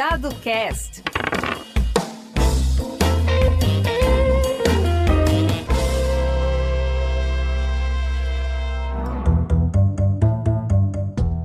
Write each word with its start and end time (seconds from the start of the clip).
Dado 0.00 0.34
Cast. 0.36 1.02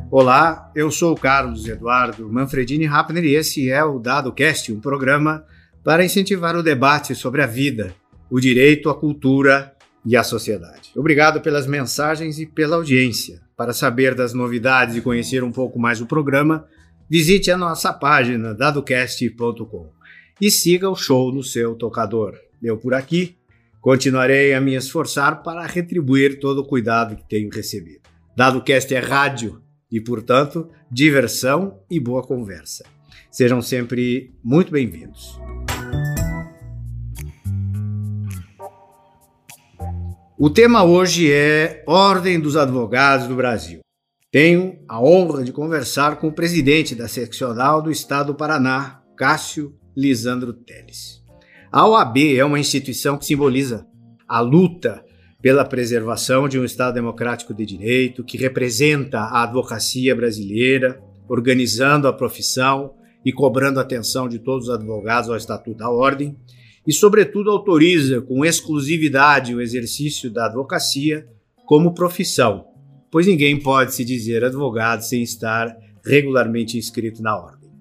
Olá, 0.09 0.71
eu 0.73 0.89
sou 0.89 1.11
o 1.11 1.17
Carlos 1.17 1.67
Eduardo 1.67 2.31
Manfredini 2.31 2.85
Rappner 2.85 3.25
e 3.25 3.35
esse 3.35 3.69
é 3.69 3.83
o 3.83 3.99
Dado 3.99 4.31
Cast, 4.31 4.71
um 4.71 4.79
programa 4.79 5.43
para 5.83 6.05
incentivar 6.05 6.55
o 6.55 6.63
debate 6.63 7.13
sobre 7.13 7.41
a 7.41 7.45
vida, 7.45 7.93
o 8.29 8.39
direito, 8.39 8.89
a 8.89 8.97
cultura 8.97 9.75
e 10.05 10.15
a 10.15 10.23
sociedade. 10.23 10.91
Obrigado 10.95 11.41
pelas 11.41 11.67
mensagens 11.67 12.39
e 12.39 12.45
pela 12.45 12.77
audiência. 12.77 13.41
Para 13.57 13.73
saber 13.73 14.15
das 14.15 14.33
novidades 14.33 14.95
e 14.95 15.01
conhecer 15.01 15.43
um 15.43 15.51
pouco 15.51 15.77
mais 15.77 15.99
o 15.99 16.05
programa, 16.05 16.65
visite 17.09 17.51
a 17.51 17.57
nossa 17.57 17.93
página 17.93 18.53
dadocast.com 18.53 19.89
e 20.41 20.49
siga 20.49 20.89
o 20.89 20.95
show 20.95 21.31
no 21.31 21.43
seu 21.43 21.75
tocador. 21.75 22.35
Eu 22.61 22.77
por 22.77 22.93
aqui 22.93 23.35
continuarei 23.79 24.53
a 24.53 24.59
me 24.59 24.73
esforçar 24.73 25.43
para 25.43 25.65
retribuir 25.65 26.39
todo 26.39 26.59
o 26.59 26.65
cuidado 26.65 27.15
que 27.15 27.29
tenho 27.29 27.49
recebido. 27.49 28.01
DadoCast 28.35 28.93
é 28.93 28.99
rádio 28.99 29.61
e, 29.91 30.01
portanto, 30.01 30.69
diversão 30.91 31.79
e 31.89 31.99
boa 31.99 32.23
conversa. 32.23 32.83
Sejam 33.31 33.61
sempre 33.61 34.33
muito 34.43 34.71
bem-vindos. 34.71 35.39
O 40.37 40.49
tema 40.49 40.83
hoje 40.83 41.31
é 41.31 41.83
Ordem 41.87 42.39
dos 42.39 42.57
Advogados 42.57 43.27
do 43.27 43.35
Brasil. 43.35 43.84
Tenho 44.35 44.79
a 44.85 45.01
honra 45.01 45.45
de 45.45 45.53
conversar 45.53 46.17
com 46.17 46.27
o 46.27 46.33
presidente 46.33 46.93
da 46.93 47.07
seccional 47.07 47.81
do 47.81 47.89
Estado 47.89 48.33
do 48.33 48.35
Paraná, 48.35 49.01
Cássio 49.15 49.73
Lisandro 49.95 50.51
Teles. 50.51 51.23
A 51.71 51.87
OAB 51.87 52.17
é 52.35 52.43
uma 52.43 52.59
instituição 52.59 53.17
que 53.17 53.25
simboliza 53.25 53.87
a 54.27 54.41
luta 54.41 55.05
pela 55.41 55.63
preservação 55.63 56.49
de 56.49 56.59
um 56.59 56.65
Estado 56.65 56.95
democrático 56.95 57.53
de 57.53 57.65
direito, 57.65 58.25
que 58.25 58.37
representa 58.37 59.19
a 59.19 59.43
advocacia 59.43 60.13
brasileira, 60.13 61.01
organizando 61.29 62.05
a 62.05 62.11
profissão 62.11 62.93
e 63.23 63.31
cobrando 63.31 63.79
atenção 63.79 64.27
de 64.27 64.39
todos 64.39 64.67
os 64.67 64.75
advogados 64.75 65.29
ao 65.29 65.37
Estatuto 65.37 65.77
da 65.77 65.89
Ordem, 65.89 66.35
e, 66.85 66.91
sobretudo, 66.91 67.49
autoriza 67.49 68.19
com 68.21 68.43
exclusividade 68.43 69.55
o 69.55 69.61
exercício 69.61 70.29
da 70.29 70.47
advocacia 70.47 71.25
como 71.65 71.93
profissão, 71.93 72.74
pois 73.15 73.27
ninguém 73.27 73.57
pode 73.57 73.95
se 73.95 74.03
dizer 74.03 74.43
advogado 74.43 74.99
sem 74.99 75.23
estar 75.23 75.73
regularmente 76.05 76.77
inscrito 76.77 77.23
na 77.23 77.33
Ordem. 77.33 77.71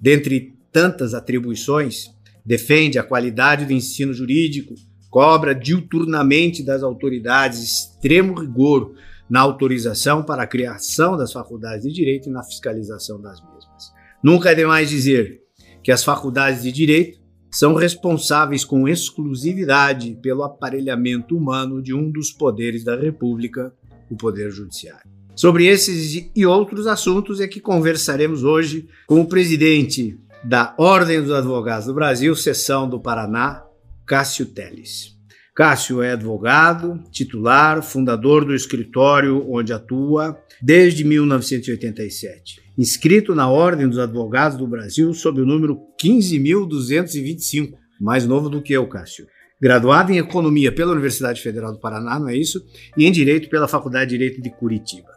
Dentre 0.00 0.56
tantas 0.72 1.14
atribuições, 1.14 2.10
defende 2.44 2.98
a 2.98 3.04
qualidade 3.04 3.64
do 3.64 3.72
ensino 3.72 4.12
jurídico, 4.12 4.74
cobra 5.08 5.54
diuturnamente 5.54 6.64
das 6.64 6.82
autoridades 6.82 7.62
extremo 7.62 8.34
rigor 8.34 8.96
na 9.30 9.38
autorização 9.38 10.24
para 10.24 10.42
a 10.42 10.48
criação 10.48 11.16
das 11.16 11.32
faculdades 11.32 11.86
de 11.86 11.92
direito 11.92 12.28
e 12.28 12.32
na 12.32 12.42
fiscalização 12.42 13.22
das 13.22 13.40
mesmas. 13.40 13.92
Nunca 14.20 14.50
é 14.50 14.54
demais 14.56 14.90
dizer 14.90 15.42
que 15.80 15.92
as 15.92 16.02
faculdades 16.02 16.64
de 16.64 16.72
direito 16.72 17.20
são 17.52 17.74
responsáveis 17.74 18.64
com 18.64 18.88
exclusividade 18.88 20.18
pelo 20.20 20.42
aparelhamento 20.42 21.36
humano 21.36 21.80
de 21.80 21.94
um 21.94 22.10
dos 22.10 22.32
poderes 22.32 22.82
da 22.82 22.96
República, 22.96 23.72
o 24.10 24.16
Poder 24.16 24.50
Judiciário. 24.50 25.10
Sobre 25.34 25.66
esses 25.66 26.30
e 26.34 26.46
outros 26.46 26.86
assuntos 26.86 27.40
é 27.40 27.48
que 27.48 27.60
conversaremos 27.60 28.44
hoje 28.44 28.86
com 29.06 29.20
o 29.20 29.26
presidente 29.26 30.18
da 30.44 30.74
Ordem 30.76 31.22
dos 31.22 31.30
Advogados 31.30 31.86
do 31.86 31.94
Brasil, 31.94 32.34
seção 32.34 32.88
do 32.88 33.00
Paraná, 33.00 33.62
Cássio 34.06 34.46
Teles. 34.46 35.12
Cássio 35.54 36.02
é 36.02 36.12
advogado, 36.12 36.98
titular, 37.10 37.82
fundador 37.82 38.44
do 38.44 38.54
escritório 38.54 39.44
onde 39.50 39.72
atua 39.72 40.38
desde 40.62 41.04
1987. 41.04 42.62
Inscrito 42.78 43.34
na 43.34 43.50
Ordem 43.50 43.86
dos 43.86 43.98
Advogados 43.98 44.56
do 44.56 44.66
Brasil 44.66 45.12
sob 45.12 45.42
o 45.42 45.46
número 45.46 45.78
15.225, 46.02 47.74
mais 48.00 48.26
novo 48.26 48.48
do 48.48 48.62
que 48.62 48.72
eu, 48.72 48.86
Cássio. 48.88 49.26
Graduado 49.62 50.10
em 50.10 50.18
Economia 50.18 50.72
pela 50.72 50.90
Universidade 50.90 51.40
Federal 51.40 51.70
do 51.70 51.78
Paraná, 51.78 52.18
não 52.18 52.28
é 52.28 52.34
isso? 52.34 52.66
E 52.96 53.06
em 53.06 53.12
Direito 53.12 53.48
pela 53.48 53.68
Faculdade 53.68 54.10
de 54.10 54.18
Direito 54.18 54.42
de 54.42 54.50
Curitiba. 54.50 55.12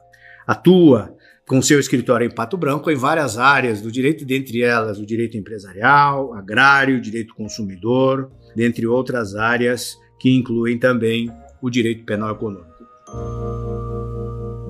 Atua 0.46 1.18
com 1.48 1.60
seu 1.64 1.80
escritório 1.80 2.28
em 2.28 2.30
Pato 2.30 2.56
Branco 2.56 2.92
em 2.92 2.96
várias 2.96 3.40
áreas 3.40 3.82
do 3.82 3.92
direito, 3.92 4.24
dentre 4.24 4.62
elas 4.62 5.00
o 5.00 5.06
direito 5.06 5.36
empresarial, 5.36 6.36
agrário, 6.36 7.02
direito 7.02 7.34
consumidor, 7.34 8.32
dentre 8.56 8.86
outras 8.86 9.36
áreas 9.36 9.98
que 10.20 10.30
incluem 10.30 10.78
também 10.78 11.28
o 11.60 11.68
direito 11.68 12.04
penal 12.04 12.32
econômico. 12.32 12.86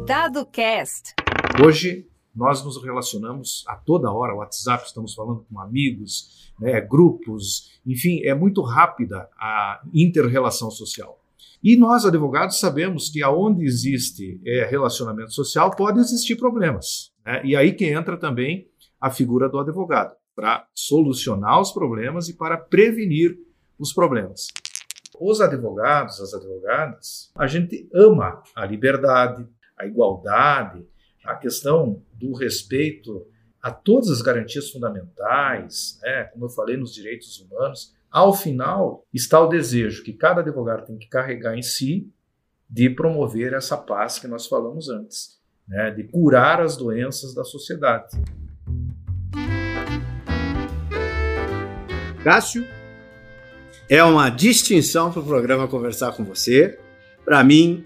Dado 0.08 0.46
Cast. 0.46 1.14
Hoje 1.62 2.08
nós 2.36 2.64
nos 2.64 2.84
relacionamos 2.84 3.64
a 3.68 3.76
toda 3.76 4.12
hora, 4.12 4.36
WhatsApp, 4.36 4.86
estamos 4.86 5.14
falando 5.14 5.46
com 5.50 5.60
amigos, 5.60 6.52
né, 6.60 6.82
grupos, 6.82 7.80
enfim, 7.86 8.22
é 8.24 8.34
muito 8.34 8.62
rápida 8.62 9.30
a 9.40 9.82
interrelação 9.94 10.70
social. 10.70 11.20
E 11.64 11.76
nós, 11.76 12.06
advogados, 12.06 12.60
sabemos 12.60 13.10
que 13.10 13.24
aonde 13.24 13.66
existe 13.66 14.40
é, 14.46 14.66
relacionamento 14.66 15.34
social 15.34 15.72
pode 15.72 16.00
existir 16.00 16.36
problemas. 16.36 17.12
Né? 17.26 17.42
E 17.44 17.56
aí 17.56 17.74
que 17.74 17.86
entra 17.86 18.18
também 18.18 18.68
a 19.00 19.10
figura 19.10 19.50
do 19.50 19.60
advogado, 19.60 20.16
para 20.36 20.68
solucionar 20.76 21.60
os 21.62 21.72
problemas 21.72 22.28
e 22.28 22.34
para 22.34 22.58
prevenir 22.58 23.38
os 23.80 23.94
problemas. 23.94 24.48
Os 25.20 25.40
advogados, 25.40 26.20
as 26.20 26.34
advogadas, 26.34 27.32
a 27.36 27.48
gente 27.48 27.90
ama 27.94 28.44
a 28.56 28.66
liberdade, 28.66 29.48
a 29.78 29.86
igualdade, 29.86 30.86
a 31.26 31.36
questão 31.36 32.02
do 32.14 32.34
respeito 32.34 33.26
a 33.62 33.72
todas 33.72 34.10
as 34.10 34.22
garantias 34.22 34.70
fundamentais, 34.70 36.00
né, 36.04 36.26
como 36.26 36.46
eu 36.46 36.50
falei, 36.50 36.78
nos 36.78 36.94
direitos 36.94 37.40
humanos. 37.40 37.94
Ao 38.12 38.34
final, 38.34 39.04
está 39.14 39.42
o 39.42 39.48
desejo 39.48 40.04
que 40.04 40.14
cada 40.14 40.42
advogado 40.42 40.86
tem 40.86 40.98
que 40.98 41.08
carregar 41.08 41.58
em 41.58 41.64
si 41.64 42.08
de 42.70 42.90
promover 42.90 43.54
essa 43.54 43.76
paz 43.76 44.20
que 44.20 44.28
nós 44.28 44.48
falamos 44.48 44.88
antes, 44.90 45.40
né, 45.68 45.92
de 45.92 46.04
curar 46.04 46.62
as 46.62 46.78
doenças 46.78 47.34
da 47.34 47.44
sociedade. 47.44 48.16
Cássio, 52.24 52.66
é 53.90 54.04
uma 54.04 54.30
distinção 54.30 55.12
para 55.12 55.22
o 55.22 55.26
programa 55.26 55.68
conversar 55.68 56.16
com 56.16 56.24
você. 56.24 56.80
Para 57.24 57.44
mim, 57.44 57.86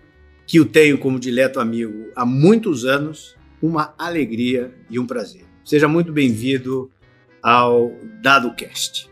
que 0.50 0.60
o 0.60 0.66
tenho 0.66 0.98
como 0.98 1.20
dileto 1.20 1.60
amigo 1.60 2.12
há 2.16 2.26
muitos 2.26 2.84
anos, 2.84 3.36
uma 3.62 3.94
alegria 4.00 4.74
e 4.90 4.98
um 4.98 5.06
prazer. 5.06 5.46
Seja 5.64 5.88
muito 5.88 6.12
bem-vindo 6.12 6.90
ao 7.40 7.96
DadoCast. 8.20 9.08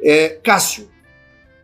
É, 0.00 0.28
Cássio, 0.28 0.88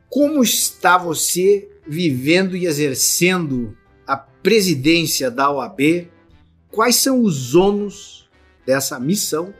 como 0.08 0.42
está 0.42 0.98
você 0.98 1.70
vivendo 1.86 2.56
e 2.56 2.66
exercendo 2.66 3.78
a 4.04 4.16
presidência 4.16 5.30
da 5.30 5.48
OAB? 5.48 6.08
Quais 6.68 6.96
são 6.96 7.22
os 7.22 7.54
ônus 7.54 8.28
dessa 8.66 8.98
missão 8.98 9.54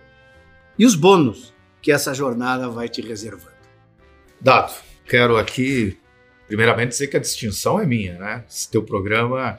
e 0.76 0.84
os 0.84 0.96
bônus 0.96 1.54
que 1.80 1.92
essa 1.92 2.12
jornada 2.12 2.68
vai 2.68 2.88
te 2.88 3.00
reservando? 3.00 3.54
Dado, 4.40 4.74
quero 5.06 5.36
aqui 5.36 5.96
primeiramente 6.52 6.90
dizer 6.90 7.06
que 7.06 7.16
a 7.16 7.20
distinção 7.20 7.80
é 7.80 7.86
minha, 7.86 8.18
né? 8.18 8.44
Esse 8.46 8.70
teu 8.70 8.82
programa, 8.82 9.56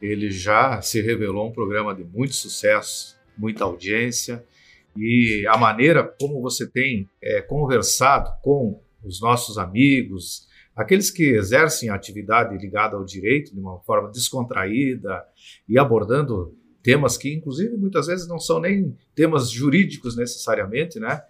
ele 0.00 0.30
já 0.30 0.80
se 0.80 1.00
revelou 1.00 1.48
um 1.48 1.52
programa 1.52 1.92
de 1.92 2.04
muito 2.04 2.36
sucesso, 2.36 3.16
muita 3.36 3.64
audiência 3.64 4.44
e 4.96 5.44
a 5.48 5.58
maneira 5.58 6.04
como 6.04 6.40
você 6.40 6.64
tem 6.64 7.10
é, 7.20 7.42
conversado 7.42 8.30
com 8.42 8.80
os 9.02 9.20
nossos 9.20 9.58
amigos, 9.58 10.46
aqueles 10.76 11.10
que 11.10 11.24
exercem 11.24 11.90
atividade 11.90 12.56
ligada 12.56 12.94
ao 12.94 13.04
direito 13.04 13.52
de 13.52 13.58
uma 13.58 13.80
forma 13.80 14.08
descontraída 14.12 15.24
e 15.68 15.76
abordando 15.76 16.56
temas 16.80 17.18
que, 17.18 17.34
inclusive, 17.34 17.76
muitas 17.76 18.06
vezes 18.06 18.28
não 18.28 18.38
são 18.38 18.60
nem 18.60 18.96
temas 19.16 19.50
jurídicos 19.50 20.16
necessariamente, 20.16 21.00
né? 21.00 21.22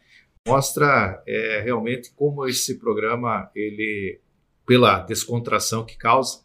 mostra 0.46 1.22
é, 1.26 1.60
realmente 1.62 2.12
como 2.14 2.46
esse 2.46 2.78
programa, 2.78 3.50
ele, 3.54 4.20
pela 4.66 5.00
descontração 5.00 5.84
que 5.84 5.96
causa, 5.96 6.40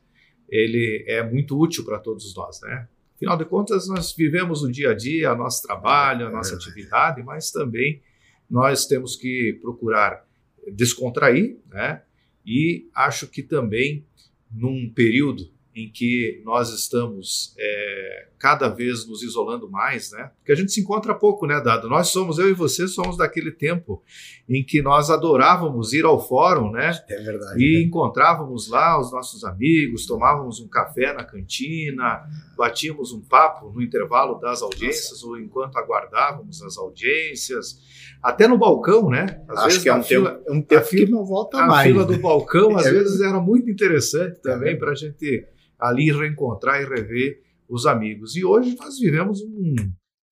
ele 0.48 1.04
é 1.08 1.24
muito 1.24 1.60
útil 1.60 1.84
para 1.84 2.00
todos 2.00 2.36
nós, 2.36 2.62
né? 2.62 2.88
Afinal 3.16 3.38
de 3.38 3.46
contas, 3.46 3.88
nós 3.88 4.14
vivemos 4.16 4.64
o 4.64 4.72
dia 4.72 4.92
a 4.92 4.94
dia, 4.94 5.34
o 5.34 5.38
nosso 5.38 5.62
trabalho, 5.62 6.28
a 6.28 6.32
nossa 6.32 6.56
atividade, 6.56 7.22
mas 7.24 7.52
também 7.52 8.02
nós 8.50 8.86
temos 8.86 9.16
que 9.16 9.58
procurar 9.62 10.26
descontrair, 10.74 11.58
né? 11.70 12.02
E 12.46 12.90
acho 12.96 13.28
que 13.28 13.44
também 13.44 14.06
num 14.52 14.90
período 14.90 15.50
em 15.74 15.90
que 15.90 16.42
nós 16.44 16.74
estamos 16.74 17.56
é, 17.58 18.28
cada 18.42 18.68
vez 18.68 19.08
nos 19.08 19.22
isolando 19.22 19.70
mais, 19.70 20.12
né? 20.12 20.32
Porque 20.40 20.52
a 20.52 20.56
gente 20.56 20.72
se 20.72 20.82
encontra 20.82 21.14
pouco, 21.14 21.46
né, 21.46 21.62
Dado? 21.62 21.88
Nós 21.88 22.08
somos, 22.08 22.40
eu 22.40 22.50
e 22.50 22.54
você, 22.54 22.88
somos 22.88 23.16
daquele 23.16 23.52
tempo 23.52 24.02
em 24.50 24.64
que 24.64 24.82
nós 24.82 25.12
adorávamos 25.12 25.94
ir 25.94 26.06
ao 26.06 26.20
fórum, 26.20 26.72
né? 26.72 26.92
É 27.08 27.22
verdade. 27.22 27.64
E 27.64 27.78
né? 27.78 27.86
encontrávamos 27.86 28.68
lá 28.68 29.00
os 29.00 29.12
nossos 29.12 29.44
amigos, 29.44 30.08
tomávamos 30.08 30.60
um 30.60 30.68
café 30.68 31.14
na 31.14 31.24
cantina, 31.24 32.24
batíamos 32.58 33.14
um 33.14 33.22
papo 33.22 33.70
no 33.70 33.80
intervalo 33.80 34.40
das 34.40 34.64
audiências 34.64 35.22
Nossa. 35.22 35.28
ou 35.28 35.40
enquanto 35.40 35.78
aguardávamos 35.78 36.64
as 36.64 36.80
audiências, 36.80 37.78
até 38.24 38.48
no 38.48 38.58
balcão, 38.58 39.08
né? 39.08 39.40
Às 39.48 39.58
Acho 39.60 39.68
vezes 39.68 39.84
que 39.84 39.90
é 39.90 39.94
um, 39.94 40.02
fila, 40.02 40.32
tempo, 40.32 40.52
um 40.52 40.62
tempo 40.64 40.86
fila, 40.88 41.06
que 41.06 41.12
não 41.12 41.24
volta 41.24 41.60
a 41.60 41.68
mais. 41.68 41.92
A 41.92 41.94
fila 41.94 42.08
né? 42.08 42.16
do 42.16 42.20
balcão, 42.20 42.76
às 42.76 42.88
é 42.88 42.92
vezes, 42.92 43.22
era 43.22 43.40
muito 43.40 43.70
interessante 43.70 44.42
também 44.42 44.74
é 44.74 44.76
para 44.76 44.94
a 44.94 44.96
gente 44.96 45.46
ali 45.80 46.12
reencontrar 46.12 46.82
e 46.82 46.86
rever 46.86 47.51
os 47.72 47.86
amigos. 47.86 48.36
E 48.36 48.44
hoje 48.44 48.76
nós 48.78 49.00
vivemos 49.00 49.42
um, 49.42 49.76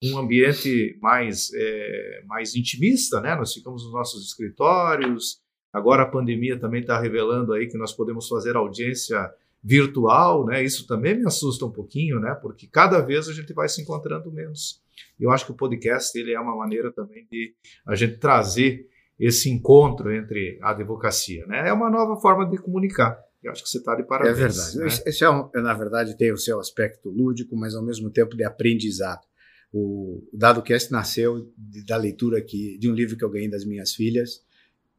um 0.04 0.18
ambiente 0.18 0.98
mais, 1.02 1.50
é, 1.54 2.24
mais 2.28 2.54
intimista, 2.54 3.22
né? 3.22 3.34
Nós 3.34 3.54
ficamos 3.54 3.84
nos 3.86 3.94
nossos 3.94 4.26
escritórios. 4.28 5.40
Agora 5.72 6.04
a 6.04 6.10
pandemia 6.10 6.60
também 6.60 6.82
está 6.82 7.00
revelando 7.00 7.54
aí 7.54 7.68
que 7.68 7.78
nós 7.78 7.94
podemos 7.94 8.28
fazer 8.28 8.58
audiência 8.58 9.32
virtual, 9.64 10.46
né? 10.46 10.62
Isso 10.62 10.86
também 10.86 11.18
me 11.18 11.26
assusta 11.26 11.66
um 11.66 11.72
pouquinho, 11.72 12.20
né? 12.20 12.36
Porque 12.42 12.68
cada 12.68 13.00
vez 13.00 13.30
a 13.30 13.34
gente 13.34 13.54
vai 13.54 13.70
se 13.70 13.82
encontrando 13.82 14.32
menos. 14.32 14.82
Eu 15.18 15.32
acho 15.32 15.46
que 15.46 15.52
o 15.52 15.56
podcast 15.56 16.18
ele 16.20 16.34
é 16.34 16.40
uma 16.40 16.56
maneira 16.56 16.92
também 16.92 17.26
de 17.32 17.54
a 17.88 17.96
gente 17.96 18.18
trazer 18.18 18.86
esse 19.18 19.50
encontro 19.50 20.14
entre 20.14 20.60
a 20.62 20.72
advocacia, 20.72 21.46
né? 21.46 21.70
É 21.70 21.74
uma 21.74 21.90
nova 21.90 22.20
forma 22.20 22.46
de 22.46 22.58
comunicar. 22.58 23.18
Eu 23.44 23.52
acho 23.52 23.64
que 23.64 23.70
você 23.70 23.78
está 23.78 23.96
de 23.96 24.04
parabéns. 24.04 24.38
É 24.38 24.40
verdade. 24.40 24.78
Né? 24.78 24.88
Esse 25.06 25.24
é, 25.24 25.30
um, 25.30 25.50
na 25.54 25.74
verdade, 25.74 26.18
tem 26.18 26.32
o 26.32 26.38
seu 26.38 26.60
aspecto 26.60 27.10
lúdico, 27.10 27.56
mas 27.56 27.74
ao 27.74 27.84
mesmo 27.84 28.10
tempo 28.10 28.36
de 28.36 28.44
aprendizado. 28.44 29.26
O 29.72 30.28
DadoCast 30.34 30.92
nasceu 30.92 31.52
de, 31.58 31.86
da 31.86 31.96
leitura 31.96 32.40
aqui 32.40 32.78
de 32.78 32.90
um 32.90 32.94
livro 32.94 33.16
que 33.16 33.24
eu 33.24 33.30
ganhei 33.30 33.50
das 33.50 33.64
minhas 33.64 33.94
filhas 33.94 34.44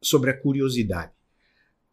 sobre 0.01 0.29
a 0.29 0.37
curiosidade. 0.37 1.11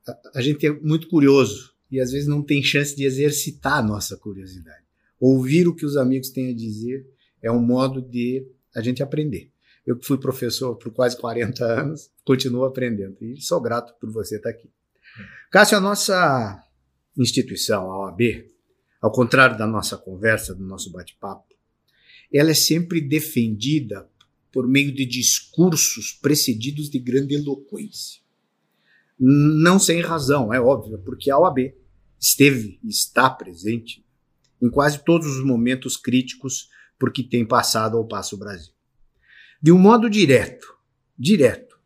A, 0.07 0.39
a 0.39 0.41
gente 0.41 0.67
é 0.67 0.73
muito 0.73 1.09
curioso 1.09 1.75
e 1.91 2.01
às 2.01 2.13
vezes 2.13 2.29
não 2.29 2.43
tem 2.43 2.63
chance 2.63 2.95
de 2.95 3.05
exercitar 3.05 3.79
a 3.79 3.83
nossa 3.83 4.17
curiosidade. 4.17 4.85
Ouvir 5.21 5.67
o 5.67 5.75
que 5.75 5.85
os 5.85 5.97
amigos 5.97 6.31
têm 6.31 6.51
a 6.51 6.55
dizer 6.55 7.07
é 7.43 7.51
um 7.51 7.61
modo 7.61 8.01
de 8.01 8.47
a 8.75 8.81
gente 8.81 9.03
aprender. 9.03 9.51
Eu 9.85 9.97
que 9.97 10.07
fui 10.07 10.19
professor 10.19 10.77
por 10.77 10.93
quase 10.93 11.17
40 11.17 11.65
anos, 11.65 12.11
continuo 12.25 12.65
aprendendo 12.65 13.17
e 13.21 13.41
sou 13.41 13.61
grato 13.61 13.95
por 13.99 14.11
você 14.11 14.37
estar 14.37 14.51
aqui. 14.51 14.71
Cássio, 15.51 15.79
a 15.79 15.81
nossa 15.81 16.63
instituição, 17.17 17.91
a 17.91 18.07
OAB, 18.07 18.47
ao 19.01 19.13
contrário 19.13 19.57
da 19.57 19.67
nossa 19.67 19.97
conversa, 19.97 20.55
do 20.55 20.65
nosso 20.65 20.91
bate-papo, 20.91 21.55
ela 22.33 22.51
é 22.51 22.55
sempre 22.55 23.01
defendida 23.01 24.09
por 24.53 24.67
meio 24.67 24.93
de 24.93 25.07
discursos 25.07 26.13
precedidos 26.13 26.91
de 26.91 26.99
grande 26.99 27.35
eloquência. 27.35 28.21
Não 29.19 29.79
sem 29.79 30.01
razão, 30.01 30.53
é 30.53 30.61
óbvio, 30.61 30.99
porque 30.99 31.31
a 31.31 31.39
OAB 31.39 31.75
esteve 32.19 32.79
e 32.83 32.89
está 32.89 33.29
presente 33.31 34.05
em 34.61 34.69
quase 34.69 35.05
todos 35.05 35.27
os 35.27 35.45
momentos 35.45 35.97
críticos 35.97 36.69
por 36.99 37.13
que 37.13 37.23
tem 37.23 37.47
passado 37.47 37.97
ao 37.97 38.07
passo 38.07 38.37
Brasil. 38.37 38.73
De 39.63 39.73
um 39.73 39.79
modo 39.79 40.11
direto, 40.11 40.77
direto, 41.17 41.79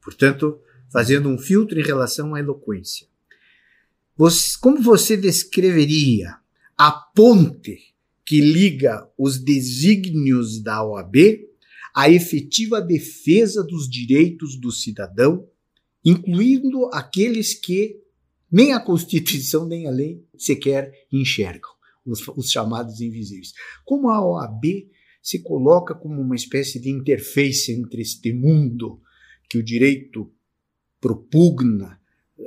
portanto, 0.00 0.60
fazendo 0.92 1.28
um 1.28 1.38
filtro 1.38 1.80
em 1.80 1.82
relação 1.82 2.34
à 2.34 2.40
eloquência. 2.40 3.06
Você, 4.16 4.58
como 4.60 4.82
você 4.82 5.16
descreveria 5.16 6.36
a 6.76 6.92
ponte 6.92 7.94
que 8.24 8.40
liga 8.40 9.08
os 9.18 9.38
desígnios 9.38 10.62
da 10.62 10.84
OAB 10.84 11.16
à 11.94 12.10
efetiva 12.10 12.80
defesa 12.80 13.64
dos 13.64 13.88
direitos 13.88 14.56
do 14.56 14.70
cidadão, 14.70 15.48
incluindo 16.04 16.86
aqueles 16.92 17.54
que 17.54 18.00
nem 18.50 18.72
a 18.72 18.80
Constituição 18.80 19.66
nem 19.66 19.86
a 19.86 19.90
lei 19.90 20.22
sequer 20.36 20.92
enxergam, 21.10 21.70
os, 22.04 22.26
os 22.28 22.50
chamados 22.50 23.00
invisíveis? 23.00 23.54
Como 23.84 24.10
a 24.10 24.24
OAB 24.24 24.90
se 25.22 25.38
coloca 25.38 25.94
como 25.94 26.20
uma 26.20 26.36
espécie 26.36 26.78
de 26.78 26.90
interface 26.90 27.72
entre 27.72 28.02
este 28.02 28.32
mundo 28.32 29.00
que 29.48 29.56
o 29.56 29.62
direito 29.62 30.30
propugna, 31.02 31.98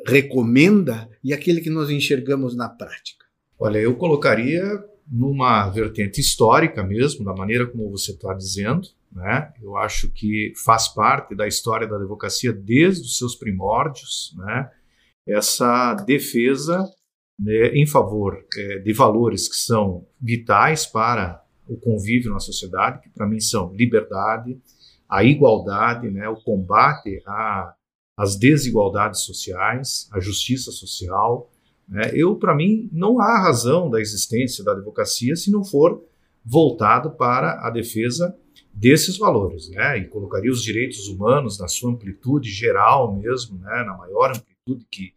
recomenda 0.07 1.09
e 1.21 1.33
aquele 1.33 1.59
que 1.59 1.69
nós 1.69 1.89
enxergamos 1.89 2.55
na 2.55 2.69
prática? 2.69 3.25
Olha, 3.59 3.77
eu 3.77 3.95
colocaria 3.95 4.63
numa 5.07 5.69
vertente 5.69 6.19
histórica 6.19 6.83
mesmo, 6.83 7.23
da 7.23 7.33
maneira 7.33 7.67
como 7.67 7.91
você 7.91 8.11
está 8.11 8.33
dizendo. 8.33 8.87
Né? 9.11 9.53
Eu 9.61 9.77
acho 9.77 10.09
que 10.11 10.53
faz 10.63 10.87
parte 10.87 11.35
da 11.35 11.47
história 11.47 11.87
da 11.87 11.97
advocacia 11.97 12.51
desde 12.51 13.03
os 13.03 13.17
seus 13.17 13.35
primórdios, 13.35 14.33
né? 14.37 14.69
essa 15.27 15.93
defesa 15.93 16.83
né, 17.39 17.67
em 17.67 17.85
favor 17.85 18.43
é, 18.57 18.79
de 18.79 18.93
valores 18.93 19.47
que 19.47 19.55
são 19.55 20.05
vitais 20.19 20.85
para 20.85 21.43
o 21.67 21.77
convívio 21.77 22.31
na 22.31 22.39
sociedade, 22.39 23.01
que 23.01 23.09
para 23.09 23.27
mim 23.27 23.39
são 23.39 23.73
liberdade, 23.73 24.57
a 25.09 25.23
igualdade, 25.23 26.09
né, 26.09 26.27
o 26.29 26.35
combate 26.35 27.21
a 27.25 27.73
as 28.17 28.35
desigualdades 28.35 29.21
sociais, 29.21 30.09
a 30.11 30.19
justiça 30.19 30.71
social. 30.71 31.51
Né? 31.87 32.11
Eu, 32.13 32.35
para 32.35 32.55
mim, 32.55 32.89
não 32.91 33.19
há 33.19 33.43
razão 33.43 33.89
da 33.89 33.99
existência 33.99 34.63
da 34.63 34.71
advocacia 34.71 35.35
se 35.35 35.51
não 35.51 35.63
for 35.63 36.03
voltado 36.43 37.11
para 37.11 37.65
a 37.65 37.69
defesa 37.69 38.37
desses 38.73 39.17
valores, 39.17 39.69
né? 39.69 39.97
E 39.97 40.07
colocaria 40.07 40.51
os 40.51 40.61
direitos 40.61 41.07
humanos 41.07 41.57
na 41.57 41.67
sua 41.67 41.91
amplitude 41.91 42.51
geral 42.51 43.15
mesmo, 43.15 43.57
né? 43.57 43.83
Na 43.85 43.97
maior 43.97 44.31
amplitude 44.31 44.85
que 44.91 45.13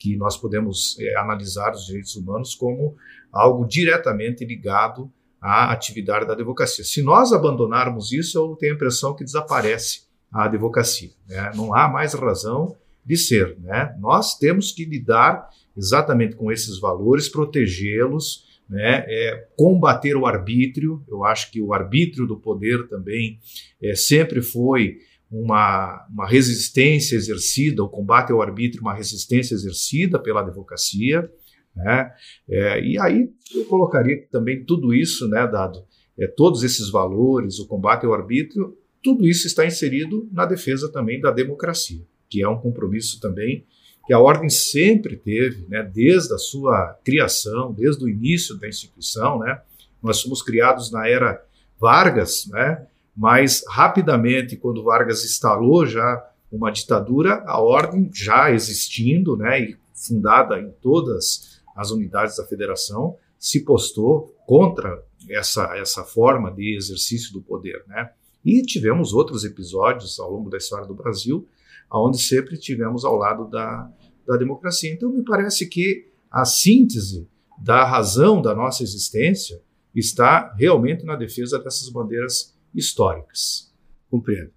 que 0.00 0.16
nós 0.16 0.36
podemos 0.38 0.98
é, 0.98 1.14
analisar 1.18 1.72
os 1.72 1.84
direitos 1.84 2.16
humanos 2.16 2.54
como 2.54 2.96
algo 3.30 3.66
diretamente 3.66 4.44
ligado 4.46 5.12
à 5.38 5.70
atividade 5.70 6.26
da 6.26 6.32
advocacia. 6.32 6.82
Se 6.82 7.02
nós 7.02 7.32
abandonarmos 7.32 8.10
isso, 8.10 8.38
eu 8.38 8.56
tenho 8.56 8.72
a 8.72 8.76
impressão 8.76 9.14
que 9.14 9.22
desaparece 9.22 10.08
a 10.32 10.44
advocacia. 10.44 11.10
Né? 11.28 11.50
Não 11.54 11.74
há 11.74 11.88
mais 11.88 12.14
razão 12.14 12.76
de 13.04 13.16
ser. 13.16 13.58
Né? 13.60 13.94
Nós 13.98 14.38
temos 14.38 14.72
que 14.72 14.84
lidar 14.84 15.48
exatamente 15.76 16.36
com 16.36 16.50
esses 16.50 16.78
valores, 16.78 17.28
protegê-los, 17.28 18.44
né? 18.68 19.04
é, 19.08 19.48
combater 19.56 20.16
o 20.16 20.26
arbítrio. 20.26 21.02
Eu 21.08 21.24
acho 21.24 21.50
que 21.50 21.60
o 21.60 21.72
arbítrio 21.72 22.26
do 22.26 22.38
poder 22.38 22.88
também 22.88 23.38
é, 23.82 23.94
sempre 23.94 24.42
foi 24.42 24.98
uma, 25.30 26.06
uma 26.10 26.28
resistência 26.28 27.16
exercida, 27.16 27.82
o 27.82 27.88
combate 27.88 28.32
ao 28.32 28.42
arbítrio, 28.42 28.82
uma 28.82 28.94
resistência 28.94 29.54
exercida 29.54 30.18
pela 30.18 30.40
advocacia. 30.40 31.28
Né? 31.74 32.12
É, 32.48 32.84
e 32.84 32.98
aí 32.98 33.28
eu 33.54 33.64
colocaria 33.66 34.26
também 34.30 34.64
tudo 34.64 34.92
isso, 34.92 35.28
né, 35.28 35.46
dado 35.46 35.84
é, 36.18 36.26
todos 36.26 36.62
esses 36.62 36.90
valores, 36.90 37.58
o 37.58 37.66
combate 37.66 38.04
ao 38.04 38.12
arbítrio, 38.12 38.76
tudo 39.02 39.26
isso 39.26 39.46
está 39.46 39.66
inserido 39.66 40.28
na 40.32 40.44
defesa 40.44 40.90
também 40.90 41.20
da 41.20 41.30
democracia, 41.30 42.02
que 42.28 42.42
é 42.42 42.48
um 42.48 42.58
compromisso 42.58 43.20
também 43.20 43.64
que 44.10 44.12
a 44.12 44.18
ordem 44.18 44.48
sempre 44.48 45.16
teve, 45.16 45.66
né, 45.68 45.82
desde 45.82 46.34
a 46.34 46.38
sua 46.38 46.98
criação, 47.04 47.72
desde 47.72 48.04
o 48.04 48.08
início 48.08 48.56
da 48.56 48.66
instituição, 48.66 49.38
né? 49.38 49.60
Nós 50.02 50.20
fomos 50.20 50.42
criados 50.42 50.90
na 50.90 51.08
era 51.08 51.40
Vargas, 51.78 52.46
né? 52.48 52.86
Mas 53.16 53.62
rapidamente, 53.68 54.56
quando 54.56 54.82
Vargas 54.82 55.24
instalou 55.24 55.86
já 55.86 56.28
uma 56.50 56.72
ditadura, 56.72 57.44
a 57.46 57.60
ordem 57.60 58.10
já 58.12 58.50
existindo, 58.50 59.36
né, 59.36 59.60
e 59.60 59.76
fundada 59.94 60.58
em 60.58 60.72
todas 60.82 61.62
as 61.76 61.92
unidades 61.92 62.36
da 62.36 62.44
federação, 62.44 63.16
se 63.38 63.64
postou 63.64 64.34
contra 64.44 65.02
essa 65.28 65.76
essa 65.76 66.02
forma 66.02 66.50
de 66.50 66.76
exercício 66.76 67.32
do 67.32 67.40
poder, 67.40 67.84
né? 67.86 68.10
E 68.44 68.62
tivemos 68.62 69.12
outros 69.12 69.44
episódios 69.44 70.18
ao 70.18 70.30
longo 70.30 70.48
da 70.48 70.56
história 70.56 70.86
do 70.86 70.94
Brasil, 70.94 71.48
onde 71.92 72.18
sempre 72.18 72.56
tivemos 72.58 73.04
ao 73.04 73.16
lado 73.16 73.48
da, 73.48 73.92
da 74.26 74.36
democracia. 74.36 74.92
Então, 74.92 75.10
me 75.10 75.24
parece 75.24 75.68
que 75.68 76.10
a 76.30 76.44
síntese 76.44 77.28
da 77.58 77.84
razão 77.84 78.40
da 78.40 78.54
nossa 78.54 78.82
existência 78.82 79.62
está 79.94 80.54
realmente 80.54 81.04
na 81.04 81.16
defesa 81.16 81.58
dessas 81.58 81.88
bandeiras 81.90 82.56
históricas. 82.74 83.72
Compreendo. 84.08 84.52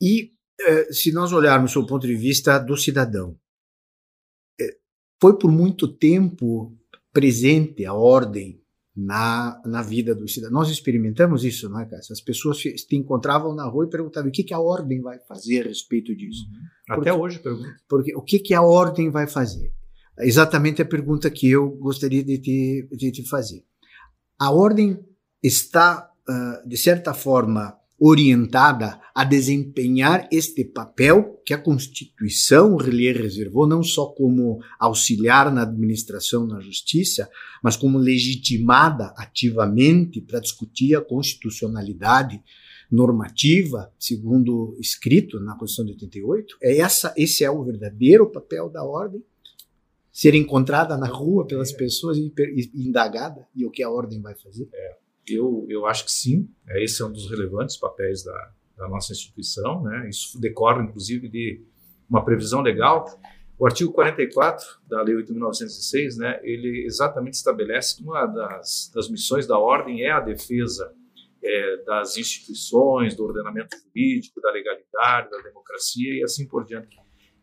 E 0.00 0.32
eh, 0.60 0.92
se 0.92 1.12
nós 1.12 1.32
olharmos 1.32 1.72
do 1.72 1.86
ponto 1.86 2.06
de 2.06 2.14
vista 2.14 2.58
do 2.58 2.76
cidadão, 2.76 3.36
eh, 4.60 4.78
foi 5.20 5.36
por 5.36 5.50
muito 5.50 5.88
tempo 5.88 6.76
presente 7.12 7.84
a 7.84 7.92
ordem 7.92 8.62
na, 9.00 9.62
na 9.64 9.80
vida 9.80 10.12
do 10.12 10.26
cidadão. 10.26 10.58
Nós 10.58 10.68
experimentamos 10.68 11.44
isso, 11.44 11.68
não 11.68 11.78
é, 11.78 11.86
Cássio? 11.86 12.12
As 12.12 12.20
pessoas 12.20 12.60
se 12.60 12.96
encontravam 12.96 13.54
na 13.54 13.64
rua 13.64 13.86
e 13.86 13.90
perguntavam 13.90 14.28
o 14.28 14.32
que, 14.32 14.42
que 14.42 14.52
a 14.52 14.58
ordem 14.58 15.00
vai 15.00 15.20
fazer 15.20 15.66
a 15.66 15.68
respeito 15.68 16.16
disso. 16.16 16.44
Uhum. 16.88 16.96
Até 16.96 17.12
hoje 17.12 17.38
pergunto. 17.38 17.68
Porque 17.88 18.14
o 18.16 18.22
que, 18.22 18.40
que 18.40 18.54
a 18.54 18.62
ordem 18.62 19.08
vai 19.10 19.28
fazer? 19.28 19.72
exatamente 20.20 20.82
a 20.82 20.84
pergunta 20.84 21.30
que 21.30 21.48
eu 21.50 21.70
gostaria 21.70 22.24
de 22.24 22.38
te, 22.38 22.88
de 22.90 23.12
te 23.12 23.28
fazer. 23.28 23.64
A 24.38 24.50
ordem 24.50 24.98
está, 25.42 26.10
uh, 26.28 26.68
de 26.68 26.76
certa 26.76 27.14
forma, 27.14 27.76
orientada 28.00 29.00
a 29.14 29.24
desempenhar 29.24 30.28
este 30.30 30.64
papel 30.64 31.40
que 31.44 31.52
a 31.52 31.58
Constituição 31.58 32.78
lhe 32.78 33.12
reservou, 33.12 33.66
não 33.66 33.82
só 33.82 34.06
como 34.06 34.60
auxiliar 34.78 35.52
na 35.52 35.62
administração 35.62 36.46
na 36.46 36.60
justiça, 36.60 37.28
mas 37.62 37.76
como 37.76 37.98
legitimada 37.98 39.12
ativamente 39.16 40.20
para 40.20 40.40
discutir 40.40 40.94
a 40.94 41.00
constitucionalidade 41.00 42.40
normativa, 42.90 43.92
segundo 43.98 44.76
escrito 44.80 45.40
na 45.40 45.56
Constituição 45.56 45.84
de 45.84 45.92
88. 45.92 46.56
É 46.62 46.78
essa, 46.78 47.12
esse 47.16 47.44
é 47.44 47.50
o 47.50 47.64
verdadeiro 47.64 48.30
papel 48.30 48.70
da 48.70 48.84
ordem 48.84 49.22
ser 50.10 50.34
encontrada 50.34 50.96
na 50.96 51.06
rua 51.06 51.46
pelas 51.46 51.70
pessoas 51.70 52.16
e, 52.16 52.32
e 52.36 52.88
indagada 52.88 53.46
e 53.54 53.64
o 53.64 53.70
que 53.70 53.82
a 53.82 53.90
ordem 53.90 54.20
vai 54.20 54.34
fazer? 54.34 54.68
É, 54.72 54.96
eu, 55.34 55.66
eu 55.68 55.86
acho 55.86 56.04
que 56.04 56.12
sim. 56.12 56.48
É, 56.68 56.82
esse 56.82 57.02
é 57.02 57.04
um 57.04 57.12
dos 57.12 57.30
relevantes 57.30 57.76
papéis 57.76 58.22
da, 58.22 58.50
da 58.76 58.88
nossa 58.88 59.12
instituição. 59.12 59.82
Né? 59.82 60.08
Isso 60.08 60.40
decorre, 60.40 60.82
inclusive, 60.82 61.28
de 61.28 61.62
uma 62.08 62.24
previsão 62.24 62.60
legal. 62.60 63.06
O 63.58 63.66
artigo 63.66 63.92
44 63.92 64.64
da 64.86 65.02
Lei 65.02 65.16
8.906, 65.16 66.16
né, 66.16 66.40
ele 66.44 66.84
exatamente 66.86 67.34
estabelece 67.34 67.96
que 67.96 68.04
uma 68.04 68.24
das, 68.24 68.90
das 68.94 69.10
missões 69.10 69.48
da 69.48 69.58
ordem 69.58 70.02
é 70.04 70.12
a 70.12 70.20
defesa 70.20 70.94
é, 71.42 71.76
das 71.84 72.16
instituições, 72.16 73.16
do 73.16 73.24
ordenamento 73.24 73.76
jurídico, 73.76 74.40
da 74.40 74.52
legalidade, 74.52 75.30
da 75.30 75.38
democracia 75.38 76.20
e 76.20 76.22
assim 76.22 76.46
por 76.46 76.64
diante. 76.64 76.96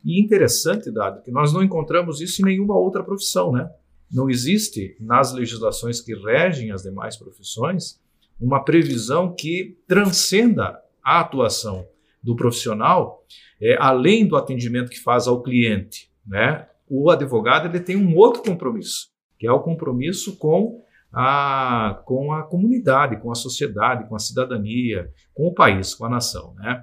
E 0.06 0.24
interessante, 0.24 0.92
Dado, 0.92 1.22
que 1.22 1.32
nós 1.32 1.51
não 1.51 1.63
encontramos 1.63 2.22
isso 2.22 2.42
em 2.42 2.46
nenhuma 2.46 2.77
outra 2.77 3.04
profissão, 3.04 3.51
né? 3.51 3.70
Não 4.15 4.29
existe 4.29 4.95
nas 4.98 5.34
legislações 5.34 6.00
que 6.00 6.15
regem 6.15 6.72
as 6.72 6.84
demais 6.84 7.17
profissões 7.17 8.00
uma 8.39 8.63
previsão 8.63 9.36
que 9.36 9.77
transcenda 9.86 10.79
a 11.03 11.19
atuação 11.19 11.86
do 12.24 12.34
profissional, 12.34 13.25
é, 13.62 13.75
além 13.77 14.25
do 14.25 14.38
atendimento 14.38 14.89
que 14.89 15.01
faz 15.01 15.27
ao 15.27 15.43
cliente, 15.43 16.10
né? 16.25 16.65
O 16.88 17.10
advogado 17.10 17.67
ele 17.67 17.84
tem 17.84 17.98
um 17.98 18.15
outro 18.15 18.41
compromisso, 18.41 19.10
que 19.38 19.45
é 19.45 19.51
o 19.51 19.62
compromisso 19.62 20.38
com 20.38 20.81
a, 21.12 22.01
com 22.05 22.31
a 22.31 22.43
comunidade, 22.43 23.19
com 23.22 23.31
a 23.31 23.36
sociedade, 23.36 24.07
com 24.07 24.15
a 24.15 24.19
cidadania, 24.19 25.12
com 25.34 25.48
o 25.48 25.53
país, 25.53 25.93
com 25.93 26.05
a 26.05 26.10
nação, 26.10 26.53
né? 26.55 26.81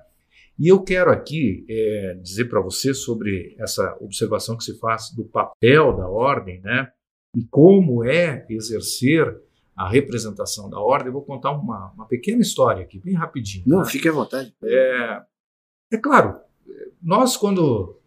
E 0.58 0.68
eu 0.68 0.82
quero 0.82 1.10
aqui 1.10 1.64
é, 1.66 2.18
dizer 2.22 2.44
para 2.44 2.60
você 2.60 2.92
sobre 2.92 3.56
essa 3.58 3.96
observação 4.02 4.54
que 4.54 4.64
se 4.64 4.78
faz 4.78 5.10
do 5.16 5.24
papel 5.24 5.96
da 5.96 6.06
ordem, 6.06 6.60
né? 6.60 6.92
E 7.34 7.44
como 7.44 8.04
é 8.04 8.46
exercer 8.48 9.40
a 9.76 9.88
representação 9.88 10.68
da 10.68 10.78
ordem. 10.78 11.08
Eu 11.08 11.12
vou 11.12 11.22
contar 11.22 11.50
uma, 11.52 11.92
uma 11.92 12.06
pequena 12.06 12.40
história 12.40 12.82
aqui, 12.82 12.98
bem 12.98 13.14
rapidinho. 13.14 13.64
Não, 13.66 13.80
né? 13.80 13.84
fique 13.86 14.08
à 14.08 14.12
vontade. 14.12 14.54
É, 14.62 15.22
é 15.92 15.96
claro, 15.96 16.36
nós 17.02 17.36
quando 17.36 17.98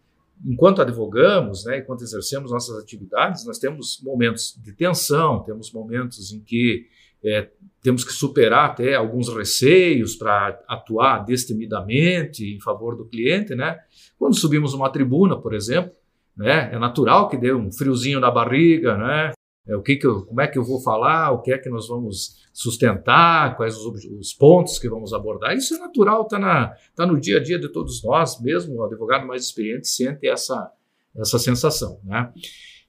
enquanto 0.44 0.82
advogamos, 0.82 1.64
né, 1.64 1.78
enquanto 1.78 2.02
exercemos 2.02 2.50
nossas 2.50 2.78
atividades, 2.78 3.44
nós 3.46 3.58
temos 3.58 4.00
momentos 4.02 4.58
de 4.62 4.72
tensão, 4.72 5.42
temos 5.42 5.72
momentos 5.72 6.30
em 6.30 6.40
que 6.40 6.86
é, 7.24 7.48
temos 7.82 8.04
que 8.04 8.12
superar 8.12 8.70
até 8.70 8.94
alguns 8.94 9.28
receios 9.34 10.14
para 10.14 10.62
atuar 10.68 11.24
destemidamente 11.24 12.44
em 12.54 12.60
favor 12.60 12.96
do 12.96 13.06
cliente, 13.06 13.54
né? 13.54 13.78
Quando 14.18 14.36
subimos 14.36 14.74
uma 14.74 14.90
tribuna, 14.90 15.36
por 15.36 15.54
exemplo, 15.54 15.92
né, 16.36 16.70
é 16.72 16.78
natural 16.78 17.28
que 17.28 17.36
dê 17.36 17.52
um 17.52 17.72
friozinho 17.72 18.20
na 18.20 18.30
barriga, 18.30 18.96
né? 18.96 19.32
É, 19.68 19.74
o 19.74 19.82
que 19.82 19.96
que 19.96 20.06
eu, 20.06 20.24
como 20.24 20.40
é 20.40 20.46
que 20.46 20.56
eu 20.56 20.62
vou 20.62 20.80
falar, 20.80 21.32
o 21.32 21.42
que 21.42 21.52
é 21.52 21.58
que 21.58 21.68
nós 21.68 21.88
vamos 21.88 22.36
sustentar, 22.52 23.56
quais 23.56 23.76
os, 23.76 24.04
os 24.04 24.32
pontos 24.32 24.78
que 24.78 24.88
vamos 24.88 25.12
abordar. 25.12 25.56
Isso 25.56 25.74
é 25.74 25.78
natural, 25.78 26.22
está 26.22 26.76
tá 26.94 27.06
no 27.06 27.18
dia 27.18 27.38
a 27.38 27.42
dia 27.42 27.58
de 27.58 27.68
todos 27.68 28.02
nós, 28.04 28.40
mesmo 28.40 28.76
o 28.76 28.84
advogado 28.84 29.26
mais 29.26 29.42
experiente 29.42 29.88
sente 29.88 30.28
essa, 30.28 30.70
essa 31.16 31.38
sensação. 31.38 31.98
Né? 32.04 32.32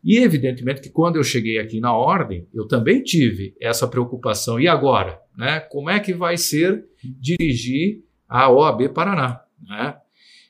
E 0.04 0.20
evidentemente 0.20 0.82
que 0.82 0.90
quando 0.90 1.16
eu 1.16 1.24
cheguei 1.24 1.58
aqui 1.58 1.80
na 1.80 1.94
ordem, 1.96 2.48
eu 2.54 2.68
também 2.68 3.02
tive 3.02 3.56
essa 3.60 3.88
preocupação. 3.88 4.60
E 4.60 4.68
agora? 4.68 5.20
Né? 5.36 5.60
Como 5.60 5.90
é 5.90 6.00
que 6.00 6.14
vai 6.14 6.38
ser 6.38 6.86
dirigir 7.04 8.04
a 8.30 8.52
OAB 8.52 8.90
Paraná? 8.94 9.42
Né? 9.68 9.98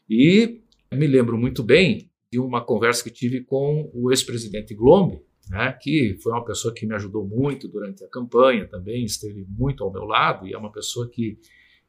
E 0.10 0.62
me 0.92 1.08
lembro 1.08 1.38
muito 1.38 1.64
bem 1.64 2.10
de 2.38 2.40
uma 2.40 2.64
conversa 2.64 3.04
que 3.04 3.10
tive 3.10 3.42
com 3.44 3.90
o 3.94 4.12
ex-presidente 4.12 4.76
Glombe, 4.76 5.20
né, 5.50 5.76
que 5.82 6.16
foi 6.22 6.32
uma 6.32 6.46
pessoa 6.46 6.72
que 6.72 6.86
me 6.86 6.94
ajudou 6.94 7.26
muito 7.26 7.68
durante 7.68 8.04
a 8.04 8.08
campanha 8.08 8.68
também, 8.68 9.04
esteve 9.04 9.44
muito 9.50 9.84
ao 9.84 9.92
meu 9.92 10.04
lado 10.04 10.48
e 10.48 10.54
é 10.54 10.58
uma 10.58 10.72
pessoa 10.72 11.10
que 11.10 11.40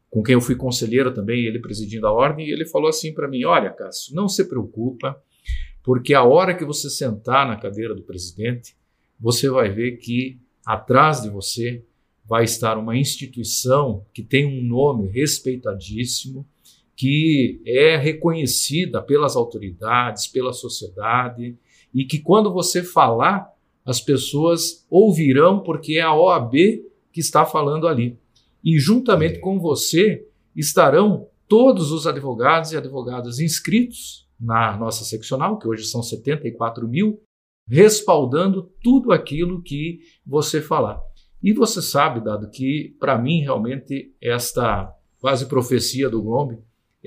com 0.08 0.22
quem 0.22 0.32
eu 0.32 0.40
fui 0.40 0.54
conselheiro 0.54 1.12
também, 1.12 1.44
ele 1.44 1.58
presidindo 1.58 2.06
a 2.06 2.12
ordem, 2.12 2.48
e 2.48 2.50
ele 2.50 2.64
falou 2.64 2.88
assim 2.88 3.12
para 3.12 3.28
mim: 3.28 3.44
Olha, 3.44 3.68
Cássio, 3.68 4.14
não 4.14 4.26
se 4.26 4.42
preocupa, 4.48 5.22
porque 5.82 6.14
a 6.14 6.24
hora 6.24 6.54
que 6.54 6.64
você 6.64 6.88
sentar 6.88 7.46
na 7.46 7.56
cadeira 7.56 7.94
do 7.94 8.02
presidente, 8.02 8.74
você 9.20 9.50
vai 9.50 9.68
ver 9.68 9.98
que 9.98 10.40
atrás 10.64 11.20
de 11.20 11.28
você 11.28 11.84
vai 12.24 12.44
estar 12.44 12.78
uma 12.78 12.96
instituição 12.96 14.06
que 14.14 14.22
tem 14.22 14.46
um 14.46 14.66
nome 14.66 15.08
respeitadíssimo, 15.08 16.46
que 16.98 17.62
é 17.64 17.96
reconhecida 17.96 19.00
pelas 19.00 19.36
autoridades, 19.36 20.26
pela 20.26 20.52
sociedade, 20.52 21.56
e 21.94 22.04
que 22.04 22.18
quando 22.18 22.52
você 22.52 22.82
falar, 22.82 23.48
as 23.86 24.00
pessoas 24.00 24.84
ouvirão 24.90 25.62
porque 25.62 25.94
é 25.94 26.00
a 26.00 26.12
OAB 26.12 26.54
que 27.12 27.20
está 27.20 27.46
falando 27.46 27.86
ali. 27.86 28.18
E 28.64 28.80
juntamente 28.80 29.38
com 29.38 29.60
você 29.60 30.26
estarão 30.56 31.28
todos 31.46 31.92
os 31.92 32.04
advogados 32.04 32.72
e 32.72 32.76
advogadas 32.76 33.38
inscritos 33.38 34.26
na 34.38 34.76
nossa 34.76 35.04
seccional, 35.04 35.56
que 35.56 35.68
hoje 35.68 35.84
são 35.84 36.02
74 36.02 36.88
mil, 36.88 37.22
respaldando 37.68 38.72
tudo 38.82 39.12
aquilo 39.12 39.62
que 39.62 40.00
você 40.26 40.60
falar. 40.60 41.00
E 41.40 41.52
você 41.52 41.80
sabe, 41.80 42.20
dado 42.20 42.50
que, 42.50 42.96
para 42.98 43.16
mim, 43.16 43.40
realmente, 43.40 44.12
esta 44.20 44.92
quase 45.20 45.46
profecia 45.46 46.10
do 46.10 46.20
Gombe, 46.20 46.58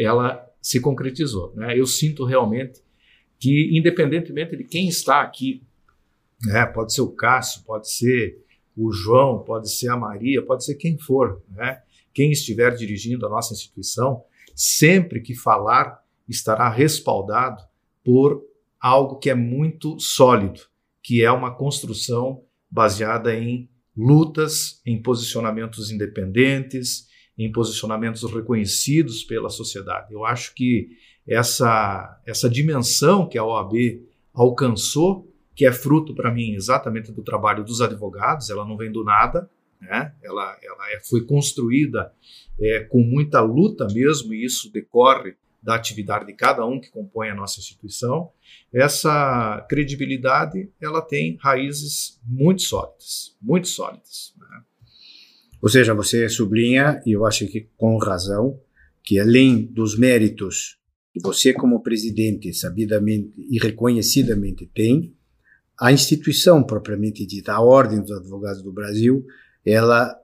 ela 0.04 0.48
se 0.62 0.80
concretizou. 0.80 1.54
Né? 1.56 1.78
Eu 1.78 1.86
sinto 1.86 2.26
realmente 2.26 2.82
que, 3.40 3.70
independentemente 3.78 4.56
de 4.56 4.64
quem 4.64 4.88
está 4.88 5.22
aqui, 5.22 5.64
né, 6.44 6.66
pode 6.66 6.94
ser 6.94 7.02
o 7.02 7.12
Cássio, 7.12 7.64
pode 7.64 7.92
ser 7.92 8.44
o 8.76 8.92
João, 8.92 9.44
pode 9.44 9.72
ser 9.72 9.90
a 9.90 9.98
Maria, 9.98 10.46
pode 10.46 10.64
ser 10.64 10.76
quem 10.76 10.98
for, 10.98 11.42
né, 11.50 11.82
quem 12.14 12.32
estiver 12.32 12.76
dirigindo 12.76 13.26
a 13.26 13.30
nossa 13.30 13.54
instituição, 13.54 14.24
sempre 14.56 15.22
que 15.22 15.36
falar 15.36 16.02
estará 16.28 16.70
respaldado 16.70 17.62
por 18.04 18.44
algo 18.80 19.18
que 19.18 19.30
é 19.30 19.36
muito 19.36 20.00
sólido, 20.00 20.62
que 21.04 21.24
é 21.24 21.32
uma 21.32 21.56
construção 21.56 22.44
baseada 22.70 23.36
em 23.36 23.70
lutas, 23.96 24.82
em 24.86 25.02
posicionamentos 25.02 25.92
independentes, 25.92 27.08
em 27.46 27.52
posicionamentos 27.52 28.24
reconhecidos 28.32 29.24
pela 29.24 29.50
sociedade. 29.50 30.14
Eu 30.14 30.26
acho 30.26 30.54
que 30.54 30.90
essa, 31.28 32.20
essa 32.26 32.50
dimensão 32.50 33.28
que 33.28 33.38
a 33.38 33.44
OAB 33.44 34.02
alcançou, 34.34 35.28
que 35.56 35.66
é 35.66 35.72
fruto 35.72 36.14
para 36.16 36.32
mim 36.32 36.54
exatamente 36.54 37.12
do 37.12 37.24
trabalho 37.24 37.64
dos 37.64 37.82
advogados, 37.82 38.50
ela 38.50 38.66
não 38.66 38.78
vem 38.78 38.92
do 38.92 39.04
nada, 39.04 39.50
né? 39.80 40.14
ela, 40.24 40.58
ela 40.64 40.92
é, 40.92 41.00
foi 41.00 41.26
construída 41.26 42.14
é, 42.60 42.82
com 42.82 43.02
muita 43.02 43.42
luta 43.42 43.88
mesmo, 43.92 44.34
e 44.34 44.46
isso 44.46 44.72
decorre 44.72 45.36
da 45.62 45.76
atividade 45.76 46.26
de 46.26 46.34
cada 46.34 46.66
um 46.66 46.80
que 46.80 46.90
compõe 46.90 47.30
a 47.30 47.36
nossa 47.36 47.60
instituição, 47.60 48.32
essa 48.74 49.64
credibilidade 49.70 50.70
ela 50.82 51.02
tem 51.02 51.38
raízes 51.40 52.20
muito 52.26 52.64
sólidas, 52.64 53.36
muito 53.40 53.68
sólidas. 53.68 54.34
Ou 55.62 55.70
seja, 55.70 55.94
você 55.94 56.28
sublinha, 56.28 57.02
e 57.06 57.12
eu 57.12 57.26
acho 57.26 57.48
que 57.48 57.70
com 57.78 57.98
razão, 57.98 58.60
que 59.04 59.20
além 59.20 59.66
dos 59.66 59.98
méritos 59.98 60.78
que 61.14 61.22
você 61.22 61.54
como 61.54 61.84
presidente 61.84 62.54
sabidamente 62.54 63.34
e 63.38 63.60
reconhecidamente 63.60 64.66
tem, 64.74 65.14
a 65.80 65.92
instituição 65.92 66.64
propriamente 66.64 67.26
dita, 67.26 67.54
a 67.54 67.62
Ordem 67.62 68.00
dos 68.00 68.12
Advogados 68.12 68.62
do 68.62 68.72
Brasil, 68.72 69.26
ela 69.66 70.16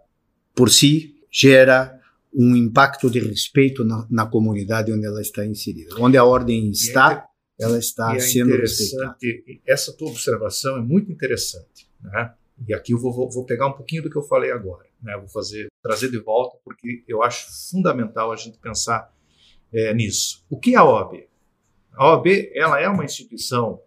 por 0.55 0.69
si 0.69 1.15
gera 1.31 1.97
um 2.33 2.55
impacto 2.55 3.09
de 3.09 3.19
respeito 3.19 3.83
na, 3.83 4.05
na, 4.09 4.25
comunidade 4.25 4.91
onde 4.91 5.05
ela 5.05 5.21
está 5.21 5.45
inserida. 5.45 5.95
Onde 5.99 6.17
a 6.17 6.23
ordem 6.23 6.69
está, 6.69 7.27
é, 7.59 7.63
ela 7.63 7.79
está 7.79 8.15
é 8.15 8.19
sendo 8.19 8.55
respeitada. 8.55 9.17
Essa 9.65 9.91
tua 9.93 10.09
observação 10.09 10.77
é 10.77 10.81
muito 10.81 11.11
interessante, 11.11 11.89
né? 12.01 12.33
E 12.67 12.73
aqui 12.73 12.91
eu 12.91 12.99
vou, 12.99 13.29
vou, 13.29 13.45
pegar 13.45 13.67
um 13.67 13.73
pouquinho 13.73 14.03
do 14.03 14.09
que 14.09 14.17
eu 14.17 14.23
falei 14.23 14.51
agora, 14.51 14.85
né? 15.01 15.17
Vou 15.17 15.27
fazer 15.27 15.67
trazer 15.81 16.11
de 16.11 16.19
volta 16.19 16.57
porque 16.63 17.03
eu 17.07 17.23
acho 17.23 17.47
fundamental 17.71 18.31
a 18.31 18.35
gente 18.35 18.57
pensar 18.57 19.11
é, 19.73 19.93
nisso. 19.93 20.45
O 20.49 20.59
que 20.59 20.75
é 20.75 20.77
a 20.77 20.83
OAB? 20.83 21.27
A 21.93 22.11
OAB 22.11 22.27
ela 22.53 22.79
é 22.79 22.87
uma 22.87 23.05
instituição 23.05 23.81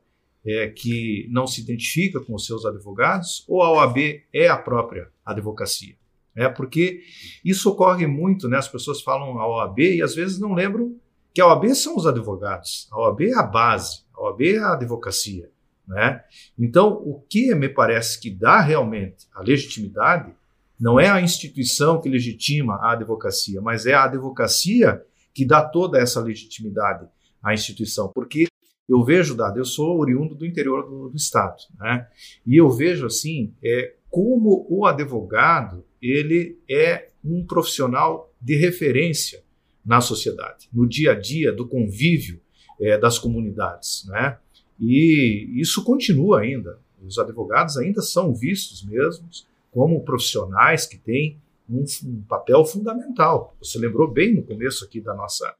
é, 0.44 0.68
que 0.68 1.28
não 1.30 1.46
se 1.46 1.60
identifica 1.60 2.20
com 2.20 2.34
os 2.34 2.46
seus 2.46 2.64
advogados 2.64 3.44
ou 3.48 3.62
a 3.62 3.70
OAB 3.72 3.98
é 4.32 4.48
a 4.48 4.56
própria 4.56 5.08
advocacia? 5.24 5.96
É 6.34 6.48
porque 6.48 7.02
isso 7.44 7.70
ocorre 7.70 8.06
muito, 8.06 8.48
né? 8.48 8.56
As 8.56 8.68
pessoas 8.68 9.02
falam 9.02 9.38
a 9.38 9.48
OAB 9.48 9.78
e 9.80 10.02
às 10.02 10.14
vezes 10.14 10.38
não 10.38 10.54
lembram 10.54 10.96
que 11.34 11.40
a 11.40 11.46
OAB 11.46 11.74
são 11.74 11.96
os 11.96 12.06
advogados, 12.06 12.88
a 12.90 12.98
OAB 12.98 13.22
é 13.22 13.34
a 13.34 13.42
base, 13.42 14.04
a 14.14 14.22
OAB 14.22 14.42
é 14.42 14.58
a 14.58 14.72
advocacia, 14.72 15.50
né? 15.86 16.22
Então, 16.58 16.92
o 16.92 17.20
que 17.28 17.54
me 17.54 17.68
parece 17.68 18.20
que 18.20 18.30
dá 18.30 18.60
realmente 18.60 19.26
a 19.34 19.42
legitimidade 19.42 20.32
não 20.80 20.98
é 20.98 21.08
a 21.10 21.20
instituição 21.20 22.00
que 22.00 22.08
legitima 22.08 22.76
a 22.76 22.92
advocacia, 22.92 23.60
mas 23.60 23.84
é 23.84 23.92
a 23.92 24.04
advocacia 24.04 25.02
que 25.34 25.44
dá 25.44 25.62
toda 25.62 25.98
essa 25.98 26.20
legitimidade 26.20 27.06
à 27.42 27.52
instituição, 27.52 28.10
porque 28.14 28.46
eu 28.88 29.04
vejo, 29.04 29.36
Dado, 29.36 29.58
eu 29.58 29.64
sou 29.64 29.98
oriundo 29.98 30.34
do 30.34 30.46
interior 30.46 30.88
do, 30.88 31.10
do 31.10 31.16
estado, 31.16 31.58
né? 31.78 32.08
E 32.44 32.56
eu 32.56 32.68
vejo 32.70 33.06
assim, 33.06 33.54
é, 33.62 33.94
como 34.08 34.66
o 34.68 34.84
advogado 34.84 35.84
ele 36.02 36.58
é 36.68 37.10
um 37.22 37.44
profissional 37.46 38.32
de 38.40 38.56
referência 38.56 39.44
na 39.84 40.00
sociedade, 40.00 40.68
no 40.72 40.88
dia 40.88 41.12
a 41.12 41.14
dia 41.14 41.52
do 41.52 41.68
convívio 41.68 42.40
é, 42.80 42.98
das 42.98 43.18
comunidades, 43.18 44.04
né? 44.08 44.38
E 44.78 45.52
isso 45.54 45.84
continua 45.84 46.40
ainda. 46.40 46.78
Os 47.02 47.18
advogados 47.18 47.76
ainda 47.76 48.00
são 48.00 48.34
vistos 48.34 48.82
mesmos 48.82 49.46
como 49.70 50.04
profissionais 50.04 50.86
que 50.86 50.98
têm 50.98 51.40
um, 51.68 51.84
um 52.04 52.22
papel 52.22 52.64
fundamental. 52.64 53.56
Você 53.60 53.78
lembrou 53.78 54.10
bem 54.10 54.34
no 54.34 54.42
começo 54.42 54.84
aqui 54.84 55.00
da 55.00 55.14
nossa, 55.14 55.54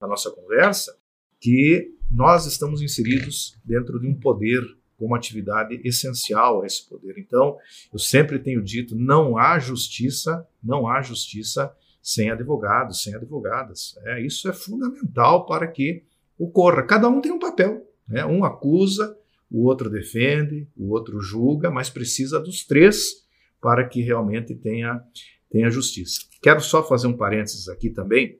da 0.00 0.06
nossa 0.06 0.30
conversa 0.30 0.96
que 1.40 1.94
nós 2.10 2.46
estamos 2.46 2.82
inseridos 2.82 3.58
dentro 3.64 3.98
de 3.98 4.06
um 4.06 4.14
poder 4.14 4.62
com 4.96 5.06
uma 5.06 5.16
atividade 5.16 5.80
essencial 5.84 6.62
a 6.62 6.66
esse 6.66 6.88
poder. 6.88 7.16
Então, 7.18 7.56
eu 7.92 7.98
sempre 7.98 8.38
tenho 8.38 8.62
dito, 8.62 8.94
não 8.94 9.36
há 9.36 9.58
justiça, 9.58 10.46
não 10.62 10.86
há 10.86 11.02
justiça 11.02 11.74
sem 12.02 12.30
advogados, 12.30 13.02
sem 13.02 13.14
advogadas. 13.14 13.96
É, 14.04 14.20
isso 14.20 14.48
é 14.48 14.52
fundamental 14.52 15.46
para 15.46 15.66
que 15.66 16.04
ocorra. 16.38 16.82
Cada 16.82 17.08
um 17.08 17.20
tem 17.20 17.32
um 17.32 17.38
papel. 17.38 17.82
Né? 18.06 18.24
Um 18.24 18.44
acusa, 18.44 19.16
o 19.50 19.64
outro 19.64 19.90
defende, 19.90 20.68
o 20.76 20.90
outro 20.90 21.20
julga, 21.20 21.70
mas 21.70 21.90
precisa 21.90 22.38
dos 22.38 22.64
três 22.64 23.23
para 23.64 23.88
que 23.88 24.02
realmente 24.02 24.54
tenha, 24.54 25.02
tenha 25.50 25.70
justiça. 25.70 26.20
Quero 26.42 26.60
só 26.60 26.86
fazer 26.86 27.06
um 27.06 27.16
parênteses 27.16 27.66
aqui 27.66 27.88
também. 27.88 28.38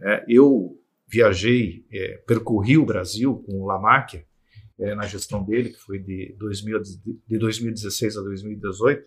É, 0.00 0.24
eu 0.26 0.80
viajei, 1.06 1.84
é, 1.92 2.22
percorri 2.26 2.78
o 2.78 2.86
Brasil 2.86 3.44
com 3.44 3.60
o 3.60 3.66
Lamáquia, 3.66 4.24
é, 4.80 4.94
na 4.94 5.02
gestão 5.02 5.44
dele, 5.44 5.68
que 5.68 5.78
foi 5.78 5.98
de, 5.98 6.34
2000, 6.38 6.82
de 7.28 7.38
2016 7.38 8.16
a 8.16 8.22
2018, 8.22 9.04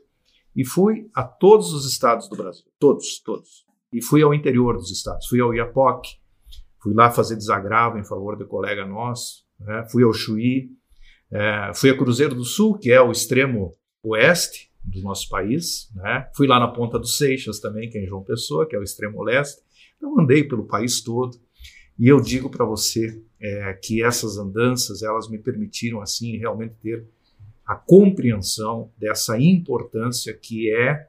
e 0.55 0.63
fui 0.63 1.09
a 1.15 1.23
todos 1.23 1.73
os 1.73 1.91
estados 1.91 2.29
do 2.29 2.35
Brasil, 2.35 2.65
todos, 2.77 3.19
todos. 3.19 3.65
E 3.91 4.03
fui 4.03 4.21
ao 4.21 4.35
interior 4.35 4.75
dos 4.75 4.91
estados, 4.91 5.25
fui 5.25 5.41
ao 5.41 5.51
Iapoque, 5.51 6.19
fui 6.79 6.93
lá 6.93 7.09
fazer 7.09 7.37
desagravo 7.37 7.97
em 7.97 8.05
favor 8.05 8.37
do 8.37 8.45
colega 8.45 8.85
nosso, 8.85 9.43
né? 9.59 9.83
fui 9.91 10.03
ao 10.03 10.13
Chuí, 10.13 10.69
é, 11.31 11.71
fui 11.73 11.89
a 11.89 11.97
Cruzeiro 11.97 12.35
do 12.35 12.45
Sul, 12.45 12.77
que 12.77 12.91
é 12.91 13.01
o 13.01 13.11
extremo 13.11 13.75
oeste, 14.03 14.74
do 14.85 15.01
nosso 15.01 15.27
país. 15.29 15.91
Né? 15.95 16.29
Fui 16.35 16.47
lá 16.47 16.59
na 16.59 16.67
Ponta 16.67 16.99
dos 16.99 17.17
Seixas 17.17 17.59
também, 17.59 17.89
que 17.89 17.97
é 17.97 18.03
em 18.03 18.07
João 18.07 18.23
Pessoa, 18.23 18.67
que 18.67 18.75
é 18.75 18.79
o 18.79 18.83
extremo 18.83 19.23
leste. 19.23 19.61
Então 19.97 20.19
andei 20.19 20.43
pelo 20.43 20.65
país 20.65 21.01
todo 21.01 21.37
e 21.97 22.07
eu 22.07 22.19
digo 22.19 22.49
para 22.49 22.65
você 22.65 23.21
é, 23.39 23.73
que 23.73 24.03
essas 24.03 24.37
andanças 24.37 25.01
elas 25.01 25.29
me 25.29 25.37
permitiram 25.37 26.01
assim 26.01 26.37
realmente 26.37 26.75
ter 26.81 27.05
a 27.65 27.75
compreensão 27.75 28.91
dessa 28.97 29.39
importância 29.39 30.33
que 30.33 30.71
é 30.71 31.07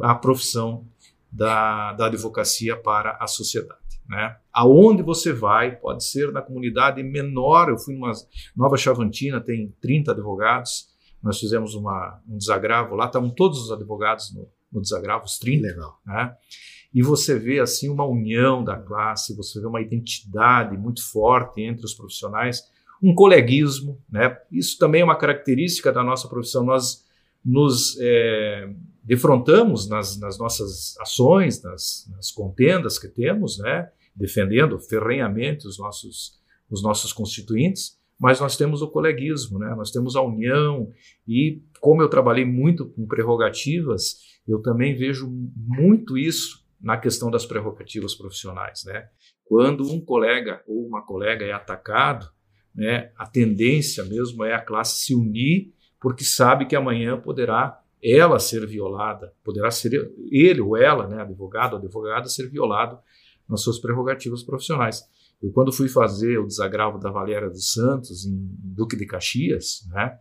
a 0.00 0.14
profissão 0.14 0.86
da, 1.30 1.92
da 1.94 2.06
advocacia 2.06 2.76
para 2.76 3.16
a 3.20 3.26
sociedade. 3.26 3.80
Né? 4.08 4.36
Aonde 4.52 5.02
você 5.02 5.32
vai, 5.32 5.76
pode 5.76 6.04
ser 6.04 6.32
na 6.32 6.40
comunidade 6.40 7.02
menor. 7.02 7.68
Eu 7.68 7.78
fui 7.78 7.94
numa 7.94 8.12
Nova 8.56 8.76
Chavantina, 8.76 9.40
tem 9.40 9.74
30 9.80 10.12
advogados, 10.12 10.88
nós 11.22 11.38
fizemos 11.38 11.74
uma, 11.74 12.20
um 12.28 12.36
desagravo 12.36 12.94
lá, 12.94 13.06
estavam 13.06 13.30
todos 13.30 13.60
os 13.60 13.72
advogados 13.72 14.32
no, 14.34 14.48
no 14.72 14.80
desagravo, 14.80 15.24
os 15.24 15.38
30. 15.38 15.66
Legal. 15.66 16.00
Né? 16.06 16.34
E 16.94 17.02
você 17.02 17.38
vê 17.38 17.60
assim 17.60 17.88
uma 17.88 18.04
união 18.04 18.64
da 18.64 18.76
classe, 18.76 19.36
você 19.36 19.60
vê 19.60 19.66
uma 19.66 19.80
identidade 19.80 20.76
muito 20.76 21.06
forte 21.10 21.60
entre 21.60 21.84
os 21.84 21.94
profissionais, 21.94 22.62
um 23.02 23.14
coleguismo. 23.14 24.00
Né? 24.08 24.36
Isso 24.50 24.78
também 24.78 25.02
é 25.02 25.04
uma 25.04 25.18
característica 25.18 25.92
da 25.92 26.02
nossa 26.02 26.28
profissão. 26.28 26.64
Nós 26.64 27.04
nos 27.44 27.96
é, 28.00 28.70
defrontamos 29.02 29.88
nas, 29.88 30.18
nas, 30.18 30.38
nossas 30.38 30.96
ações, 30.98 31.62
nas, 31.62 32.08
nas, 32.10 32.30
contendas 32.30 32.98
que 32.98 33.08
temos, 33.08 33.58
né? 33.58 33.90
defendendo 34.14 34.78
ferrenhamente 34.78 35.66
os 35.66 35.78
nossos, 35.78 36.38
os 36.70 36.82
nossos 36.82 37.12
constituintes, 37.12 37.97
mas 38.18 38.40
nós 38.40 38.56
temos 38.56 38.82
o 38.82 38.90
coleguismo, 38.90 39.58
né? 39.58 39.74
nós 39.76 39.90
temos 39.90 40.16
a 40.16 40.22
união, 40.22 40.90
e 41.26 41.62
como 41.80 42.02
eu 42.02 42.08
trabalhei 42.08 42.44
muito 42.44 42.86
com 42.90 43.06
prerrogativas, 43.06 44.16
eu 44.46 44.60
também 44.60 44.96
vejo 44.96 45.30
muito 45.56 46.18
isso 46.18 46.66
na 46.80 46.96
questão 46.96 47.30
das 47.30 47.46
prerrogativas 47.46 48.14
profissionais. 48.14 48.84
Né? 48.84 49.08
Quando 49.44 49.90
um 49.92 50.00
colega 50.00 50.62
ou 50.66 50.86
uma 50.86 51.04
colega 51.04 51.44
é 51.44 51.52
atacado, 51.52 52.28
né, 52.74 53.10
a 53.16 53.26
tendência 53.26 54.04
mesmo 54.04 54.44
é 54.44 54.54
a 54.54 54.60
classe 54.60 55.04
se 55.04 55.14
unir, 55.14 55.72
porque 56.00 56.24
sabe 56.24 56.66
que 56.66 56.76
amanhã 56.76 57.20
poderá 57.20 57.80
ela 58.02 58.38
ser 58.38 58.64
violada, 58.66 59.32
poderá 59.42 59.70
ser 59.70 60.12
ele 60.30 60.60
ou 60.60 60.76
ela, 60.76 61.08
né, 61.08 61.20
advogado 61.20 61.72
ou 61.72 61.78
advogada, 61.80 62.28
ser 62.28 62.48
violado 62.48 62.98
nas 63.48 63.62
suas 63.62 63.78
prerrogativas 63.78 64.42
profissionais. 64.42 65.02
Eu, 65.42 65.52
quando 65.52 65.72
fui 65.72 65.88
fazer 65.88 66.38
o 66.38 66.46
desagravo 66.46 66.98
da 66.98 67.10
Valéria 67.10 67.48
dos 67.48 67.72
Santos, 67.72 68.26
em 68.26 68.36
Duque 68.58 68.96
de 68.96 69.06
Caxias, 69.06 69.86
né, 69.90 70.18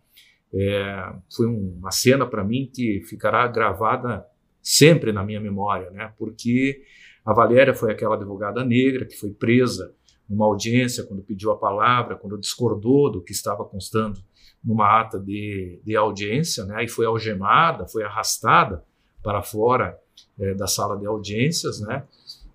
é, 0.54 1.14
foi 1.36 1.48
uma 1.48 1.92
cena 1.92 2.26
para 2.26 2.44
mim 2.44 2.70
que 2.74 3.02
ficará 3.02 3.48
gravada 3.48 4.26
sempre 4.62 5.12
na 5.12 5.24
minha 5.24 5.42
memória, 5.42 5.90
né, 5.92 6.14
porque 6.18 6.82
a 7.26 7.34
Valéria 7.34 7.74
foi 7.74 7.92
aquela 7.92 8.16
advogada 8.16 8.64
negra 8.64 9.06
que 9.06 9.18
foi 9.18 9.32
presa 9.32 9.94
numa 10.30 10.46
audiência 10.46 11.06
quando 11.06 11.24
pediu 11.24 11.52
a 11.52 11.58
palavra, 11.58 12.16
quando 12.16 12.38
discordou 12.38 13.12
do 13.12 13.22
que 13.22 13.32
estava 13.32 13.66
constando 13.66 14.22
numa 14.64 15.00
ata 15.00 15.20
de, 15.20 15.82
de 15.84 15.96
audiência, 15.96 16.64
né, 16.66 16.84
e 16.84 16.88
foi 16.88 17.06
algemada, 17.06 17.88
foi 17.88 18.04
arrastada 18.04 18.84
para 19.24 19.42
fora 19.42 19.98
é, 20.40 20.54
da 20.54 20.68
sala 20.68 20.98
de 20.98 21.06
audiências, 21.06 21.80
né, 21.82 22.06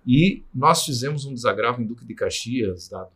e 0.05 0.43
nós 0.53 0.83
fizemos 0.83 1.25
um 1.25 1.33
desagravo 1.33 1.81
em 1.81 1.85
Duque 1.85 2.05
de 2.05 2.13
Caxias, 2.13 2.89
dado, 2.89 3.11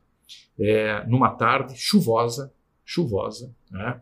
é, 0.59 1.05
numa 1.07 1.31
tarde 1.31 1.75
chuvosa, 1.75 2.53
chuvosa, 2.85 3.53
né? 3.69 4.01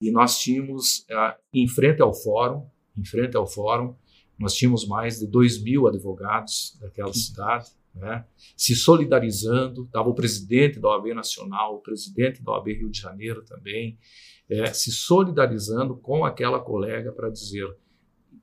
E 0.00 0.10
nós 0.10 0.38
tínhamos, 0.38 1.06
é, 1.08 1.36
em 1.52 1.66
frente 1.68 2.02
ao 2.02 2.12
fórum, 2.12 2.66
em 2.96 3.04
frente 3.04 3.36
ao 3.36 3.46
fórum, 3.46 3.94
nós 4.38 4.54
tínhamos 4.54 4.86
mais 4.86 5.20
de 5.20 5.26
2 5.26 5.62
mil 5.62 5.86
advogados 5.86 6.76
daquela 6.80 7.12
cidade, 7.12 7.70
né? 7.94 8.24
se 8.56 8.74
solidarizando. 8.74 9.84
Estava 9.84 10.08
o 10.08 10.14
presidente 10.14 10.80
da 10.80 10.88
OAB 10.88 11.14
Nacional, 11.14 11.76
o 11.76 11.80
presidente 11.80 12.42
da 12.42 12.52
OAB 12.52 12.68
Rio 12.72 12.90
de 12.90 13.00
Janeiro 13.00 13.42
também, 13.44 13.96
é, 14.48 14.66
se 14.72 14.90
solidarizando 14.90 15.96
com 15.96 16.24
aquela 16.24 16.58
colega 16.60 17.12
para 17.12 17.30
dizer: 17.30 17.74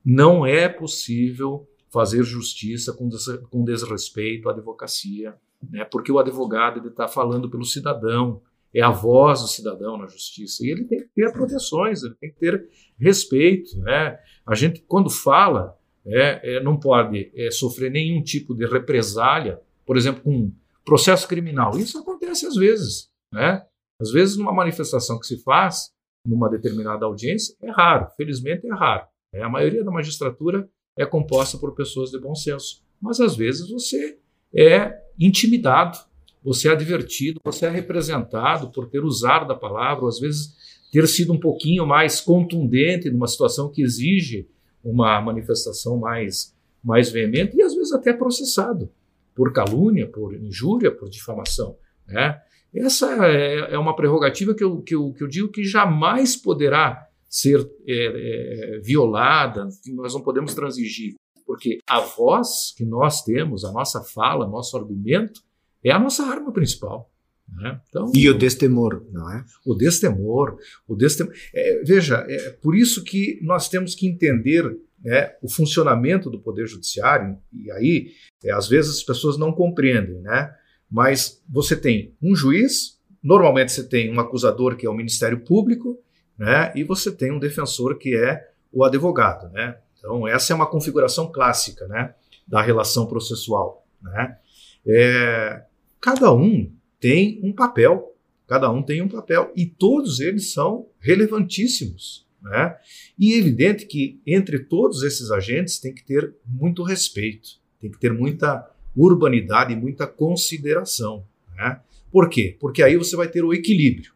não 0.03 0.45
é 0.45 0.67
possível 0.69 1.67
fazer 1.91 2.23
justiça 2.23 2.93
com, 2.93 3.07
des 3.07 3.25
com 3.49 3.63
desrespeito 3.63 4.49
à 4.49 4.53
advocacia, 4.53 5.35
né? 5.69 5.85
porque 5.85 6.11
o 6.11 6.19
advogado 6.19 6.87
está 6.87 7.07
falando 7.07 7.49
pelo 7.49 7.65
cidadão, 7.65 8.41
é 8.73 8.81
a 8.81 8.89
voz 8.89 9.41
do 9.41 9.47
cidadão 9.47 9.97
na 9.97 10.07
justiça, 10.07 10.65
e 10.65 10.69
ele 10.69 10.85
tem 10.85 10.99
que 10.99 11.09
ter 11.13 11.31
proteções, 11.33 12.03
ele 12.03 12.15
tem 12.15 12.31
que 12.31 12.39
ter 12.39 12.69
respeito. 12.97 13.77
Né? 13.79 14.17
A 14.47 14.55
gente, 14.55 14.81
quando 14.87 15.09
fala, 15.09 15.77
é, 16.05 16.55
é, 16.55 16.63
não 16.63 16.79
pode 16.79 17.31
é, 17.35 17.51
sofrer 17.51 17.91
nenhum 17.91 18.23
tipo 18.23 18.55
de 18.55 18.65
represália, 18.65 19.59
por 19.85 19.97
exemplo, 19.97 20.23
com 20.23 20.51
processo 20.85 21.27
criminal. 21.27 21.77
Isso 21.77 21.99
acontece 21.99 22.45
às 22.45 22.55
vezes. 22.55 23.09
Né? 23.33 23.61
Às 23.99 24.11
vezes, 24.11 24.37
numa 24.37 24.53
manifestação 24.53 25.19
que 25.19 25.27
se 25.27 25.43
faz, 25.43 25.91
numa 26.25 26.49
determinada 26.49 27.05
audiência, 27.05 27.55
é 27.61 27.69
raro, 27.69 28.07
felizmente 28.15 28.65
é 28.65 28.73
raro. 28.73 29.05
É, 29.33 29.43
a 29.43 29.49
maioria 29.49 29.83
da 29.83 29.91
magistratura 29.91 30.67
é 31.01 31.05
composta 31.05 31.57
por 31.57 31.73
pessoas 31.73 32.11
de 32.11 32.19
bom 32.19 32.35
senso. 32.35 32.81
Mas 33.01 33.19
às 33.19 33.35
vezes 33.35 33.69
você 33.69 34.17
é 34.53 34.93
intimidado, 35.19 35.97
você 36.43 36.67
é 36.67 36.71
advertido, 36.71 37.39
você 37.43 37.65
é 37.65 37.69
representado 37.69 38.71
por 38.71 38.89
ter 38.89 39.03
usado 39.03 39.47
da 39.47 39.55
palavra, 39.55 40.03
ou 40.03 40.09
às 40.09 40.19
vezes 40.19 40.55
ter 40.91 41.07
sido 41.07 41.33
um 41.33 41.39
pouquinho 41.39 41.85
mais 41.85 42.19
contundente 42.19 43.09
numa 43.09 43.27
situação 43.27 43.71
que 43.71 43.81
exige 43.81 44.47
uma 44.83 45.21
manifestação 45.21 45.97
mais, 45.97 46.55
mais 46.83 47.09
veemente 47.09 47.55
e 47.55 47.61
às 47.61 47.73
vezes 47.73 47.93
até 47.93 48.11
processado 48.11 48.91
por 49.35 49.53
calúnia, 49.53 50.07
por 50.07 50.33
injúria, 50.35 50.91
por 50.91 51.09
difamação. 51.09 51.77
Né? 52.07 52.39
Essa 52.73 53.25
é, 53.27 53.73
é, 53.73 53.77
uma 53.77 53.95
prerrogativa 53.95 54.53
que 54.53 54.63
eu, 54.63 54.81
que, 54.81 54.95
eu, 54.95 55.13
que 55.13 55.23
eu 55.23 55.27
digo 55.27 55.49
que 55.49 55.63
jamais 55.63 56.35
poderá 56.35 57.07
ser 57.31 57.65
é, 57.87 58.75
é, 58.75 58.79
violada, 58.81 59.69
nós 59.87 60.13
não 60.13 60.21
podemos 60.21 60.53
transigir, 60.53 61.15
porque 61.45 61.79
a 61.87 62.01
voz 62.01 62.73
que 62.75 62.83
nós 62.83 63.23
temos, 63.23 63.63
a 63.63 63.71
nossa 63.71 64.03
fala, 64.03 64.45
nosso 64.45 64.75
argumento, 64.77 65.41
é 65.81 65.91
a 65.91 65.97
nossa 65.97 66.25
arma 66.25 66.51
principal. 66.51 67.09
Né? 67.47 67.79
Então, 67.87 68.11
e 68.13 68.29
o 68.29 68.37
destemor, 68.37 69.05
não 69.11 69.31
é? 69.31 69.45
O 69.65 69.73
destemor. 69.73 70.57
O 70.87 70.95
destemor. 70.95 71.33
É, 71.53 71.81
veja, 71.83 72.25
é 72.27 72.51
por 72.51 72.75
isso 72.75 73.03
que 73.03 73.39
nós 73.41 73.69
temos 73.69 73.95
que 73.95 74.07
entender 74.07 74.63
né, 75.03 75.33
o 75.41 75.49
funcionamento 75.49 76.29
do 76.29 76.39
Poder 76.39 76.67
Judiciário, 76.67 77.37
e 77.53 77.71
aí, 77.71 78.11
é, 78.43 78.51
às 78.51 78.67
vezes, 78.67 78.97
as 78.97 79.03
pessoas 79.03 79.37
não 79.37 79.51
compreendem, 79.51 80.21
né? 80.21 80.53
Mas 80.89 81.41
você 81.49 81.75
tem 81.75 82.13
um 82.21 82.35
juiz, 82.35 82.99
normalmente 83.23 83.71
você 83.71 83.83
tem 83.83 84.13
um 84.13 84.19
acusador, 84.19 84.75
que 84.75 84.85
é 84.85 84.89
o 84.89 84.93
Ministério 84.93 85.39
Público, 85.39 85.97
né? 86.37 86.71
E 86.75 86.83
você 86.83 87.11
tem 87.11 87.31
um 87.31 87.39
defensor, 87.39 87.97
que 87.97 88.15
é 88.15 88.49
o 88.71 88.83
advogado, 88.83 89.51
né? 89.51 89.77
Então, 89.97 90.27
essa 90.27 90.53
é 90.53 90.55
uma 90.55 90.69
configuração 90.69 91.31
clássica, 91.31 91.87
né? 91.87 92.15
Da 92.47 92.61
relação 92.61 93.05
processual, 93.05 93.85
né? 94.01 94.37
É, 94.85 95.63
cada 95.99 96.33
um 96.33 96.71
tem 96.99 97.39
um 97.43 97.53
papel, 97.53 98.15
cada 98.47 98.69
um 98.71 98.81
tem 98.81 99.01
um 99.01 99.07
papel, 99.07 99.51
e 99.55 99.65
todos 99.65 100.19
eles 100.19 100.51
são 100.51 100.87
relevantíssimos, 100.99 102.25
né? 102.41 102.75
E 103.17 103.33
é 103.33 103.37
evidente 103.37 103.85
que 103.85 104.19
entre 104.25 104.59
todos 104.59 105.03
esses 105.03 105.31
agentes 105.31 105.79
tem 105.79 105.93
que 105.93 106.03
ter 106.03 106.33
muito 106.45 106.83
respeito, 106.83 107.61
tem 107.79 107.91
que 107.91 107.99
ter 107.99 108.11
muita 108.11 108.67
urbanidade 108.95 109.73
e 109.73 109.75
muita 109.75 110.07
consideração. 110.07 111.25
Né? 111.55 111.79
Por 112.11 112.29
quê? 112.29 112.57
Porque 112.59 112.83
aí 112.83 112.97
você 112.97 113.15
vai 113.15 113.27
ter 113.27 113.43
o 113.43 113.53
equilíbrio. 113.53 114.10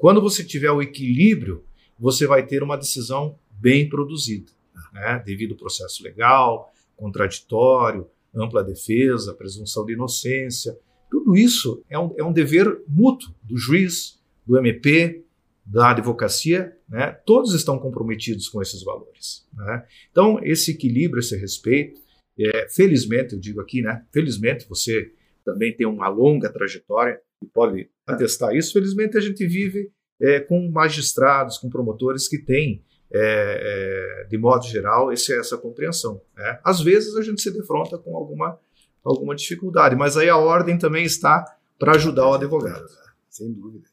Quando 0.00 0.18
você 0.18 0.42
tiver 0.42 0.70
o 0.70 0.80
equilíbrio, 0.80 1.62
você 1.98 2.26
vai 2.26 2.46
ter 2.46 2.62
uma 2.62 2.78
decisão 2.78 3.38
bem 3.50 3.86
produzida, 3.86 4.50
né? 4.94 5.22
devido 5.26 5.52
ao 5.52 5.58
processo 5.58 6.02
legal, 6.02 6.72
contraditório, 6.96 8.08
ampla 8.34 8.64
defesa, 8.64 9.34
presunção 9.34 9.84
de 9.84 9.92
inocência. 9.92 10.74
Tudo 11.10 11.36
isso 11.36 11.84
é 11.90 11.98
um, 11.98 12.14
é 12.16 12.24
um 12.24 12.32
dever 12.32 12.82
mútuo 12.88 13.34
do 13.42 13.58
juiz, 13.58 14.18
do 14.46 14.56
MP, 14.56 15.22
da 15.66 15.90
advocacia, 15.90 16.74
né? 16.88 17.12
todos 17.26 17.52
estão 17.52 17.78
comprometidos 17.78 18.48
com 18.48 18.62
esses 18.62 18.82
valores. 18.82 19.46
Né? 19.52 19.86
Então, 20.10 20.40
esse 20.42 20.70
equilíbrio, 20.70 21.20
esse 21.20 21.36
respeito, 21.36 22.00
é, 22.38 22.66
felizmente, 22.70 23.34
eu 23.34 23.38
digo 23.38 23.60
aqui, 23.60 23.82
né? 23.82 24.02
felizmente 24.10 24.66
você 24.66 25.12
também 25.44 25.76
tem 25.76 25.86
uma 25.86 26.08
longa 26.08 26.50
trajetória 26.50 27.20
e 27.42 27.46
pode 27.46 27.88
atestar 28.06 28.54
isso. 28.54 28.72
Felizmente, 28.72 29.16
a 29.16 29.20
gente 29.20 29.46
vive 29.46 29.90
é, 30.20 30.40
com 30.40 30.70
magistrados, 30.70 31.58
com 31.58 31.70
promotores 31.70 32.28
que 32.28 32.38
têm, 32.38 32.84
é, 33.12 34.22
é 34.22 34.26
de 34.28 34.38
modo 34.38 34.64
geral, 34.66 35.12
esse, 35.12 35.32
essa 35.36 35.56
compreensão. 35.56 36.20
Né? 36.36 36.60
Às 36.64 36.80
vezes, 36.80 37.16
a 37.16 37.22
gente 37.22 37.40
se 37.40 37.50
defronta 37.50 37.98
com 37.98 38.16
alguma, 38.16 38.58
alguma 39.04 39.34
dificuldade, 39.34 39.96
mas 39.96 40.16
aí 40.16 40.28
a 40.28 40.36
ordem 40.36 40.78
também 40.78 41.04
está 41.04 41.44
para 41.78 41.96
ajudar 41.96 42.28
o 42.28 42.34
advogado. 42.34 42.86
Sem 43.28 43.52
dúvida. 43.52 43.88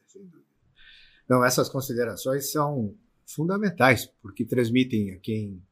Não, 1.28 1.44
essas 1.44 1.68
considerações 1.68 2.50
são 2.50 2.94
fundamentais, 3.26 4.06
porque 4.22 4.44
transmitem 4.44 5.12
a 5.12 5.18
quem 5.18 5.62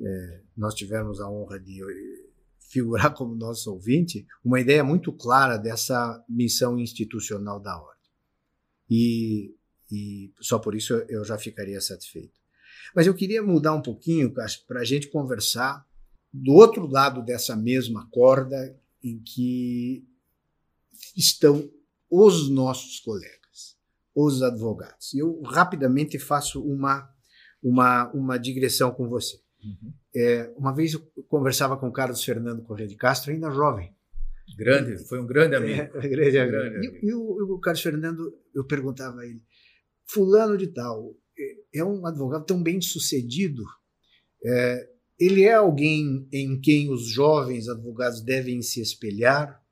é, 0.00 0.40
nós 0.56 0.74
tivemos 0.74 1.20
a 1.20 1.28
honra 1.28 1.58
de 1.58 1.82
figurar 2.74 3.14
como 3.14 3.36
nosso 3.36 3.72
ouvinte 3.72 4.26
uma 4.44 4.60
ideia 4.60 4.82
muito 4.82 5.12
clara 5.12 5.56
dessa 5.56 6.22
missão 6.28 6.76
institucional 6.76 7.60
da 7.60 7.78
ordem. 7.78 8.10
E, 8.90 9.54
e 9.92 10.32
só 10.40 10.58
por 10.58 10.74
isso 10.74 10.92
eu 11.08 11.24
já 11.24 11.38
ficaria 11.38 11.80
satisfeito. 11.80 12.40
Mas 12.94 13.06
eu 13.06 13.14
queria 13.14 13.42
mudar 13.42 13.74
um 13.74 13.80
pouquinho 13.80 14.32
para 14.32 14.80
a 14.80 14.84
gente 14.84 15.06
conversar 15.08 15.86
do 16.32 16.52
outro 16.52 16.86
lado 16.88 17.22
dessa 17.22 17.54
mesma 17.54 18.08
corda 18.10 18.76
em 19.02 19.20
que 19.20 20.04
estão 21.16 21.70
os 22.10 22.50
nossos 22.50 22.98
colegas 22.98 23.78
os 24.14 24.42
advogados. 24.42 25.12
Eu 25.14 25.42
rapidamente 25.42 26.18
faço 26.18 26.62
uma, 26.62 27.10
uma, 27.62 28.10
uma 28.12 28.38
digressão 28.38 28.92
com 28.92 29.08
você. 29.08 29.43
Uhum. 29.64 29.92
É, 30.14 30.52
uma 30.56 30.74
vez 30.74 30.92
eu 30.92 31.00
conversava 31.28 31.76
com 31.76 31.88
o 31.88 31.92
Carlos 31.92 32.22
Fernando 32.22 32.62
Corrêa 32.62 32.86
de 32.86 32.96
Castro, 32.96 33.32
ainda 33.32 33.50
jovem. 33.50 33.94
Grande, 34.56 34.98
foi 35.08 35.20
um 35.20 35.26
grande 35.26 35.56
amigo. 35.56 35.90
É, 35.96 36.08
grande 36.08 36.38
amigo. 36.38 36.58
Grande 36.58 36.76
amigo. 36.76 36.96
E, 37.02 37.08
e, 37.08 37.14
o, 37.14 37.54
o, 37.54 37.60
Carlos 37.60 37.82
Fernando, 37.82 38.32
eu 38.54 38.64
perguntava 38.64 39.20
a 39.20 39.26
ele, 39.26 39.42
fulano 40.06 40.56
de 40.56 40.68
tal, 40.68 41.14
é, 41.38 41.80
é 41.80 41.84
um 41.84 42.06
advogado 42.06 42.44
tão 42.44 42.62
bem 42.62 42.80
sucedido, 42.80 43.64
é, 44.44 44.90
ele 45.18 45.44
é 45.44 45.54
alguém 45.54 46.28
em 46.32 46.60
quem 46.60 46.90
os 46.90 47.06
jovens 47.06 47.68
advogados 47.68 48.20
devem 48.20 48.60
se 48.62 48.80
espelhar? 48.80 49.62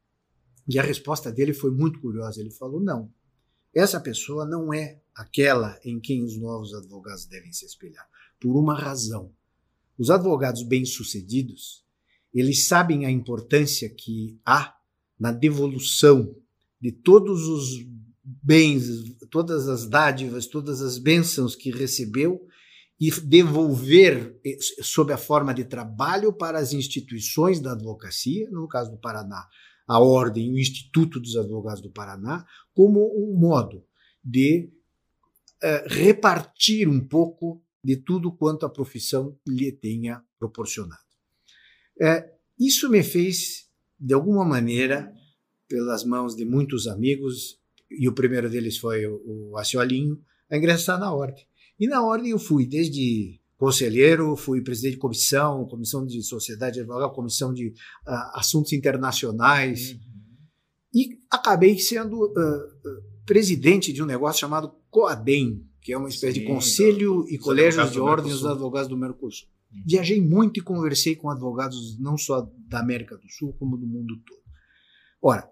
E 0.68 0.78
a 0.78 0.82
resposta 0.82 1.32
dele 1.32 1.52
foi 1.52 1.70
muito 1.70 2.00
curiosa. 2.00 2.40
Ele 2.40 2.50
falou: 2.50 2.80
não, 2.80 3.12
essa 3.74 4.00
pessoa 4.00 4.46
não 4.46 4.72
é 4.72 5.00
aquela 5.14 5.78
em 5.84 6.00
quem 6.00 6.24
os 6.24 6.38
novos 6.38 6.72
advogados 6.72 7.26
devem 7.26 7.52
se 7.52 7.66
espelhar, 7.66 8.08
por 8.40 8.56
uma 8.56 8.78
razão. 8.78 9.32
Os 9.98 10.10
advogados 10.10 10.62
bem-sucedidos, 10.62 11.84
eles 12.32 12.66
sabem 12.66 13.04
a 13.04 13.10
importância 13.10 13.88
que 13.88 14.38
há 14.44 14.74
na 15.18 15.32
devolução 15.32 16.34
de 16.80 16.90
todos 16.90 17.46
os 17.46 17.86
bens, 18.24 18.86
todas 19.30 19.68
as 19.68 19.88
dádivas, 19.88 20.46
todas 20.46 20.80
as 20.80 20.98
bênçãos 20.98 21.54
que 21.54 21.70
recebeu 21.70 22.40
e 22.98 23.10
devolver 23.20 24.38
eh, 24.44 24.56
sob 24.80 25.12
a 25.12 25.18
forma 25.18 25.52
de 25.52 25.64
trabalho 25.64 26.32
para 26.32 26.58
as 26.58 26.72
instituições 26.72 27.60
da 27.60 27.72
advocacia, 27.72 28.48
no 28.50 28.68
caso 28.68 28.90
do 28.90 28.98
Paraná, 28.98 29.48
a 29.86 29.98
Ordem, 29.98 30.52
o 30.52 30.58
Instituto 30.58 31.20
dos 31.20 31.36
Advogados 31.36 31.82
do 31.82 31.90
Paraná, 31.90 32.46
como 32.72 33.00
um 33.16 33.36
modo 33.38 33.84
de 34.24 34.70
uh, 35.62 35.88
repartir 35.88 36.88
um 36.88 37.00
pouco 37.00 37.62
de 37.82 37.96
tudo 37.96 38.32
quanto 38.32 38.64
a 38.64 38.70
profissão 38.70 39.36
lhe 39.46 39.72
tenha 39.72 40.22
proporcionado. 40.38 41.02
Uh, 41.96 42.30
isso 42.58 42.88
me 42.88 43.02
fez, 43.02 43.68
de 43.98 44.14
alguma 44.14 44.44
maneira, 44.44 45.12
pelas 45.68 46.04
mãos 46.04 46.36
de 46.36 46.44
muitos 46.44 46.86
amigos, 46.86 47.58
e 47.90 48.08
o 48.08 48.14
primeiro 48.14 48.48
deles 48.48 48.78
foi 48.78 49.06
o, 49.06 49.50
o 49.50 49.58
Aciolinho, 49.58 50.20
a 50.50 50.56
ingressar 50.56 50.98
na 50.98 51.12
Ordem. 51.12 51.46
E 51.78 51.86
na 51.86 52.04
Ordem 52.04 52.30
eu 52.30 52.38
fui 52.38 52.66
desde 52.66 53.40
conselheiro, 53.56 54.36
fui 54.36 54.60
presidente 54.60 54.94
de 54.94 55.00
comissão, 55.00 55.66
comissão 55.66 56.04
de 56.04 56.22
sociedade 56.22 56.80
advogada, 56.80 57.12
comissão 57.12 57.52
de 57.52 57.68
uh, 57.68 58.30
assuntos 58.34 58.72
internacionais, 58.72 59.92
uhum. 59.92 59.98
e 60.94 61.18
acabei 61.30 61.78
sendo 61.78 62.26
uh, 62.26 63.22
presidente 63.24 63.92
de 63.92 64.02
um 64.02 64.06
negócio 64.06 64.40
chamado 64.40 64.74
COADEM, 64.90 65.64
que 65.82 65.92
é 65.92 65.98
uma 65.98 66.08
espécie 66.08 66.34
Sim, 66.34 66.40
de 66.40 66.46
conselho 66.46 67.26
e 67.28 67.36
colégios 67.36 67.90
de 67.90 68.00
ordens 68.00 68.34
dos 68.34 68.46
advogados 68.46 68.88
do 68.88 68.96
Mercosul. 68.96 69.48
Uhum. 69.72 69.82
Viajei 69.86 70.20
muito 70.20 70.60
e 70.60 70.62
conversei 70.62 71.16
com 71.16 71.28
advogados 71.28 71.98
não 71.98 72.16
só 72.16 72.48
da 72.68 72.78
América 72.78 73.16
do 73.16 73.28
Sul, 73.28 73.52
como 73.58 73.76
do 73.76 73.86
mundo 73.86 74.16
todo. 74.24 74.42
Ora, 75.20 75.50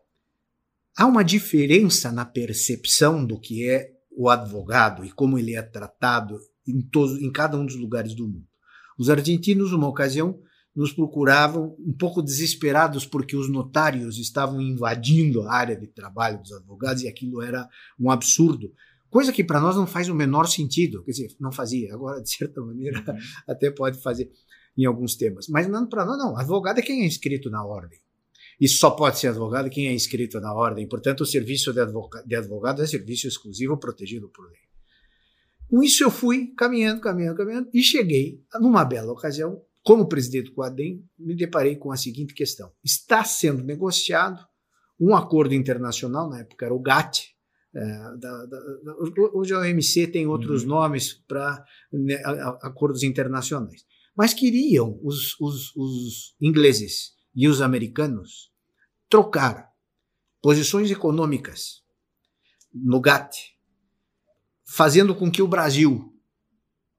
há 0.97 1.07
uma 1.07 1.25
diferença 1.25 2.13
na 2.13 2.25
percepção 2.25 3.25
do 3.27 3.41
que 3.41 3.69
é 3.69 3.91
o 4.11 4.29
advogado 4.29 5.05
e 5.05 5.11
como 5.11 5.39
ele 5.39 5.57
é 5.57 5.63
tratado 5.63 6.39
em, 6.67 6.81
todos, 6.81 7.21
em 7.21 7.31
cada 7.31 7.59
um 7.59 7.67
dos 7.67 7.77
lugares 7.77 8.15
do 8.15 8.27
mundo. 8.27 8.47
Os 8.99 9.11
argentinos, 9.11 9.73
numa 9.73 9.89
ocasião, 9.89 10.39
nos 10.75 10.93
procuravam 10.93 11.75
um 11.79 11.93
pouco 11.93 12.23
desesperados 12.23 13.05
porque 13.05 13.37
os 13.37 13.51
notários 13.51 14.19
estavam 14.19 14.61
invadindo 14.61 15.43
a 15.43 15.53
área 15.53 15.77
de 15.77 15.89
trabalho 15.89 16.41
dos 16.41 16.53
advogados 16.53 17.03
e 17.03 17.09
aquilo 17.09 17.43
era 17.43 17.69
um 17.99 18.11
absurdo. 18.11 18.73
Coisa 19.11 19.33
que 19.33 19.43
para 19.43 19.61
nós 19.61 19.75
não 19.75 19.87
faz 19.87 20.09
o 20.09 20.15
menor 20.15 20.47
sentido. 20.47 21.03
Quer 21.03 21.11
dizer, 21.11 21.37
não 21.41 21.51
fazia, 21.51 21.93
agora 21.93 22.23
de 22.23 22.31
certa 22.31 22.61
maneira 22.61 22.99
uhum. 23.07 23.19
até 23.47 23.71
pode 23.71 24.01
fazer 24.01 24.31
em 24.79 24.85
alguns 24.85 25.17
temas. 25.17 25.49
Mas 25.49 25.69
não 25.69 25.89
para 25.89 26.05
nós, 26.05 26.17
não. 26.17 26.37
Advogado 26.37 26.79
é 26.79 26.83
quem 26.83 27.03
é 27.03 27.07
inscrito 27.07 27.51
na 27.51 27.65
ordem. 27.65 27.99
E 28.61 28.69
só 28.69 28.91
pode 28.91 29.19
ser 29.19 29.29
advogado 29.29 29.69
quem 29.69 29.89
é 29.89 29.93
inscrito 29.93 30.39
na 30.39 30.55
ordem. 30.55 30.87
Portanto, 30.87 31.23
o 31.23 31.27
serviço 31.27 31.73
de 31.73 31.81
advogado, 31.81 32.27
de 32.27 32.37
advogado 32.37 32.83
é 32.83 32.87
serviço 32.87 33.27
exclusivo 33.27 33.77
protegido 33.77 34.29
por 34.29 34.47
lei. 34.47 34.61
Com 35.69 35.83
isso 35.83 36.05
eu 36.05 36.11
fui 36.11 36.53
caminhando, 36.57 37.01
caminhando, 37.01 37.37
caminhando 37.37 37.71
e 37.73 37.83
cheguei 37.83 38.45
numa 38.61 38.85
bela 38.85 39.13
ocasião, 39.13 39.63
como 39.83 40.09
presidente 40.09 40.53
do 40.53 40.63
ADEM, 40.63 41.05
me 41.19 41.35
deparei 41.35 41.77
com 41.77 41.91
a 41.91 41.97
seguinte 41.97 42.35
questão: 42.35 42.71
está 42.85 43.25
sendo 43.25 43.65
negociado 43.65 44.45
um 45.01 45.15
acordo 45.15 45.55
internacional, 45.55 46.29
na 46.29 46.41
época 46.41 46.67
era 46.67 46.75
o 46.75 46.81
GATT, 46.81 47.35
é, 47.75 48.17
da, 48.19 48.47
da, 48.47 48.59
hoje 49.33 49.55
a 49.55 49.61
OMC 49.61 50.09
tem 50.09 50.27
outros 50.27 50.63
uhum. 50.63 50.71
nomes 50.71 51.15
para 51.15 51.65
né, 51.93 52.21
acordos 52.63 53.03
internacionais, 53.03 53.85
mas 54.17 54.35
queriam 54.35 54.99
os, 55.03 55.39
os, 55.41 55.75
os 55.77 56.35
ingleses 56.41 57.13
e 57.35 57.47
os 57.47 57.61
americanos 57.61 58.51
trocar 59.09 59.69
posições 60.43 60.91
econômicas 60.91 61.83
no 62.73 63.01
GATT, 63.01 63.37
fazendo 64.67 65.15
com 65.15 65.31
que 65.31 65.43
o 65.43 65.49
Brasil 65.49 66.13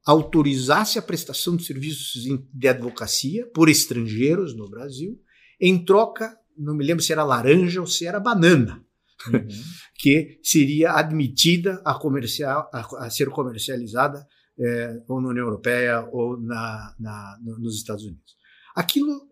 autorizasse 0.04 0.98
a 0.98 1.02
prestação 1.02 1.56
de 1.56 1.64
serviços 1.64 2.22
de 2.52 2.68
advocacia 2.68 3.46
por 3.54 3.68
estrangeiros 3.68 4.56
no 4.56 4.68
Brasil, 4.68 5.20
em 5.60 5.84
troca, 5.84 6.36
não 6.56 6.74
me 6.74 6.84
lembro 6.84 7.02
se 7.02 7.12
era 7.12 7.24
laranja 7.24 7.80
ou 7.80 7.86
se 7.86 8.06
era 8.06 8.18
banana, 8.18 8.84
uhum. 9.28 9.48
que 9.96 10.40
seria 10.42 10.92
admitida 10.92 11.80
a, 11.84 11.94
comercial, 11.94 12.68
a, 12.72 13.06
a 13.06 13.10
ser 13.10 13.28
comercializada 13.30 14.26
é, 14.58 15.02
ou 15.08 15.20
na 15.20 15.28
União 15.28 15.46
Europeia 15.46 16.08
ou 16.12 16.40
na, 16.40 16.94
na, 16.98 17.38
nos 17.58 17.76
Estados 17.76 18.04
Unidos. 18.04 18.36
Aquilo 18.74 19.28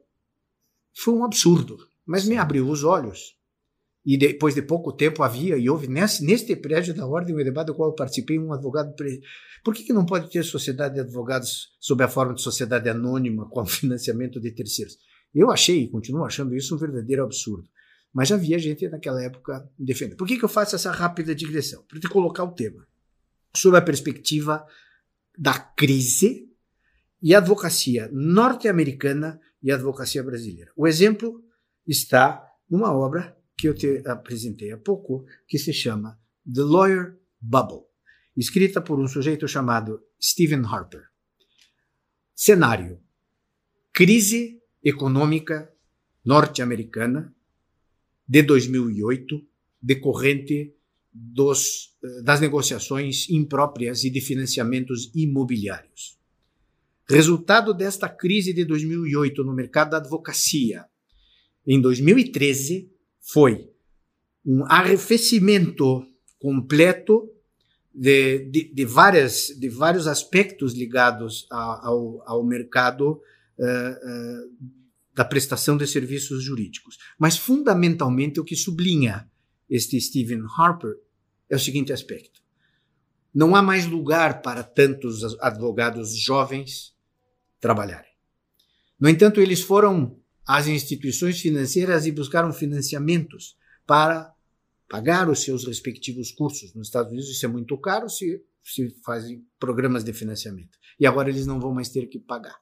foi 0.97 1.15
um 1.15 1.25
absurdo, 1.25 1.77
mas 2.07 2.25
me 2.25 2.37
abriu 2.37 2.69
os 2.69 2.85
olhos. 2.85 3.39
E 4.05 4.17
depois 4.17 4.55
de 4.55 4.63
pouco 4.63 4.93
tempo 4.93 5.23
havia, 5.23 5.59
e 5.59 5.69
houve 5.69 5.87
nesse, 5.87 6.25
neste 6.25 6.57
prédio 6.57 6.95
da 6.95 7.07
Ordem, 7.07 7.35
o 7.35 7.45
debate 7.45 7.67
do 7.67 7.75
qual 7.75 7.91
eu 7.91 7.95
participei, 7.95 8.39
um 8.39 8.53
advogado. 8.53 8.95
Por 9.63 9.75
que, 9.75 9.83
que 9.83 9.93
não 9.93 10.07
pode 10.07 10.31
ter 10.31 10.43
sociedade 10.43 10.95
de 10.95 11.01
advogados 11.01 11.69
sob 11.79 12.03
a 12.03 12.09
forma 12.09 12.35
de 12.35 12.41
sociedade 12.41 12.89
anônima 12.89 13.49
com 13.51 13.65
financiamento 13.67 14.41
de 14.41 14.53
terceiros? 14.53 14.97
Eu 15.35 15.51
achei, 15.51 15.83
e 15.83 15.91
continuo 15.91 16.25
achando 16.25 16.57
isso 16.57 16.75
um 16.75 16.79
verdadeiro 16.79 17.23
absurdo. 17.23 17.69
Mas 18.13 18.33
havia 18.33 18.59
gente 18.59 18.89
naquela 18.89 19.23
época 19.23 19.69
defendendo. 19.79 20.17
Por 20.17 20.27
que, 20.27 20.37
que 20.37 20.45
eu 20.45 20.49
faço 20.49 20.75
essa 20.75 20.91
rápida 20.91 21.35
digressão? 21.35 21.85
Para 21.85 22.01
te 22.01 22.09
colocar 22.09 22.45
o 22.45 22.53
tema. 22.53 22.87
Sob 23.55 23.77
a 23.77 23.83
perspectiva 23.83 24.67
da 25.39 25.59
crise 25.59 26.49
e 27.23 27.35
advocacia 27.35 28.09
norte-americana 28.13 29.41
e 29.63 29.71
advocacia 29.71 30.23
brasileira. 30.23 30.73
O 30.77 30.87
exemplo 30.87 31.45
está 31.87 32.47
numa 32.69 32.93
obra 32.93 33.37
que 33.57 33.69
eu 33.69 33.75
te 33.75 34.03
apresentei 34.07 34.73
há 34.73 34.79
pouco, 34.79 35.27
que 35.47 35.59
se 35.59 35.73
chama 35.73 36.19
The 36.53 36.63
Lawyer 36.63 37.19
Bubble, 37.41 37.85
escrita 38.37 38.81
por 38.81 38.99
um 38.99 39.07
sujeito 39.07 39.47
chamado 39.47 40.03
Stephen 40.21 40.63
Harper. 40.65 41.03
Cenário: 42.35 43.01
crise 43.93 44.63
econômica 44.83 45.71
norte-americana 46.25 47.35
de 48.31 48.43
2008, 48.45 49.43
decorrente 49.83 50.73
dos, 51.13 51.97
eh, 52.01 52.23
das 52.23 52.41
negociações 52.41 53.29
impróprias 53.29 54.05
e 54.05 54.11
de 54.11 54.21
financiamentos 54.21 55.11
imobiliários. 55.17 56.17
Resultado 57.09 57.75
desta 57.75 58.09
crise 58.09 58.53
de 58.53 58.65
2008 58.65 59.43
no 59.43 59.53
mercado 59.53 59.91
da 59.91 59.97
advocacia, 59.97 60.85
em 61.67 61.81
2013, 61.81 62.89
foi 63.21 63.69
um 64.47 64.65
arrefecimento 64.67 66.07
completo 66.39 67.29
de, 67.93 68.45
de, 68.45 68.73
de, 68.73 68.85
várias, 68.85 69.49
de 69.59 69.69
vários 69.69 70.07
aspectos 70.07 70.73
ligados 70.73 71.49
a, 71.51 71.89
ao, 71.89 72.23
ao 72.25 72.45
mercado 72.45 73.21
uh, 73.59 73.65
uh, 73.65 74.80
da 75.21 75.25
prestação 75.27 75.77
de 75.77 75.87
serviços 75.87 76.43
jurídicos. 76.43 76.97
Mas, 77.19 77.37
fundamentalmente, 77.37 78.41
o 78.41 78.45
que 78.45 78.57
sublinha 78.57 79.31
este 79.69 80.01
Stephen 80.01 80.45
Harper 80.57 80.95
é 81.51 81.57
o 81.57 81.59
seguinte 81.59 81.93
aspecto: 81.93 82.43
não 83.35 83.55
há 83.55 83.61
mais 83.61 83.85
lugar 83.85 84.41
para 84.41 84.63
tantos 84.63 85.39
advogados 85.39 86.17
jovens 86.17 86.97
trabalharem. 87.61 88.11
No 88.99 89.11
entanto, 89.11 89.43
eles 89.43 89.61
foram 89.61 90.19
às 90.47 90.67
instituições 90.67 91.39
financeiras 91.39 92.07
e 92.07 92.13
buscaram 92.13 92.51
financiamentos 92.51 93.59
para 93.87 94.35
pagar 94.89 95.29
os 95.29 95.43
seus 95.43 95.67
respectivos 95.67 96.33
cursos. 96.33 96.73
Nos 96.75 96.87
Estados 96.87 97.13
Unidos 97.13 97.29
isso 97.29 97.45
é 97.45 97.49
muito 97.49 97.77
caro 97.77 98.09
se, 98.09 98.43
se 98.65 98.89
fazem 99.05 99.45
programas 99.59 100.03
de 100.03 100.15
financiamento. 100.15 100.79
E 100.99 101.07
agora 101.07 101.29
eles 101.29 101.47
não 101.47 101.61
vão 101.61 101.75
mais 101.75 101.91
ter 101.91 102.07
que 102.07 102.19
pagar. 102.19 102.59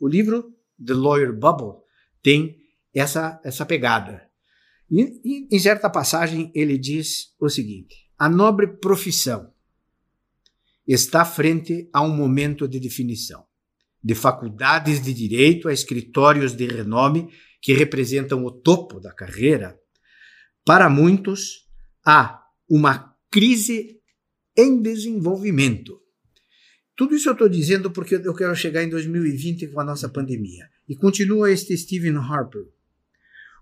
O 0.00 0.08
livro 0.08 0.52
The 0.84 0.94
Lawyer 0.94 1.32
Bubble 1.32 1.88
tem 2.22 2.56
essa, 2.94 3.40
essa 3.44 3.64
pegada. 3.64 4.28
E, 4.90 5.20
e 5.24 5.48
em 5.54 5.58
certa 5.58 5.88
passagem 5.88 6.50
ele 6.54 6.76
diz 6.76 7.34
o 7.38 7.48
seguinte: 7.48 8.10
a 8.18 8.28
nobre 8.28 8.66
profissão 8.66 9.52
está 10.86 11.24
frente 11.24 11.88
a 11.92 12.02
um 12.02 12.14
momento 12.14 12.66
de 12.66 12.80
definição 12.80 13.44
de 14.02 14.14
faculdades 14.14 15.00
de 15.00 15.12
direito 15.12 15.68
a 15.68 15.72
escritórios 15.72 16.54
de 16.54 16.66
renome 16.66 17.28
que 17.60 17.74
representam 17.74 18.44
o 18.44 18.50
topo 18.50 18.98
da 18.98 19.12
carreira, 19.12 19.78
para 20.64 20.88
muitos 20.88 21.68
há 22.04 22.42
uma 22.68 23.14
crise 23.30 24.00
em 24.56 24.80
desenvolvimento. 24.80 26.00
Tudo 26.96 27.14
isso 27.14 27.28
eu 27.28 27.32
estou 27.32 27.48
dizendo 27.48 27.90
porque 27.90 28.14
eu 28.16 28.34
quero 28.34 28.54
chegar 28.54 28.82
em 28.82 28.88
2020 28.88 29.68
com 29.68 29.80
a 29.80 29.84
nossa 29.84 30.08
pandemia. 30.08 30.68
E 30.90 30.96
continua 30.96 31.52
este 31.52 31.78
Stephen 31.78 32.16
Harper. 32.16 32.66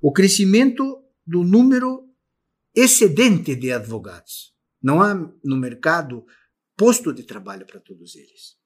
O 0.00 0.10
crescimento 0.10 1.04
do 1.26 1.44
número 1.44 2.08
excedente 2.74 3.54
de 3.54 3.70
advogados. 3.70 4.54
Não 4.82 5.02
há 5.02 5.14
no 5.44 5.56
mercado 5.58 6.24
posto 6.74 7.12
de 7.12 7.24
trabalho 7.24 7.66
para 7.66 7.80
todos 7.80 8.16
eles. 8.16 8.56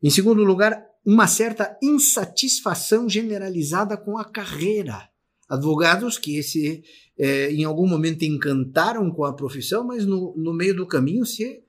Em 0.00 0.10
segundo 0.10 0.44
lugar, 0.44 0.80
uma 1.04 1.26
certa 1.26 1.76
insatisfação 1.82 3.08
generalizada 3.08 3.96
com 3.96 4.16
a 4.16 4.24
carreira. 4.24 5.10
Advogados 5.48 6.18
que 6.18 6.36
esse, 6.36 6.84
é, 7.18 7.50
em 7.50 7.64
algum 7.64 7.88
momento 7.88 8.22
encantaram 8.22 9.10
com 9.10 9.24
a 9.24 9.34
profissão, 9.34 9.84
mas 9.84 10.06
no, 10.06 10.36
no 10.36 10.54
meio 10.54 10.76
do 10.76 10.86
caminho 10.86 11.26
se 11.26 11.64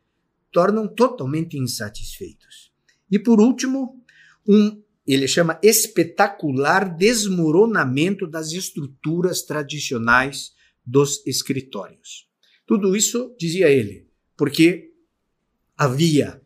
tornam 0.51 0.87
totalmente 0.87 1.57
insatisfeitos. 1.57 2.71
E 3.09 3.17
por 3.17 3.41
último, 3.41 4.03
um, 4.47 4.79
ele 5.13 5.27
chama 5.27 5.59
espetacular 5.63 6.95
desmoronamento 6.95 8.27
das 8.27 8.51
estruturas 8.51 9.41
tradicionais 9.41 10.51
dos 10.85 11.25
escritórios. 11.25 12.27
Tudo 12.65 12.95
isso, 12.95 13.35
dizia 13.39 13.69
ele, 13.69 14.07
porque 14.37 14.91
havia 15.75 16.41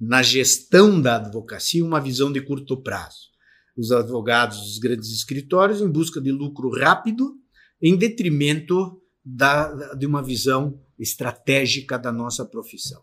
na 0.00 0.22
gestão 0.22 1.00
da 1.00 1.16
advocacia 1.16 1.84
uma 1.84 2.00
visão 2.00 2.32
de 2.32 2.40
curto 2.40 2.82
prazo. 2.82 3.28
Os 3.76 3.92
advogados 3.92 4.58
dos 4.58 4.78
grandes 4.78 5.10
escritórios 5.10 5.82
em 5.82 5.90
busca 5.90 6.20
de 6.20 6.32
lucro 6.32 6.70
rápido, 6.70 7.38
em 7.82 7.96
detrimento 7.96 9.02
da, 9.22 9.94
de 9.94 10.06
uma 10.06 10.22
visão 10.22 10.80
estratégica 10.98 11.98
da 11.98 12.10
nossa 12.10 12.46
profissão. 12.46 13.02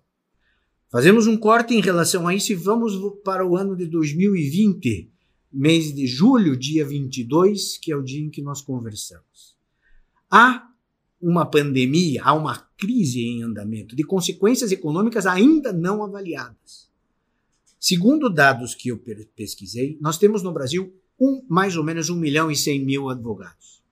Fazemos 0.89 1.27
um 1.27 1.35
corte 1.35 1.73
em 1.73 1.81
relação 1.81 2.27
a 2.27 2.33
isso 2.33 2.53
e 2.53 2.55
vamos 2.55 2.93
para 3.23 3.45
o 3.45 3.57
ano 3.57 3.75
de 3.75 3.85
2020, 3.87 5.11
mês 5.51 5.93
de 5.93 6.07
julho, 6.07 6.55
dia 6.55 6.85
22, 6.85 7.77
que 7.77 7.91
é 7.91 7.95
o 7.95 8.01
dia 8.01 8.25
em 8.25 8.29
que 8.29 8.41
nós 8.41 8.61
conversamos. 8.61 9.57
Há 10.31 10.65
uma 11.21 11.45
pandemia, 11.45 12.23
há 12.23 12.33
uma 12.33 12.57
crise 12.77 13.21
em 13.21 13.43
andamento, 13.43 13.95
de 13.97 14.03
consequências 14.03 14.71
econômicas 14.71 15.25
ainda 15.25 15.73
não 15.73 16.03
avaliadas. 16.03 16.89
Segundo 17.77 18.29
dados 18.29 18.73
que 18.73 18.89
eu 18.89 19.01
pesquisei, 19.35 19.97
nós 19.99 20.17
temos 20.17 20.41
no 20.41 20.53
Brasil 20.53 20.93
um, 21.19 21.43
mais 21.49 21.75
ou 21.75 21.83
menos 21.83 22.09
1 22.09 22.15
milhão 22.15 22.49
e 22.49 22.55
100 22.55 22.85
mil 22.85 23.09
advogados. 23.09 23.83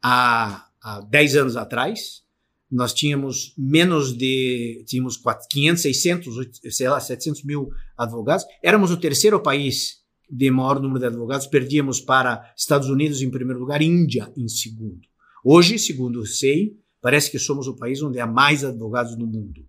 Há, 0.00 0.68
há 0.80 1.00
10 1.00 1.36
anos 1.36 1.56
atrás, 1.56 2.23
nós 2.70 2.92
tínhamos 2.92 3.54
menos 3.56 4.16
de 4.16 4.84
tínhamos 4.86 5.20
500, 5.50 5.82
600, 5.82 6.34
sei 6.70 6.88
lá, 6.88 6.98
700 6.98 7.44
mil 7.44 7.70
advogados. 7.96 8.44
Éramos 8.62 8.90
o 8.90 8.96
terceiro 8.96 9.40
país 9.40 10.02
de 10.28 10.50
maior 10.50 10.80
número 10.80 11.00
de 11.00 11.06
advogados, 11.06 11.46
perdíamos 11.46 12.00
para 12.00 12.52
Estados 12.56 12.88
Unidos 12.88 13.22
em 13.22 13.30
primeiro 13.30 13.60
lugar 13.60 13.82
Índia 13.82 14.32
em 14.36 14.48
segundo. 14.48 15.06
Hoje, 15.44 15.78
segundo 15.78 16.20
o 16.20 16.26
SEI, 16.26 16.76
parece 17.00 17.30
que 17.30 17.38
somos 17.38 17.66
o 17.66 17.76
país 17.76 18.02
onde 18.02 18.18
há 18.18 18.26
mais 18.26 18.64
advogados 18.64 19.16
no 19.16 19.26
mundo, 19.26 19.66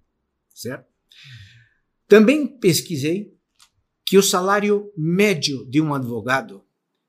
certo? 0.53 0.87
Também 2.07 2.47
pesquisei 2.47 3.35
que 4.05 4.17
o 4.17 4.23
salário 4.23 4.91
médio 4.95 5.65
de 5.65 5.81
um 5.81 5.93
advogado 5.93 6.63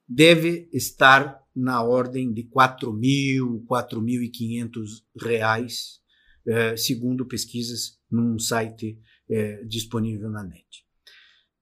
deve 0.09 0.69
estar 0.73 1.41
na 1.57 1.83
ordem 1.83 2.33
de 2.33 2.45
4 2.45 2.93
mil, 2.93 3.65
4.500 3.67 5.03
reais, 5.19 6.01
eh, 6.47 6.77
segundo 6.77 7.27
pesquisas 7.27 7.99
num 8.11 8.39
site 8.39 9.01
eh, 9.31 9.65
disponível 9.65 10.29
na 10.29 10.45
net. 10.45 10.85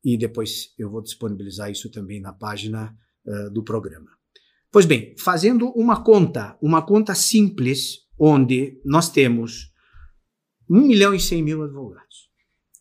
E 0.04 0.18
depois 0.18 0.74
eu 0.76 0.90
vou 0.90 1.00
disponibilizar 1.00 1.70
isso 1.70 1.88
também 1.90 2.20
na 2.20 2.33
página 2.33 2.94
eh, 3.24 3.50
do 3.50 3.62
programa. 3.62 4.11
Pois 4.70 4.85
bem, 4.85 5.14
fazendo 5.16 5.68
uma 5.70 6.02
conta, 6.02 6.59
uma 6.61 6.85
conta 6.85 7.14
simples, 7.14 8.00
onde 8.18 8.80
nós 8.85 9.09
temos 9.11 9.72
1 10.68 10.88
milhão 10.88 11.14
e 11.14 11.20
100 11.20 11.42
mil 11.42 11.62
advogados. 11.62 12.28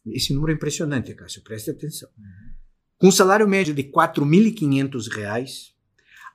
Esse 0.08 0.34
número 0.34 0.52
é 0.52 0.56
impressionante, 0.56 1.13
Cássio, 1.13 1.43
preste 1.43 1.69
atenção. 1.69 2.10
Com 2.97 3.08
um 3.08 3.12
salário 3.12 3.47
médio 3.47 3.73
de 3.73 3.84
R$ 3.84 3.91
4.500, 3.91 5.72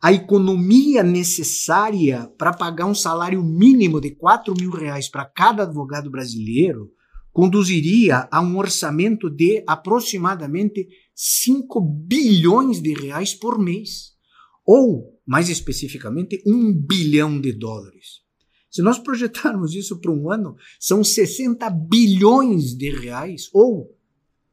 a 0.01 0.13
economia 0.13 1.03
necessária 1.03 2.31
para 2.39 2.53
pagar 2.53 2.87
um 2.87 2.95
salário 2.95 3.43
mínimo 3.43 4.01
de 4.01 4.13
4 4.13 4.55
mil 4.55 4.71
reais 4.71 5.09
para 5.09 5.25
cada 5.25 5.65
advogado 5.65 6.11
brasileiro 6.11 6.93
conduziria 7.33 8.29
a 8.31 8.41
um 8.41 8.57
orçamento 8.57 9.29
de 9.29 9.63
aproximadamente 9.67 10.89
5 11.15 11.81
bilhões 11.81 12.81
de 12.81 12.95
reais 12.95 13.35
por 13.35 13.59
mês, 13.59 14.17
ou, 14.65 15.21
mais 15.27 15.49
especificamente, 15.49 16.43
1 16.47 16.73
bilhão 16.73 17.41
de 17.41 17.53
dólares. 17.53 18.23
Se 18.71 18.83
nós 18.83 18.99
projetarmos 18.99 19.75
isso 19.75 20.01
para 20.01 20.13
um 20.13 20.31
ano, 20.31 20.57
são 20.79 21.03
60 21.03 21.69
bilhões 21.71 22.77
de 22.77 22.91
reais, 22.91 23.49
ou 23.53 23.97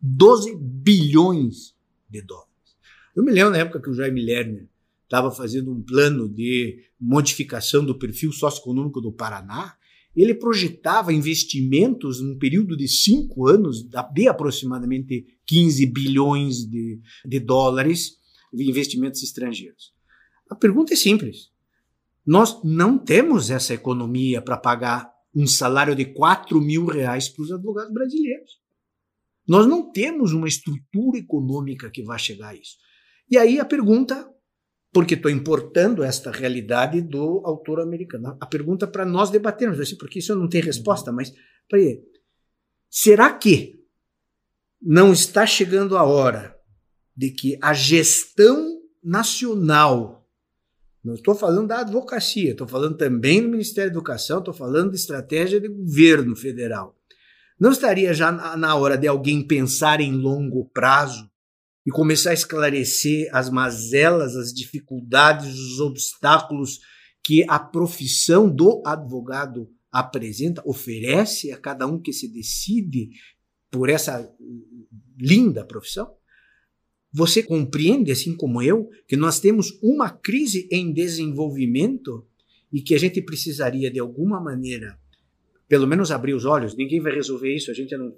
12 0.02 0.56
bilhões 0.56 1.76
de 2.10 2.22
dólares. 2.22 2.50
Eu 3.16 3.24
me 3.24 3.32
lembro 3.32 3.52
na 3.52 3.60
época 3.60 3.82
que 3.82 3.90
o 3.90 3.94
Jaime 3.94 4.24
Lerner 4.24 4.68
estava 5.06 5.32
fazendo 5.32 5.72
um 5.72 5.82
plano 5.82 6.28
de 6.28 6.84
modificação 7.00 7.86
do 7.86 7.98
perfil 7.98 8.32
socioeconômico 8.32 9.00
do 9.00 9.12
Paraná, 9.12 9.76
ele 10.16 10.34
projetava 10.34 11.14
investimentos 11.14 12.22
num 12.22 12.38
período 12.38 12.76
de 12.78 12.88
cinco 12.88 13.48
anos 13.48 13.84
de 14.14 14.28
aproximadamente 14.28 15.26
15 15.46 15.86
bilhões 15.88 16.66
de, 16.66 17.00
de 17.26 17.40
dólares 17.40 18.18
de 18.54 18.64
investimentos 18.68 19.22
estrangeiros. 19.22 19.94
A 20.50 20.56
pergunta 20.56 20.94
é 20.94 20.96
simples. 20.96 21.52
Nós 22.26 22.64
não 22.64 22.98
temos 22.98 23.50
essa 23.50 23.74
economia 23.74 24.42
para 24.42 24.58
pagar 24.58 25.12
um 25.36 25.46
salário 25.46 25.96
de 25.96 26.06
4 26.06 26.60
mil 26.62 26.86
reais 26.86 27.28
para 27.28 27.44
os 27.44 27.52
advogados 27.52 27.94
brasileiros. 27.94 28.60
Nós 29.48 29.68
não 29.68 29.92
temos 29.92 30.32
uma 30.32 30.48
estrutura 30.48 31.20
econômica 31.20 31.92
que 31.92 32.02
vá 32.02 32.18
chegar 32.18 32.50
a 32.50 32.56
isso. 32.56 32.78
E 33.30 33.38
aí 33.38 33.60
a 33.60 33.66
pergunta 33.66 34.28
porque 34.96 35.16
estou 35.16 35.30
importando 35.30 36.06
esta 36.06 36.32
realidade 36.32 37.02
do 37.02 37.42
autor 37.44 37.82
americano. 37.82 38.38
A 38.40 38.46
pergunta 38.46 38.88
para 38.88 39.06
nós 39.06 39.30
debatermos, 39.30 39.78
assim, 39.78 39.98
porque 39.98 40.20
isso 40.20 40.34
não 40.34 40.48
tem 40.48 40.62
resposta, 40.62 41.12
mas 41.12 41.34
peraí, 41.70 42.02
será 42.90 43.34
que 43.34 43.84
não 44.82 45.12
está 45.12 45.46
chegando 45.46 45.98
a 45.98 46.04
hora 46.04 46.58
de 47.14 47.30
que 47.30 47.60
a 47.62 47.74
gestão 47.74 48.80
nacional, 49.04 50.26
não 51.04 51.16
estou 51.16 51.36
falando 51.36 51.68
da 51.68 51.82
advocacia, 51.82 52.52
estou 52.52 52.66
falando 52.66 52.96
também 52.96 53.42
do 53.42 53.50
Ministério 53.50 53.92
da 53.92 53.98
Educação, 53.98 54.40
estou 54.40 54.54
falando 54.54 54.92
de 54.92 54.96
estratégia 54.96 55.60
de 55.60 55.68
governo 55.68 56.38
federal, 56.38 56.96
não 57.60 57.72
estaria 57.72 58.14
já 58.14 58.32
na 58.32 58.76
hora 58.76 58.98
de 58.98 59.10
alguém 59.10 59.46
pensar 59.46 60.00
em 60.00 60.14
longo 60.14 60.70
prazo 60.70 61.30
e 61.86 61.92
começar 61.92 62.32
a 62.32 62.34
esclarecer 62.34 63.30
as 63.32 63.50
mazelas, 63.50 64.36
as 64.36 64.52
dificuldades, 64.52 65.54
os 65.54 65.80
obstáculos 65.80 66.80
que 67.24 67.46
a 67.48 67.60
profissão 67.60 68.50
do 68.50 68.82
advogado 68.86 69.70
apresenta, 69.92 70.62
oferece 70.66 71.52
a 71.52 71.58
cada 71.58 71.88
um 71.88 72.02
que 72.02 72.12
se 72.12 72.28
decide 72.28 73.10
por 73.70 73.90
essa 73.90 74.30
linda 75.18 75.66
profissão? 75.66 76.12
Você 77.14 77.42
compreende, 77.42 78.12
assim 78.12 78.36
como 78.36 78.62
eu, 78.62 78.90
que 79.08 79.16
nós 79.16 79.40
temos 79.40 79.80
uma 79.82 80.10
crise 80.10 80.68
em 80.70 80.92
desenvolvimento 80.92 82.28
e 82.74 82.82
que 82.82 82.94
a 82.94 82.98
gente 82.98 83.22
precisaria, 83.22 83.90
de 83.90 84.00
alguma 84.00 84.42
maneira, 84.42 85.00
pelo 85.68 85.88
menos 85.88 86.12
abrir 86.12 86.34
os 86.34 86.44
olhos. 86.44 86.76
Ninguém 86.76 87.00
vai 87.00 87.14
resolver 87.14 87.56
isso, 87.56 87.72
a 87.72 87.74
gente 87.74 87.96
não, 87.96 88.14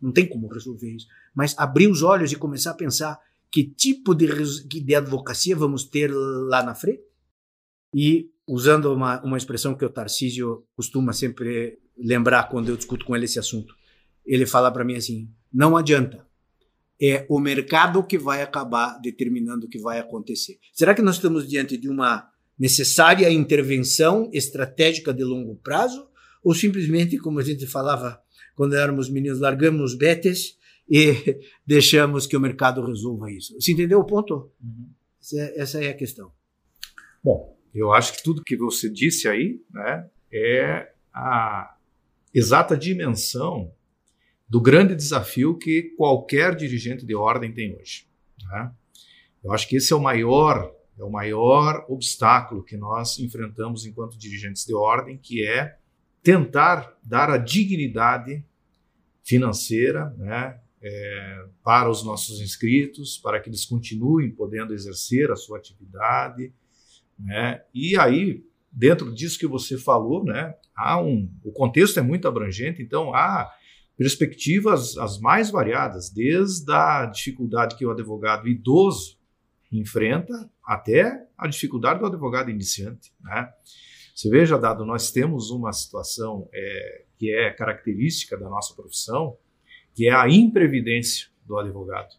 não 0.00 0.12
tem 0.12 0.26
como 0.26 0.48
resolver 0.48 0.90
isso. 0.90 1.06
Mas 1.34 1.54
abrir 1.58 1.88
os 1.88 2.02
olhos 2.02 2.32
e 2.32 2.36
começar 2.36 2.72
a 2.72 2.74
pensar 2.74 3.18
que 3.50 3.64
tipo 3.64 4.14
de, 4.14 4.26
de 4.66 4.94
advocacia 4.94 5.54
vamos 5.54 5.84
ter 5.84 6.10
lá 6.10 6.62
na 6.62 6.74
frente. 6.74 7.02
E 7.94 8.30
usando 8.46 8.92
uma, 8.92 9.22
uma 9.22 9.36
expressão 9.36 9.74
que 9.74 9.84
o 9.84 9.90
Tarcísio 9.90 10.64
costuma 10.74 11.12
sempre 11.12 11.78
lembrar 11.96 12.48
quando 12.48 12.70
eu 12.70 12.76
discuto 12.76 13.04
com 13.04 13.14
ele 13.14 13.26
esse 13.26 13.38
assunto, 13.38 13.74
ele 14.24 14.46
fala 14.46 14.70
para 14.70 14.84
mim 14.84 14.96
assim: 14.96 15.30
não 15.52 15.76
adianta. 15.76 16.26
É 17.04 17.26
o 17.28 17.40
mercado 17.40 18.04
que 18.04 18.16
vai 18.16 18.42
acabar 18.42 18.96
determinando 19.00 19.66
o 19.66 19.68
que 19.68 19.78
vai 19.78 19.98
acontecer. 19.98 20.58
Será 20.72 20.94
que 20.94 21.02
nós 21.02 21.16
estamos 21.16 21.48
diante 21.48 21.76
de 21.76 21.88
uma 21.88 22.30
necessária 22.56 23.28
intervenção 23.28 24.30
estratégica 24.32 25.12
de 25.12 25.24
longo 25.24 25.56
prazo 25.56 26.06
ou 26.44 26.54
simplesmente, 26.54 27.18
como 27.18 27.40
a 27.40 27.42
gente 27.42 27.66
falava 27.66 28.22
quando 28.54 28.76
éramos 28.76 29.10
meninos, 29.10 29.40
largamos 29.40 29.92
os 29.92 29.98
betes 29.98 30.56
e 30.92 31.40
deixamos 31.66 32.26
que 32.26 32.36
o 32.36 32.40
mercado 32.40 32.84
resolva 32.84 33.32
isso. 33.32 33.58
Você 33.58 33.72
entendeu 33.72 33.98
o 33.98 34.04
ponto? 34.04 34.52
Uhum. 34.62 34.90
Essa 35.56 35.82
é 35.82 35.88
a 35.88 35.94
questão. 35.94 36.30
Bom, 37.24 37.56
eu 37.74 37.92
acho 37.94 38.12
que 38.12 38.22
tudo 38.22 38.44
que 38.44 38.56
você 38.56 38.90
disse 38.90 39.26
aí 39.26 39.62
né, 39.70 40.10
é 40.30 40.92
a 41.14 41.76
exata 42.34 42.76
dimensão 42.76 43.72
do 44.46 44.60
grande 44.60 44.94
desafio 44.94 45.56
que 45.56 45.94
qualquer 45.96 46.54
dirigente 46.54 47.06
de 47.06 47.14
ordem 47.14 47.52
tem 47.52 47.74
hoje. 47.74 48.06
Né? 48.50 48.70
Eu 49.42 49.52
acho 49.52 49.66
que 49.66 49.76
esse 49.76 49.92
é 49.92 49.96
o 49.96 50.02
maior 50.02 50.74
é 50.98 51.02
o 51.02 51.10
maior 51.10 51.86
obstáculo 51.88 52.62
que 52.62 52.76
nós 52.76 53.18
enfrentamos 53.18 53.86
enquanto 53.86 54.18
dirigentes 54.18 54.64
de 54.64 54.74
ordem, 54.74 55.16
que 55.16 55.44
é 55.44 55.78
tentar 56.22 56.96
dar 57.02 57.30
a 57.30 57.38
dignidade 57.38 58.44
financeira 59.24 60.14
né, 60.18 60.60
é, 60.82 61.44
para 61.62 61.88
os 61.88 62.04
nossos 62.04 62.40
inscritos, 62.40 63.18
para 63.18 63.40
que 63.40 63.48
eles 63.48 63.64
continuem 63.64 64.30
podendo 64.30 64.74
exercer 64.74 65.30
a 65.30 65.36
sua 65.36 65.58
atividade. 65.58 66.52
Né? 67.18 67.62
E 67.72 67.96
aí, 67.96 68.44
dentro 68.70 69.14
disso 69.14 69.38
que 69.38 69.46
você 69.46 69.78
falou, 69.78 70.24
né, 70.24 70.54
há 70.74 71.00
um, 71.00 71.30
o 71.44 71.52
contexto 71.52 71.98
é 72.00 72.02
muito 72.02 72.26
abrangente, 72.26 72.82
então 72.82 73.14
há 73.14 73.50
perspectivas 73.96 74.96
as 74.96 75.20
mais 75.20 75.50
variadas, 75.50 76.10
desde 76.10 76.72
a 76.72 77.06
dificuldade 77.06 77.76
que 77.76 77.86
o 77.86 77.90
advogado 77.90 78.48
idoso 78.48 79.18
enfrenta 79.70 80.50
até 80.64 81.26
a 81.38 81.46
dificuldade 81.46 82.00
do 82.00 82.06
advogado 82.06 82.50
iniciante. 82.50 83.12
Né? 83.20 83.48
Você 84.14 84.28
veja, 84.28 84.58
Dado, 84.58 84.84
nós 84.84 85.10
temos 85.10 85.50
uma 85.50 85.72
situação 85.72 86.48
é, 86.52 87.04
que 87.16 87.32
é 87.32 87.50
característica 87.50 88.36
da 88.36 88.48
nossa 88.48 88.74
profissão, 88.74 89.36
que 89.94 90.08
é 90.08 90.14
a 90.14 90.28
imprevidência 90.28 91.28
do 91.44 91.58
advogado. 91.58 92.14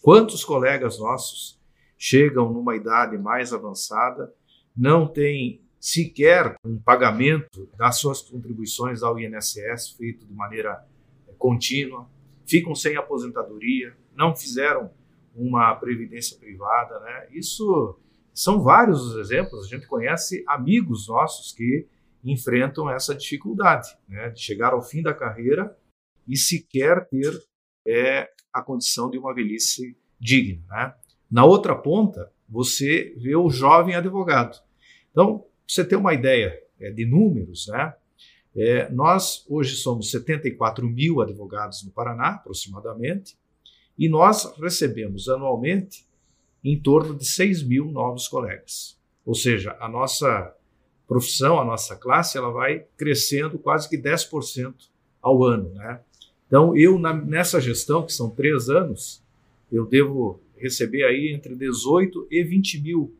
Quantos 0.00 0.44
colegas 0.44 0.98
nossos 0.98 1.60
chegam 1.96 2.52
numa 2.52 2.74
idade 2.74 3.16
mais 3.16 3.52
avançada, 3.52 4.32
não 4.76 5.06
têm 5.06 5.60
sequer 5.78 6.56
um 6.64 6.78
pagamento 6.78 7.68
das 7.76 7.98
suas 7.98 8.22
contribuições 8.22 9.02
ao 9.02 9.18
INSS 9.18 9.90
feito 9.96 10.26
de 10.26 10.32
maneira 10.32 10.84
é, 11.28 11.32
contínua, 11.38 12.08
ficam 12.46 12.74
sem 12.74 12.96
aposentadoria, 12.96 13.96
não 14.14 14.34
fizeram 14.34 14.90
uma 15.34 15.74
previdência 15.76 16.38
privada, 16.38 16.98
né? 17.00 17.28
Isso 17.32 17.98
são 18.34 18.60
vários 18.62 19.02
os 19.02 19.16
exemplos, 19.16 19.64
a 19.64 19.68
gente 19.68 19.86
conhece 19.86 20.44
amigos 20.46 21.08
nossos 21.08 21.52
que 21.52 21.86
enfrentam 22.24 22.88
essa 22.88 23.14
dificuldade 23.14 23.88
né, 24.08 24.30
de 24.30 24.40
chegar 24.40 24.72
ao 24.72 24.82
fim 24.82 25.02
da 25.02 25.12
carreira 25.12 25.76
e 26.26 26.36
sequer 26.36 27.08
ter 27.08 27.32
é, 27.86 28.28
a 28.52 28.62
condição 28.62 29.10
de 29.10 29.18
uma 29.18 29.34
velhice 29.34 29.96
digna. 30.20 30.62
Né? 30.70 30.94
Na 31.30 31.44
outra 31.44 31.74
ponta, 31.74 32.30
você 32.48 33.14
vê 33.16 33.34
o 33.34 33.50
jovem 33.50 33.94
advogado. 33.94 34.60
Então, 35.10 35.44
você 35.66 35.84
ter 35.84 35.96
uma 35.96 36.12
ideia 36.12 36.58
é, 36.80 36.90
de 36.90 37.06
números, 37.06 37.66
né? 37.68 37.94
É, 38.54 38.90
nós 38.90 39.46
hoje 39.48 39.76
somos 39.76 40.10
74 40.10 40.86
mil 40.86 41.22
advogados 41.22 41.82
no 41.82 41.90
Paraná, 41.90 42.34
aproximadamente, 42.34 43.34
e 43.98 44.08
nós 44.10 44.52
recebemos 44.58 45.28
anualmente 45.28 46.06
em 46.62 46.78
torno 46.78 47.16
de 47.16 47.26
6 47.26 47.62
mil 47.62 47.86
novos 47.86 48.28
colegas. 48.28 48.98
Ou 49.24 49.34
seja, 49.34 49.76
a 49.80 49.88
nossa 49.88 50.54
profissão, 51.06 51.58
a 51.58 51.64
nossa 51.64 51.96
classe, 51.96 52.36
ela 52.36 52.50
vai 52.50 52.86
crescendo 52.96 53.58
quase 53.58 53.88
que 53.88 53.96
10% 53.96 54.74
ao 55.20 55.44
ano. 55.44 55.70
Né? 55.74 56.00
Então, 56.52 56.76
eu, 56.76 56.98
na, 56.98 57.14
nessa 57.14 57.58
gestão, 57.58 58.04
que 58.04 58.12
são 58.12 58.28
três 58.28 58.68
anos, 58.68 59.24
eu 59.72 59.86
devo 59.86 60.38
receber 60.54 61.02
aí 61.02 61.32
entre 61.32 61.56
18 61.56 62.28
e 62.30 62.44
20 62.44 62.78
mil 62.82 63.16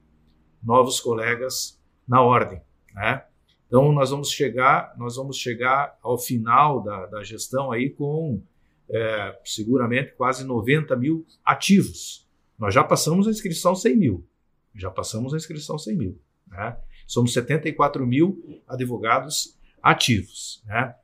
novos 0.63 1.01
colegas 1.01 1.81
na 2.07 2.21
ordem. 2.21 2.61
Né? 2.95 3.25
Então, 3.67 3.91
nós 3.91 4.11
vamos 4.11 4.31
chegar, 4.31 4.95
nós 4.99 5.17
vamos 5.17 5.39
chegar 5.39 5.99
ao 6.03 6.19
final 6.19 6.83
da, 6.83 7.07
da 7.07 7.25
gestão 7.25 7.73
aí 7.73 7.89
com 7.89 8.43
é, 8.91 9.41
seguramente 9.47 10.13
quase 10.13 10.45
90 10.45 10.95
mil 10.95 11.25
ativos. 11.43 12.29
Nós 12.59 12.75
já 12.75 12.85
passamos 12.85 13.27
a 13.27 13.31
inscrição 13.31 13.75
100 13.75 13.97
mil. 13.97 14.27
Já 14.75 14.91
passamos 14.91 15.33
a 15.33 15.39
inscrição 15.39 15.79
100 15.79 15.97
mil. 15.97 16.21
Né? 16.49 16.77
Somos 17.07 17.33
74 17.33 18.07
mil 18.07 18.61
advogados 18.69 19.59
ativos. 19.83 20.63
Né? 20.67 20.95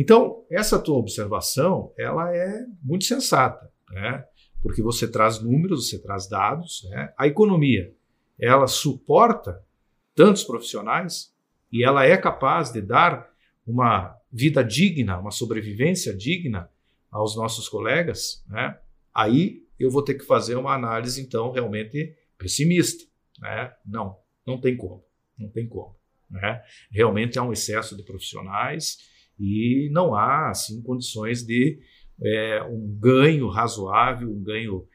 Então, 0.00 0.46
essa 0.48 0.78
tua 0.78 0.96
observação 0.96 1.92
ela 1.98 2.32
é 2.32 2.64
muito 2.80 3.04
sensata, 3.04 3.68
né? 3.90 4.24
porque 4.62 4.80
você 4.80 5.10
traz 5.10 5.40
números, 5.42 5.90
você 5.90 6.00
traz 6.00 6.28
dados. 6.28 6.86
Né? 6.88 7.12
A 7.18 7.26
economia 7.26 7.92
ela 8.38 8.68
suporta 8.68 9.60
tantos 10.14 10.44
profissionais 10.44 11.34
e 11.72 11.84
ela 11.84 12.06
é 12.06 12.16
capaz 12.16 12.70
de 12.70 12.80
dar 12.80 13.28
uma 13.66 14.16
vida 14.30 14.62
digna, 14.62 15.18
uma 15.18 15.32
sobrevivência 15.32 16.16
digna 16.16 16.70
aos 17.10 17.34
nossos 17.34 17.68
colegas, 17.68 18.44
né? 18.46 18.78
aí 19.12 19.64
eu 19.80 19.90
vou 19.90 20.02
ter 20.02 20.14
que 20.14 20.24
fazer 20.24 20.54
uma 20.54 20.74
análise, 20.74 21.20
então, 21.20 21.50
realmente 21.50 22.14
pessimista. 22.38 23.04
Né? 23.40 23.72
Não, 23.84 24.16
não 24.46 24.60
tem 24.60 24.76
como, 24.76 25.04
não 25.36 25.48
tem 25.48 25.66
como. 25.66 25.96
Né? 26.30 26.62
Realmente 26.88 27.36
há 27.36 27.42
um 27.42 27.52
excesso 27.52 27.96
de 27.96 28.04
profissionais 28.04 29.17
e 29.38 29.88
não 29.92 30.14
há, 30.14 30.50
assim, 30.50 30.82
condições 30.82 31.44
de 31.44 31.78
é, 32.22 32.62
um 32.64 32.98
ganho 33.00 33.48
razoável, 33.48 34.30
um 34.30 34.42
ganho 34.42 34.86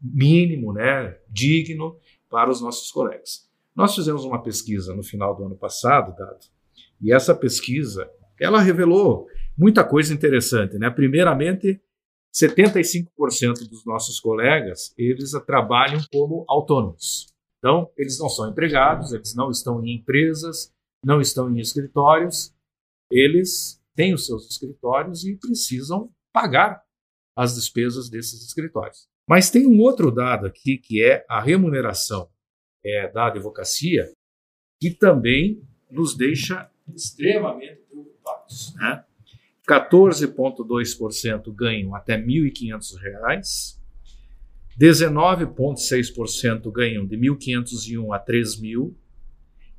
mínimo, 0.00 0.72
né, 0.72 1.16
digno 1.28 1.98
para 2.28 2.50
os 2.50 2.60
nossos 2.60 2.90
colegas. 2.90 3.48
Nós 3.74 3.94
fizemos 3.94 4.24
uma 4.24 4.42
pesquisa 4.42 4.94
no 4.94 5.02
final 5.02 5.36
do 5.36 5.44
ano 5.44 5.56
passado, 5.56 6.16
Dado, 6.16 6.46
e 7.00 7.12
essa 7.12 7.34
pesquisa 7.34 8.10
ela 8.40 8.60
revelou 8.60 9.26
muita 9.56 9.84
coisa 9.84 10.14
interessante. 10.14 10.78
Né? 10.78 10.88
Primeiramente, 10.88 11.80
75% 12.34 13.68
dos 13.68 13.84
nossos 13.84 14.18
colegas 14.18 14.94
eles 14.96 15.32
trabalham 15.46 16.00
como 16.12 16.44
autônomos. 16.48 17.26
Então, 17.58 17.90
eles 17.96 18.18
não 18.18 18.28
são 18.28 18.50
empregados, 18.50 19.12
eles 19.12 19.34
não 19.34 19.50
estão 19.50 19.84
em 19.84 19.96
empresas, 19.96 20.72
não 21.04 21.20
estão 21.20 21.50
em 21.50 21.60
escritórios, 21.60 22.54
eles 23.10 23.79
têm 23.94 24.14
os 24.14 24.26
seus 24.26 24.50
escritórios 24.50 25.24
e 25.24 25.36
precisam 25.36 26.10
pagar 26.32 26.82
as 27.36 27.54
despesas 27.54 28.08
desses 28.08 28.46
escritórios. 28.46 29.08
Mas 29.28 29.50
tem 29.50 29.66
um 29.66 29.80
outro 29.80 30.10
dado 30.10 30.46
aqui 30.46 30.76
que 30.76 31.02
é 31.02 31.24
a 31.28 31.40
remuneração 31.40 32.28
é, 32.84 33.08
da 33.08 33.26
advocacia, 33.26 34.10
que 34.80 34.90
também 34.90 35.62
nos 35.90 36.16
deixa 36.16 36.70
extremamente 36.94 37.80
preocupados. 37.88 38.74
Né? 38.76 39.04
14,2% 39.68 41.52
ganham 41.54 41.94
até 41.94 42.16
R$ 42.16 42.26
1.500, 42.26 43.78
19,6% 44.78 46.72
ganham 46.72 47.06
de 47.06 47.16
1.501 47.16 48.14
a 48.14 48.24
3.000 48.24 48.94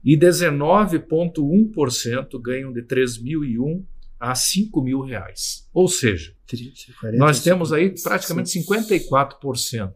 e 0.03 0.17
19,1% 0.17 2.41
ganham 2.41 2.71
de 2.71 2.81
3.001 2.83 3.83
a 4.21 4.35
5 4.35 4.83
mil 4.83 5.01
reais. 5.01 5.67
Ou 5.73 5.87
seja, 5.87 6.35
30, 6.45 7.17
nós 7.17 7.43
temos 7.43 7.73
aí 7.73 7.89
praticamente 8.03 8.51
54% 8.59 9.93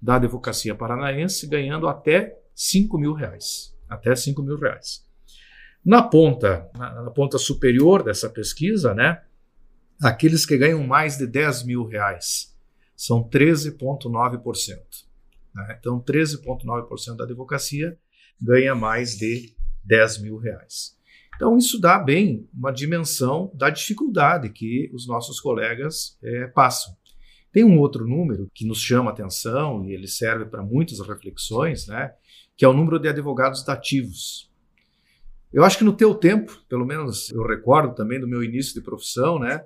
da 0.00 0.16
advocacia 0.16 0.74
paranaense 0.74 1.46
ganhando 1.46 1.86
até 1.86 2.36
5 2.56 2.98
mil 2.98 3.12
reais. 3.12 3.72
Até 3.88 4.16
5 4.16 4.42
mil 4.42 4.58
reais. 4.58 5.06
Na 5.84 6.02
ponta, 6.02 6.68
na, 6.76 7.02
na 7.02 7.10
ponta 7.12 7.38
superior 7.38 8.02
dessa 8.02 8.28
pesquisa, 8.28 8.92
né, 8.94 9.22
aqueles 10.02 10.44
que 10.44 10.58
ganham 10.58 10.84
mais 10.84 11.16
de 11.16 11.26
10 11.26 11.64
mil 11.64 11.84
reais 11.84 12.52
são 12.96 13.22
13,9%. 13.22 14.76
Né? 15.54 15.76
Então, 15.78 16.00
13,9% 16.00 17.16
da 17.16 17.24
advocacia 17.24 17.96
ganha 18.40 18.74
mais 18.74 19.16
de 19.16 19.54
10 19.84 20.22
mil 20.22 20.36
reais. 20.36 20.96
Então, 21.42 21.58
isso 21.58 21.80
dá 21.80 21.98
bem 21.98 22.48
uma 22.54 22.70
dimensão 22.70 23.50
da 23.52 23.68
dificuldade 23.68 24.48
que 24.48 24.88
os 24.94 25.08
nossos 25.08 25.40
colegas 25.40 26.16
é, 26.22 26.46
passam. 26.46 26.94
Tem 27.50 27.64
um 27.64 27.80
outro 27.80 28.06
número 28.06 28.46
que 28.54 28.64
nos 28.64 28.78
chama 28.78 29.10
a 29.10 29.12
atenção 29.12 29.84
e 29.84 29.92
ele 29.92 30.06
serve 30.06 30.44
para 30.44 30.62
muitas 30.62 31.00
reflexões, 31.00 31.88
né, 31.88 32.12
que 32.56 32.64
é 32.64 32.68
o 32.68 32.72
número 32.72 32.96
de 32.96 33.08
advogados 33.08 33.64
dativos. 33.64 34.52
Eu 35.52 35.64
acho 35.64 35.76
que 35.76 35.82
no 35.82 35.92
teu 35.92 36.14
tempo, 36.14 36.62
pelo 36.68 36.86
menos 36.86 37.28
eu 37.32 37.42
recordo 37.42 37.92
também 37.92 38.20
do 38.20 38.28
meu 38.28 38.44
início 38.44 38.72
de 38.72 38.80
profissão, 38.80 39.40
né, 39.40 39.64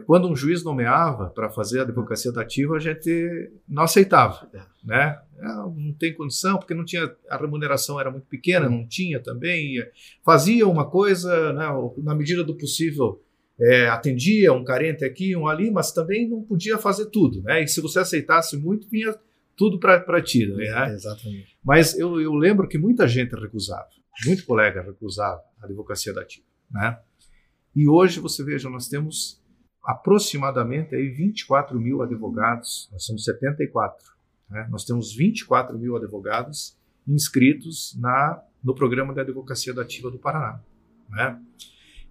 quando 0.00 0.28
um 0.28 0.36
juiz 0.36 0.64
nomeava 0.64 1.30
para 1.30 1.50
fazer 1.50 1.80
a 1.80 1.82
advocacia 1.82 2.32
dativa, 2.32 2.76
a 2.76 2.80
gente 2.80 3.50
não 3.68 3.84
aceitava, 3.84 4.48
né? 4.84 5.18
É, 5.38 5.46
não 5.46 5.92
tem 5.98 6.14
condição, 6.14 6.58
porque 6.58 6.74
não 6.74 6.84
tinha 6.84 7.14
a 7.28 7.36
remuneração 7.36 8.00
era 8.00 8.10
muito 8.10 8.26
pequena, 8.26 8.68
não 8.68 8.86
tinha 8.86 9.20
também. 9.20 9.76
Fazia 10.24 10.66
uma 10.66 10.88
coisa, 10.88 11.52
né, 11.52 11.66
na 11.98 12.14
medida 12.14 12.42
do 12.42 12.56
possível, 12.56 13.22
é, 13.60 13.88
atendia 13.88 14.52
um 14.52 14.64
carente 14.64 15.04
aqui, 15.04 15.36
um 15.36 15.46
ali, 15.46 15.70
mas 15.70 15.92
também 15.92 16.28
não 16.28 16.42
podia 16.42 16.78
fazer 16.78 17.06
tudo, 17.06 17.42
né? 17.42 17.62
E 17.62 17.68
se 17.68 17.80
você 17.80 17.98
aceitasse 17.98 18.56
muito, 18.56 18.88
vinha 18.88 19.14
tudo 19.56 19.78
para 19.78 20.22
ti, 20.22 20.46
né? 20.46 20.64
É, 20.64 20.94
exatamente. 20.94 21.56
Mas 21.64 21.98
eu, 21.98 22.20
eu 22.20 22.34
lembro 22.34 22.68
que 22.68 22.76
muita 22.76 23.06
gente 23.08 23.34
recusava, 23.34 23.88
muito 24.26 24.44
colega 24.44 24.82
recusava 24.82 25.40
a 25.60 25.64
advocacia 25.64 26.12
dativa, 26.12 26.44
né? 26.70 26.98
E 27.74 27.88
hoje 27.88 28.20
você 28.20 28.42
veja, 28.42 28.70
nós 28.70 28.88
temos 28.88 29.40
aproximadamente 29.86 30.96
aí 30.96 31.08
24 31.08 31.78
mil 31.78 32.02
advogados, 32.02 32.88
nós 32.92 33.04
somos 33.04 33.24
74, 33.24 34.04
né? 34.50 34.66
nós 34.68 34.84
temos 34.84 35.14
24 35.14 35.78
mil 35.78 35.96
advogados 35.96 36.76
inscritos 37.06 37.96
na, 38.00 38.42
no 38.62 38.74
programa 38.74 39.14
de 39.14 39.20
advocacia 39.20 39.72
dativa 39.72 40.10
do 40.10 40.18
Paraná. 40.18 40.60
Né? 41.08 41.40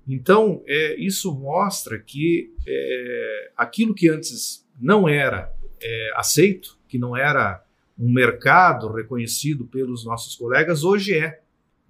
Então, 0.07 0.63
é, 0.65 0.95
isso 0.95 1.37
mostra 1.37 1.99
que 1.99 2.53
é, 2.65 3.51
aquilo 3.57 3.93
que 3.93 4.07
antes 4.07 4.65
não 4.79 5.09
era 5.09 5.53
é, 5.83 6.13
aceito, 6.15 6.79
que 6.87 6.97
não 6.97 7.17
era 7.17 7.61
um 7.99 8.11
mercado 8.13 8.89
reconhecido 8.89 9.65
pelos 9.65 10.05
nossos 10.05 10.33
colegas, 10.35 10.85
hoje 10.85 11.13
é 11.13 11.41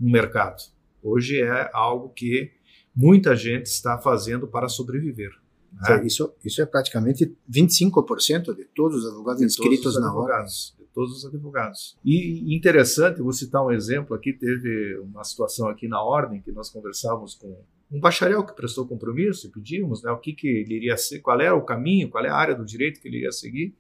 um 0.01 0.09
mercado. 0.09 0.63
Hoje 1.03 1.39
é 1.39 1.69
algo 1.71 2.09
que 2.09 2.51
muita 2.95 3.35
gente 3.35 3.67
está 3.67 3.99
fazendo 3.99 4.47
para 4.47 4.67
sobreviver. 4.67 5.44
Né? 5.81 6.05
Isso, 6.05 6.33
isso 6.43 6.61
é 6.61 6.65
praticamente 6.65 7.35
25% 7.49 8.55
de 8.55 8.65
todos 8.65 9.03
os 9.03 9.11
advogados 9.11 9.39
de 9.39 9.45
inscritos 9.45 9.99
na 9.99 10.13
ordem. 10.13 10.45
De 10.45 10.85
todos 10.93 11.17
os 11.17 11.25
advogados. 11.25 11.97
E 12.03 12.55
interessante, 12.55 13.21
vou 13.21 13.33
citar 13.33 13.65
um 13.65 13.71
exemplo 13.71 14.15
aqui, 14.15 14.31
teve 14.31 14.97
uma 14.99 15.23
situação 15.23 15.67
aqui 15.67 15.87
na 15.87 16.01
ordem 16.01 16.41
que 16.41 16.51
nós 16.51 16.69
conversávamos 16.69 17.35
com 17.35 17.61
um 17.91 17.99
bacharel 17.99 18.43
que 18.45 18.55
prestou 18.55 18.87
compromisso 18.87 19.47
e 19.47 19.51
pedimos 19.51 20.01
né, 20.01 20.11
o 20.11 20.17
que, 20.17 20.33
que 20.33 20.47
ele 20.47 20.75
iria 20.75 20.97
ser, 20.97 21.19
qual 21.19 21.39
era 21.39 21.55
o 21.55 21.61
caminho, 21.61 22.09
qual 22.09 22.25
é 22.25 22.29
a 22.29 22.35
área 22.35 22.55
do 22.55 22.65
direito 22.65 23.01
que 23.01 23.07
ele 23.07 23.17
iria 23.17 23.31
seguir. 23.31 23.75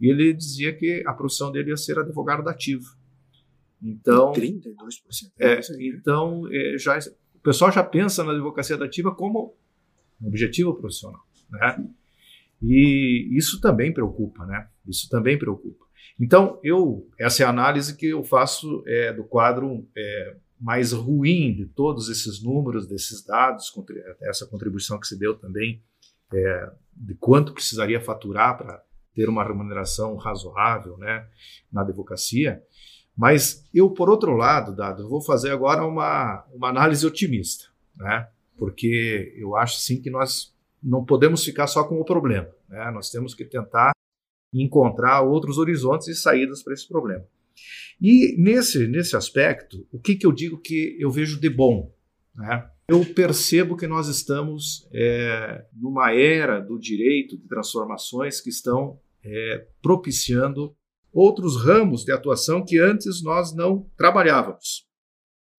E 0.00 0.08
ele 0.08 0.32
dizia 0.32 0.74
que 0.74 1.02
a 1.06 1.12
profissão 1.12 1.50
dele 1.52 1.70
ia 1.70 1.76
ser 1.76 1.98
advogado 1.98 2.42
dativo. 2.42 2.96
Então, 3.82 4.32
32%. 4.32 4.74
É, 5.38 5.60
então, 5.80 6.44
é, 6.50 6.78
já, 6.78 6.98
o 6.98 7.40
pessoal 7.40 7.70
já 7.70 7.82
pensa 7.82 8.24
na 8.24 8.32
advocacia 8.32 8.76
dativa 8.76 9.14
como 9.14 9.54
um 10.20 10.28
objetivo 10.28 10.74
profissional. 10.74 11.20
Né? 11.52 11.84
E 12.62 13.28
isso 13.32 13.60
também 13.60 13.92
preocupa, 13.92 14.44
né? 14.46 14.68
Isso 14.86 15.08
também 15.08 15.38
preocupa. 15.38 15.84
Então, 16.18 16.58
eu 16.62 17.08
essa 17.18 17.42
é 17.42 17.46
a 17.46 17.50
análise 17.50 17.96
que 17.96 18.06
eu 18.06 18.24
faço 18.24 18.82
é, 18.86 19.12
do 19.12 19.24
quadro 19.24 19.86
é, 19.96 20.36
mais 20.60 20.92
ruim 20.92 21.54
de 21.54 21.66
todos 21.66 22.08
esses 22.08 22.42
números, 22.42 22.86
desses 22.86 23.24
dados, 23.24 23.72
essa 24.22 24.46
contribuição 24.46 24.98
que 24.98 25.06
se 25.06 25.18
deu 25.18 25.36
também 25.36 25.82
é, 26.32 26.70
de 26.96 27.14
quanto 27.14 27.52
precisaria 27.52 28.00
faturar 28.00 28.56
para 28.56 28.82
ter 29.14 29.28
uma 29.28 29.44
remuneração 29.44 30.16
razoável, 30.16 30.96
né, 30.96 31.26
na 31.70 31.82
advocacia. 31.82 32.62
Mas 33.16 33.68
eu, 33.74 33.90
por 33.90 34.08
outro 34.08 34.34
lado, 34.36 34.74
Dado, 34.74 35.08
vou 35.08 35.20
fazer 35.20 35.50
agora 35.50 35.84
uma, 35.84 36.44
uma 36.52 36.68
análise 36.68 37.06
otimista, 37.06 37.66
né? 37.96 38.28
Porque 38.56 39.34
eu 39.36 39.54
acho 39.56 39.78
sim 39.80 40.00
que 40.00 40.08
nós 40.08 40.54
não 40.82 41.04
podemos 41.04 41.44
ficar 41.44 41.66
só 41.66 41.84
com 41.84 42.00
o 42.00 42.04
problema. 42.04 42.48
Né? 42.68 42.90
Nós 42.90 43.10
temos 43.10 43.34
que 43.34 43.44
tentar 43.44 43.92
encontrar 44.52 45.22
outros 45.22 45.58
horizontes 45.58 46.08
e 46.08 46.14
saídas 46.14 46.62
para 46.62 46.74
esse 46.74 46.86
problema. 46.88 47.24
E 48.00 48.34
nesse, 48.36 48.86
nesse 48.88 49.16
aspecto, 49.16 49.86
o 49.92 49.98
que, 49.98 50.16
que 50.16 50.26
eu 50.26 50.32
digo 50.32 50.58
que 50.58 50.96
eu 50.98 51.10
vejo 51.10 51.40
de 51.40 51.48
bom? 51.48 51.94
Né? 52.34 52.68
Eu 52.88 53.04
percebo 53.14 53.76
que 53.76 53.86
nós 53.86 54.08
estamos 54.08 54.88
é, 54.92 55.64
numa 55.72 56.12
era 56.12 56.60
do 56.60 56.78
direito 56.78 57.38
de 57.38 57.46
transformações 57.46 58.40
que 58.40 58.50
estão 58.50 59.00
é, 59.24 59.66
propiciando 59.80 60.74
outros 61.12 61.62
ramos 61.62 62.04
de 62.04 62.12
atuação 62.12 62.64
que 62.64 62.78
antes 62.78 63.22
nós 63.22 63.54
não 63.54 63.88
trabalhávamos. 63.96 64.86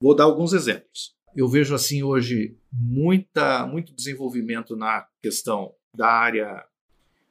Vou 0.02 0.16
dar 0.16 0.26
alguns 0.26 0.52
exemplos 0.52 1.16
eu 1.36 1.48
vejo 1.48 1.74
assim 1.74 2.04
hoje 2.04 2.58
muita, 2.72 3.66
muito 3.66 3.94
desenvolvimento 3.94 4.76
na 4.76 5.08
questão 5.22 5.74
da 5.96 6.08
área 6.08 6.66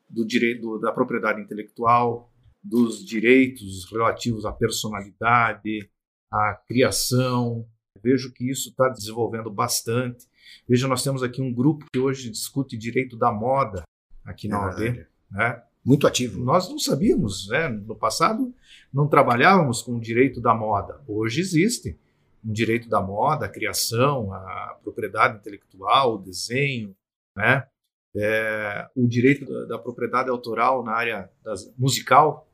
do 0.08 0.26
direito 0.26 0.78
da 0.78 0.92
propriedade 0.92 1.40
intelectual, 1.40 2.30
dos 2.62 3.04
direitos 3.04 3.90
relativos 3.90 4.44
à 4.44 4.52
personalidade, 4.52 5.88
à 6.30 6.60
criação. 6.66 7.66
Vejo 8.02 8.32
que 8.32 8.50
isso 8.50 8.70
está 8.70 8.88
desenvolvendo 8.88 9.50
bastante. 9.50 10.26
Veja, 10.68 10.88
nós 10.88 11.02
temos 11.02 11.22
aqui 11.22 11.40
um 11.40 11.52
grupo 11.52 11.86
que 11.92 11.98
hoje 11.98 12.30
discute 12.30 12.76
direito 12.76 13.16
da 13.16 13.32
moda 13.32 13.82
aqui 14.24 14.48
na 14.48 14.56
é 14.56 14.60
OAB, 14.60 15.06
né? 15.30 15.62
muito 15.84 16.06
ativo. 16.06 16.42
Nós 16.42 16.68
não 16.68 16.78
sabíamos, 16.78 17.48
né? 17.48 17.68
No 17.68 17.96
passado 17.96 18.54
não 18.92 19.08
trabalhávamos 19.08 19.82
com 19.82 19.96
o 19.96 20.00
direito 20.00 20.40
da 20.40 20.54
moda. 20.54 21.00
Hoje 21.06 21.40
existe 21.40 21.98
um 22.44 22.52
direito 22.52 22.88
da 22.88 23.00
moda, 23.00 23.46
a 23.46 23.48
criação, 23.48 24.32
a 24.32 24.78
propriedade 24.82 25.38
intelectual, 25.38 26.14
o 26.14 26.18
desenho, 26.18 26.94
né? 27.36 27.66
É, 28.14 28.88
o 28.94 29.06
direito 29.06 29.46
da, 29.46 29.64
da, 29.64 29.78
propriedade 29.78 30.28
autoral 30.28 30.84
na 30.84 30.92
área 30.92 31.30
das, 31.42 31.72
musical, 31.78 32.46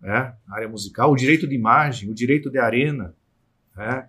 né? 0.00 0.36
na 0.46 0.56
área 0.56 0.68
musical, 0.68 1.10
o 1.10 1.16
direito 1.16 1.48
de 1.48 1.54
imagem, 1.54 2.08
o 2.08 2.14
direito 2.14 2.48
de 2.48 2.58
arena, 2.58 3.16
né? 3.74 4.08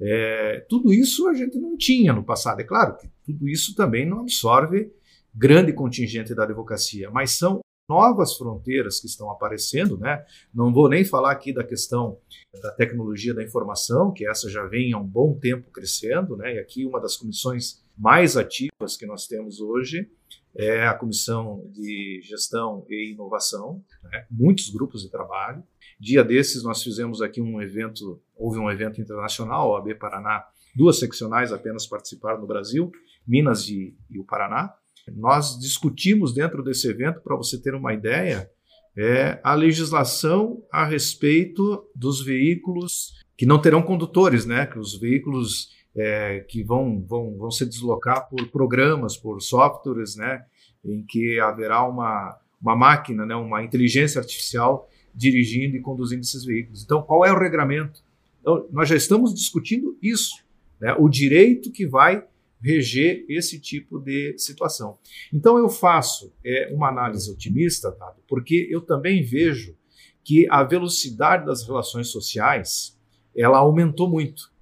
É, 0.00 0.64
tudo 0.68 0.92
isso 0.92 1.28
a 1.28 1.34
gente 1.34 1.58
não 1.58 1.76
tinha 1.76 2.12
no 2.12 2.24
passado. 2.24 2.60
É 2.60 2.64
claro 2.64 2.96
que 2.96 3.08
tudo 3.24 3.46
isso 3.48 3.76
também 3.76 4.06
não 4.06 4.20
absorve 4.20 4.90
grande 5.32 5.72
contingente 5.72 6.34
da 6.34 6.44
advocacia, 6.44 7.10
mas 7.10 7.32
são 7.32 7.60
novas 7.90 8.36
fronteiras 8.36 9.00
que 9.00 9.08
estão 9.08 9.28
aparecendo, 9.32 9.98
né? 9.98 10.24
Não 10.54 10.72
vou 10.72 10.88
nem 10.88 11.04
falar 11.04 11.32
aqui 11.32 11.52
da 11.52 11.64
questão 11.64 12.18
da 12.62 12.70
tecnologia 12.70 13.34
da 13.34 13.42
informação, 13.42 14.12
que 14.12 14.24
essa 14.24 14.48
já 14.48 14.64
vem 14.64 14.92
há 14.92 14.98
um 14.98 15.06
bom 15.06 15.36
tempo 15.36 15.72
crescendo, 15.72 16.36
né? 16.36 16.54
E 16.54 16.58
aqui 16.60 16.86
uma 16.86 17.00
das 17.00 17.16
comissões 17.16 17.82
mais 17.98 18.36
ativas 18.36 18.96
que 18.96 19.06
nós 19.06 19.26
temos 19.26 19.60
hoje 19.60 20.08
é 20.56 20.86
a 20.86 20.94
comissão 20.94 21.68
de 21.72 22.20
gestão 22.22 22.86
e 22.88 23.12
inovação, 23.12 23.84
né? 24.04 24.24
muitos 24.30 24.70
grupos 24.70 25.02
de 25.02 25.10
trabalho. 25.10 25.62
Dia 25.98 26.22
desses 26.22 26.62
nós 26.62 26.82
fizemos 26.82 27.20
aqui 27.20 27.40
um 27.40 27.60
evento, 27.60 28.22
houve 28.36 28.58
um 28.58 28.70
evento 28.70 29.00
internacional, 29.00 29.74
a 29.74 29.80
AB 29.80 29.96
Paraná, 29.96 30.46
duas 30.74 30.98
seccionais 30.98 31.52
apenas 31.52 31.86
participaram 31.86 32.40
no 32.40 32.46
Brasil, 32.46 32.90
Minas 33.26 33.68
e, 33.68 33.96
e 34.08 34.18
o 34.18 34.24
Paraná. 34.24 34.74
Nós 35.16 35.58
discutimos 35.58 36.32
dentro 36.32 36.62
desse 36.62 36.88
evento, 36.88 37.20
para 37.20 37.36
você 37.36 37.60
ter 37.60 37.74
uma 37.74 37.92
ideia, 37.92 38.50
é 38.96 39.38
a 39.42 39.54
legislação 39.54 40.62
a 40.70 40.84
respeito 40.84 41.84
dos 41.94 42.22
veículos 42.22 43.14
que 43.36 43.46
não 43.46 43.60
terão 43.60 43.82
condutores, 43.82 44.44
né? 44.44 44.66
Que 44.66 44.78
os 44.78 44.98
veículos 44.98 45.70
é, 45.96 46.40
que 46.40 46.62
vão, 46.62 47.00
vão, 47.00 47.36
vão 47.38 47.50
se 47.50 47.64
deslocar 47.64 48.28
por 48.28 48.48
programas, 48.48 49.16
por 49.16 49.40
softwares, 49.40 50.16
né? 50.16 50.44
Em 50.84 51.02
que 51.02 51.38
haverá 51.40 51.82
uma, 51.86 52.38
uma 52.60 52.76
máquina, 52.76 53.24
né? 53.24 53.34
Uma 53.34 53.62
inteligência 53.62 54.18
artificial 54.18 54.88
dirigindo 55.14 55.76
e 55.76 55.80
conduzindo 55.80 56.20
esses 56.20 56.44
veículos. 56.44 56.84
Então, 56.84 57.02
qual 57.02 57.24
é 57.24 57.32
o 57.32 57.38
regramento? 57.38 58.02
Então, 58.40 58.66
nós 58.70 58.88
já 58.88 58.96
estamos 58.96 59.34
discutindo 59.34 59.96
isso, 60.02 60.44
né? 60.80 60.94
O 60.98 61.08
direito 61.08 61.70
que 61.70 61.86
vai 61.86 62.24
reger 62.62 63.24
esse 63.28 63.58
tipo 63.60 63.98
de 63.98 64.36
situação. 64.38 64.98
Então 65.32 65.58
eu 65.58 65.68
faço 65.68 66.32
é, 66.44 66.72
uma 66.74 66.88
análise 66.88 67.30
otimista, 67.30 67.96
porque 68.28 68.68
eu 68.70 68.80
também 68.80 69.22
vejo 69.22 69.76
que 70.22 70.46
a 70.50 70.62
velocidade 70.62 71.46
das 71.46 71.66
relações 71.66 72.08
sociais 72.08 72.98
ela 73.34 73.58
aumentou 73.58 74.08
muito. 74.08 74.52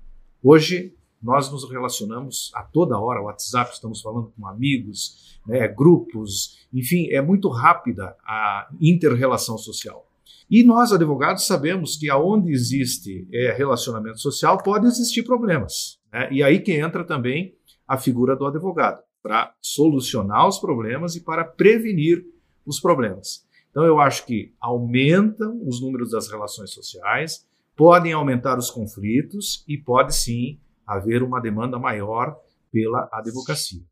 Hoje 0.42 0.94
nós 1.20 1.50
nos 1.50 1.68
relacionamos 1.68 2.52
a 2.54 2.62
toda 2.62 2.98
hora, 2.98 3.22
WhatsApp, 3.22 3.72
estamos 3.72 4.00
falando 4.00 4.32
com 4.36 4.46
amigos, 4.46 5.40
né, 5.44 5.66
grupos, 5.66 6.66
enfim, 6.72 7.08
é 7.10 7.20
muito 7.20 7.48
rápida 7.48 8.16
a 8.24 8.68
interrelação 8.80 9.58
social. 9.58 10.06
E 10.50 10.62
nós, 10.62 10.92
advogados, 10.92 11.46
sabemos 11.46 11.96
que 11.96 12.08
aonde 12.08 12.52
existe 12.52 13.28
é, 13.32 13.52
relacionamento 13.52 14.18
social 14.18 14.62
pode 14.62 14.86
existir 14.86 15.22
problemas. 15.22 15.98
Né? 16.12 16.28
E 16.32 16.42
aí 16.42 16.60
que 16.60 16.72
entra 16.72 17.04
também 17.04 17.57
a 17.88 17.96
figura 17.96 18.36
do 18.36 18.46
advogado, 18.46 19.02
para 19.22 19.54
solucionar 19.62 20.46
os 20.46 20.58
problemas 20.58 21.16
e 21.16 21.24
para 21.24 21.42
prevenir 21.42 22.24
os 22.66 22.78
problemas. 22.78 23.46
Então, 23.70 23.84
eu 23.84 23.98
acho 23.98 24.26
que 24.26 24.54
aumentam 24.60 25.58
os 25.66 25.80
números 25.80 26.10
das 26.10 26.28
relações 26.28 26.70
sociais, 26.70 27.46
podem 27.74 28.12
aumentar 28.12 28.58
os 28.58 28.70
conflitos 28.70 29.64
e 29.66 29.78
pode 29.78 30.14
sim 30.14 30.60
haver 30.86 31.22
uma 31.22 31.40
demanda 31.40 31.78
maior 31.78 32.38
pela 32.70 33.08
advocacia. 33.12 33.82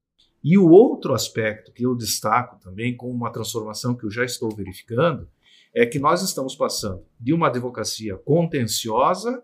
E 0.45 0.59
o 0.59 0.69
outro 0.69 1.15
aspecto 1.15 1.73
que 1.73 1.85
eu 1.85 1.95
destaco 1.95 2.61
também 2.61 2.97
como 2.97 3.13
uma 3.13 3.33
transformação 3.33 3.95
que 3.97 4.05
eu 4.05 4.11
já 4.11 4.25
estou 4.25 4.55
verificando 4.55 5.29
é 5.75 5.87
que 5.87 5.99
nós 5.99 6.23
estamos 6.23 6.55
passando 6.55 7.05
de 7.19 7.33
uma 7.33 7.49
advocacia 7.49 8.17
contenciosa 8.17 9.43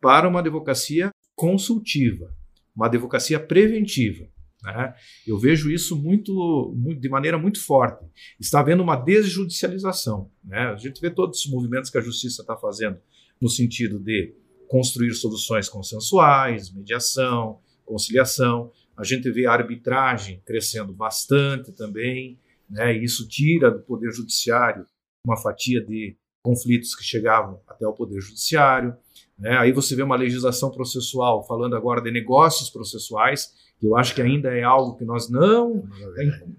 para 0.00 0.28
uma 0.28 0.40
advocacia 0.40 1.10
consultiva 1.34 2.34
uma 2.74 2.86
advocacia 2.86 3.38
preventiva. 3.38 4.26
Né? 4.62 4.94
Eu 5.26 5.38
vejo 5.38 5.70
isso 5.70 5.94
muito, 5.94 6.74
muito, 6.76 7.00
de 7.00 7.08
maneira 7.08 7.38
muito 7.38 7.62
forte. 7.62 8.04
Está 8.40 8.60
havendo 8.60 8.82
uma 8.82 8.96
desjudicialização. 8.96 10.30
Né? 10.42 10.58
A 10.58 10.76
gente 10.76 11.00
vê 11.00 11.10
todos 11.10 11.44
os 11.44 11.50
movimentos 11.50 11.90
que 11.90 11.98
a 11.98 12.00
justiça 12.00 12.42
está 12.42 12.56
fazendo 12.56 12.98
no 13.40 13.48
sentido 13.48 13.98
de 13.98 14.34
construir 14.68 15.12
soluções 15.14 15.68
consensuais, 15.68 16.72
mediação, 16.72 17.60
conciliação. 17.84 18.72
A 18.96 19.04
gente 19.04 19.30
vê 19.30 19.46
a 19.46 19.52
arbitragem 19.52 20.40
crescendo 20.44 20.92
bastante 20.92 21.72
também. 21.72 22.38
Né? 22.68 22.96
Isso 22.96 23.28
tira 23.28 23.70
do 23.70 23.80
Poder 23.80 24.10
Judiciário 24.12 24.86
uma 25.26 25.36
fatia 25.36 25.82
de 25.84 26.16
conflitos 26.42 26.94
que 26.94 27.02
chegavam 27.02 27.60
até 27.66 27.86
o 27.86 27.92
Poder 27.92 28.20
Judiciário. 28.20 28.96
Né? 29.38 29.56
Aí 29.58 29.72
você 29.72 29.96
vê 29.96 30.02
uma 30.02 30.16
legislação 30.16 30.70
processual 30.70 31.44
falando 31.46 31.76
agora 31.76 32.00
de 32.00 32.10
negócios 32.10 32.70
processuais, 32.70 33.52
que 33.78 33.86
eu 33.86 33.96
acho 33.96 34.14
que 34.14 34.22
ainda 34.22 34.48
é 34.56 34.62
algo 34.62 34.96
que 34.96 35.04
nós 35.04 35.28
não, 35.28 35.84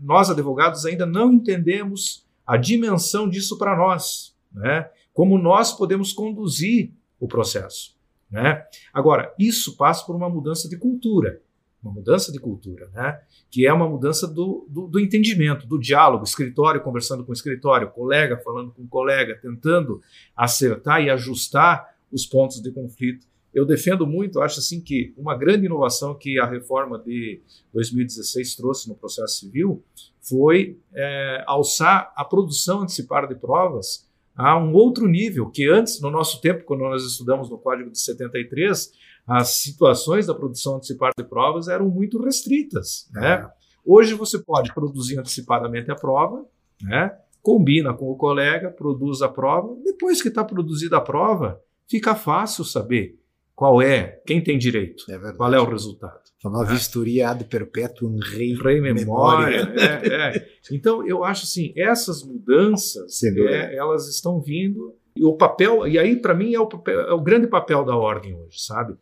nós 0.01 0.29
advogados 0.29 0.85
ainda 0.85 1.05
não 1.05 1.33
entendemos 1.33 2.25
a 2.45 2.57
dimensão 2.57 3.27
disso 3.27 3.57
para 3.57 3.75
nós, 3.75 4.35
né? 4.53 4.89
Como 5.13 5.37
nós 5.37 5.71
podemos 5.71 6.11
conduzir 6.13 6.91
o 7.19 7.27
processo, 7.27 7.95
né? 8.29 8.65
Agora, 8.93 9.33
isso 9.39 9.77
passa 9.77 10.05
por 10.05 10.15
uma 10.15 10.29
mudança 10.29 10.67
de 10.67 10.77
cultura, 10.77 11.41
uma 11.81 11.93
mudança 11.93 12.31
de 12.31 12.39
cultura, 12.39 12.89
né? 12.93 13.19
Que 13.49 13.65
é 13.65 13.73
uma 13.73 13.87
mudança 13.87 14.27
do, 14.27 14.67
do, 14.69 14.87
do 14.87 14.99
entendimento, 14.99 15.65
do 15.65 15.79
diálogo, 15.79 16.25
escritório 16.25 16.81
conversando 16.81 17.23
com 17.25 17.31
escritório, 17.31 17.89
colega 17.89 18.37
falando 18.37 18.71
com 18.71 18.85
colega, 18.85 19.39
tentando 19.41 20.01
acertar 20.35 21.01
e 21.01 21.09
ajustar 21.09 21.94
os 22.15 22.25
pontos 22.25 22.61
de 22.61 22.71
conflito. 22.71 23.27
Eu 23.53 23.65
defendo 23.65 24.07
muito, 24.07 24.41
acho 24.41 24.59
assim 24.59 24.81
que 24.81 25.13
uma 25.17 25.37
grande 25.37 25.65
inovação 25.65 26.15
que 26.15 26.39
a 26.39 26.45
reforma 26.45 26.97
de 26.97 27.41
2016 27.73 28.55
trouxe 28.55 28.89
no 28.89 28.95
processo 28.95 29.39
civil 29.39 29.83
foi 30.21 30.79
é, 30.93 31.43
alçar 31.45 32.11
a 32.15 32.23
produção 32.23 32.81
antecipada 32.81 33.27
de 33.27 33.35
provas 33.35 34.09
a 34.35 34.57
um 34.57 34.73
outro 34.73 35.07
nível, 35.07 35.49
que 35.49 35.69
antes, 35.69 36.01
no 36.01 36.09
nosso 36.09 36.41
tempo, 36.41 36.65
quando 36.65 36.81
nós 36.81 37.05
estudamos 37.05 37.49
no 37.49 37.57
Código 37.57 37.89
de 37.89 37.99
73, 37.99 38.91
as 39.25 39.61
situações 39.61 40.25
da 40.25 40.33
produção 40.33 40.75
antecipada 40.75 41.13
de 41.17 41.23
provas 41.23 41.67
eram 41.67 41.87
muito 41.87 42.21
restritas. 42.21 43.09
Né? 43.13 43.33
É. 43.33 43.47
Hoje 43.85 44.13
você 44.13 44.39
pode 44.39 44.73
produzir 44.73 45.17
antecipadamente 45.17 45.89
a 45.89 45.95
prova, 45.95 46.45
né? 46.81 47.17
combina 47.41 47.93
com 47.93 48.11
o 48.11 48.17
colega, 48.17 48.69
produz 48.69 49.21
a 49.21 49.29
prova, 49.29 49.77
depois 49.85 50.21
que 50.21 50.27
está 50.27 50.43
produzida 50.43 50.97
a 50.97 51.01
prova, 51.01 51.61
fica 51.89 52.15
fácil 52.15 52.63
saber 52.63 53.19
qual 53.55 53.81
é, 53.81 54.21
quem 54.25 54.43
tem 54.43 54.57
direito, 54.57 55.05
é 55.09 55.33
qual 55.33 55.53
é 55.53 55.59
o 55.59 55.69
resultado. 55.69 56.19
Famosa 56.41 56.71
é. 56.71 56.73
vistoria 56.73 57.29
ad 57.29 57.43
perpetuum 57.45 58.19
rei, 58.19 58.53
rei 58.53 58.81
memória. 58.81 59.65
memória. 59.65 59.81
É, 60.03 60.37
é. 60.37 60.49
Então, 60.71 61.07
eu 61.07 61.23
acho 61.23 61.45
assim, 61.45 61.73
essas 61.75 62.21
mudanças, 62.23 63.23
é, 63.23 63.75
elas 63.75 64.07
estão 64.09 64.41
vindo, 64.41 64.93
e 65.15 65.23
o 65.23 65.33
papel, 65.33 65.87
e 65.87 65.97
aí 65.97 66.17
para 66.17 66.33
mim 66.33 66.53
é 66.53 66.59
o, 66.59 66.67
papel, 66.67 66.99
é 66.99 67.13
o 67.13 67.21
grande 67.21 67.47
papel 67.47 67.85
da 67.85 67.95
ordem 67.95 68.35
hoje, 68.35 68.59
sabe? 68.59 68.95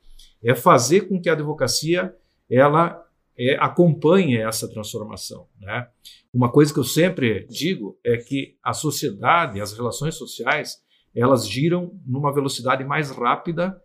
É 0.43 0.53
fazer 0.53 1.01
com 1.01 1.19
que 1.19 1.27
a 1.27 1.33
advocacia, 1.33 2.13
ela 2.49 3.03
é, 3.37 3.55
acompanhe 3.55 4.37
essa 4.37 4.67
transformação. 4.69 5.47
Né? 5.59 5.87
Uma 6.31 6.51
coisa 6.51 6.71
que 6.71 6.79
eu 6.79 6.83
sempre 6.83 7.47
digo 7.49 7.97
é 8.05 8.17
que 8.17 8.55
a 8.63 8.73
sociedade, 8.73 9.59
as 9.59 9.73
relações 9.73 10.15
sociais, 10.15 10.82
elas 11.15 11.47
giram 11.47 11.99
numa 12.05 12.33
velocidade 12.33 12.83
mais 12.83 13.11
rápida 13.11 13.81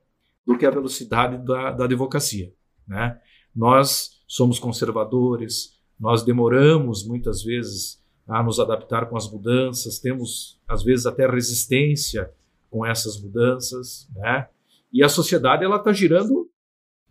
do 0.46 0.56
que 0.56 0.64
a 0.64 0.70
velocidade 0.70 1.44
da, 1.44 1.72
da 1.72 1.84
advocacia. 1.84 2.52
Né? 2.86 3.20
Nós 3.54 4.22
somos 4.26 4.58
conservadores, 4.58 5.78
nós 5.98 6.22
demoramos 6.22 7.06
muitas 7.06 7.42
vezes 7.42 8.02
a 8.26 8.42
nos 8.42 8.60
adaptar 8.60 9.06
com 9.08 9.16
as 9.16 9.30
mudanças, 9.30 9.98
temos 9.98 10.60
às 10.68 10.82
vezes 10.82 11.06
até 11.06 11.26
resistência 11.26 12.30
com 12.70 12.84
essas 12.84 13.20
mudanças, 13.20 14.06
né? 14.14 14.48
E 14.92 15.02
a 15.02 15.08
sociedade 15.08 15.64
ela 15.64 15.76
está 15.76 15.92
girando 15.92 16.48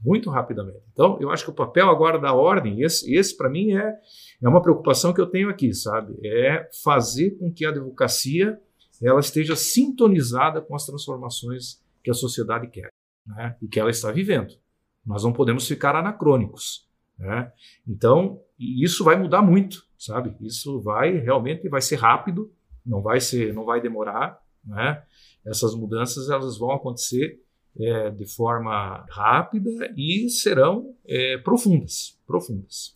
muito 0.03 0.29
rapidamente. 0.29 0.83
Então, 0.93 1.17
eu 1.19 1.31
acho 1.31 1.43
que 1.43 1.49
o 1.49 1.55
papel 1.55 1.89
agora 1.89 2.19
da 2.19 2.33
ordem, 2.33 2.81
esse, 2.81 3.13
esse 3.13 3.35
para 3.35 3.49
mim 3.49 3.75
é, 3.75 3.95
é 4.41 4.47
uma 4.47 4.61
preocupação 4.61 5.11
que 5.11 5.19
eu 5.19 5.25
tenho 5.25 5.49
aqui, 5.49 5.73
sabe? 5.73 6.15
É 6.23 6.69
fazer 6.83 7.31
com 7.31 7.51
que 7.51 7.65
a 7.65 7.69
advocacia 7.69 8.59
ela 9.01 9.19
esteja 9.19 9.55
sintonizada 9.55 10.61
com 10.61 10.75
as 10.75 10.85
transformações 10.85 11.81
que 12.03 12.09
a 12.09 12.13
sociedade 12.13 12.67
quer 12.67 12.89
né? 13.25 13.55
e 13.61 13.67
que 13.67 13.79
ela 13.79 13.89
está 13.89 14.11
vivendo. 14.11 14.53
Nós 15.05 15.23
não 15.23 15.33
podemos 15.33 15.67
ficar 15.67 15.95
anacrônicos. 15.95 16.87
Né? 17.17 17.51
Então, 17.87 18.41
isso 18.59 19.03
vai 19.03 19.15
mudar 19.15 19.41
muito, 19.41 19.85
sabe? 19.97 20.35
Isso 20.41 20.79
vai 20.81 21.17
realmente 21.17 21.67
vai 21.69 21.81
ser 21.81 21.95
rápido, 21.95 22.51
não 22.85 23.01
vai 23.01 23.19
ser, 23.19 23.53
não 23.53 23.65
vai 23.65 23.81
demorar, 23.81 24.39
né? 24.63 25.03
Essas 25.45 25.73
mudanças 25.73 26.29
elas 26.29 26.57
vão 26.57 26.71
acontecer 26.71 27.41
é, 27.79 28.09
de 28.11 28.25
forma 28.25 29.05
rápida 29.09 29.93
e 29.95 30.29
serão 30.29 30.95
é, 31.05 31.37
profundas, 31.37 32.19
profundas. 32.25 32.95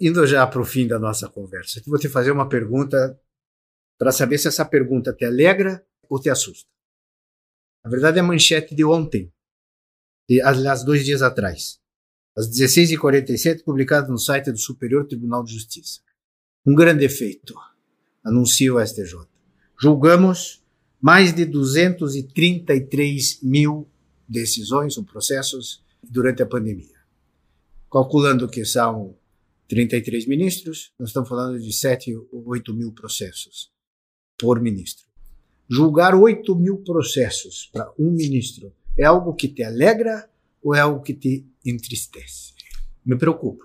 Indo 0.00 0.26
já 0.26 0.46
para 0.46 0.60
o 0.60 0.64
fim 0.64 0.86
da 0.86 0.98
nossa 0.98 1.28
conversa, 1.28 1.82
vou 1.86 1.98
te 1.98 2.08
fazer 2.08 2.30
uma 2.30 2.48
pergunta 2.48 3.18
para 3.98 4.12
saber 4.12 4.38
se 4.38 4.48
essa 4.48 4.64
pergunta 4.64 5.12
te 5.12 5.24
alegra 5.24 5.84
ou 6.08 6.20
te 6.20 6.28
assusta. 6.28 6.68
Na 7.84 7.90
verdade, 7.90 8.18
é 8.18 8.20
a 8.20 8.24
manchete 8.24 8.74
de 8.74 8.84
ontem, 8.84 9.32
de, 10.28 10.40
aliás, 10.40 10.84
dois 10.84 11.04
dias 11.04 11.22
atrás, 11.22 11.80
às 12.36 12.48
16h47, 12.48 13.64
publicado 13.64 14.10
no 14.10 14.18
site 14.18 14.52
do 14.52 14.58
Superior 14.58 15.06
Tribunal 15.06 15.42
de 15.42 15.52
Justiça. 15.52 16.00
Um 16.64 16.74
grande 16.74 17.04
efeito, 17.04 17.54
anuncia 18.24 18.72
o 18.72 18.80
STJ. 18.84 19.26
Julgamos 19.80 20.62
mais 21.00 21.34
de 21.34 21.44
233 21.44 23.42
mil 23.42 23.90
decisões 24.28 24.96
ou 24.96 25.04
processos 25.04 25.84
durante 26.02 26.42
a 26.42 26.46
pandemia. 26.46 27.02
Calculando 27.90 28.48
que 28.48 28.64
são 28.64 29.16
33 29.68 30.26
ministros, 30.26 30.92
nós 30.98 31.08
estamos 31.08 31.28
falando 31.28 31.58
de 31.58 31.72
7 31.72 32.14
ou 32.30 32.46
8 32.46 32.72
mil 32.72 32.92
processos 32.92 33.71
por 34.42 34.60
ministro. 34.60 35.06
Julgar 35.70 36.16
8 36.16 36.56
mil 36.56 36.78
processos 36.78 37.70
para 37.72 37.88
um 37.96 38.10
ministro 38.10 38.74
é 38.98 39.04
algo 39.04 39.32
que 39.34 39.46
te 39.46 39.62
alegra 39.62 40.28
ou 40.60 40.74
é 40.74 40.80
algo 40.80 41.00
que 41.00 41.14
te 41.14 41.46
entristece? 41.64 42.52
Me 43.06 43.16
preocupa. 43.16 43.64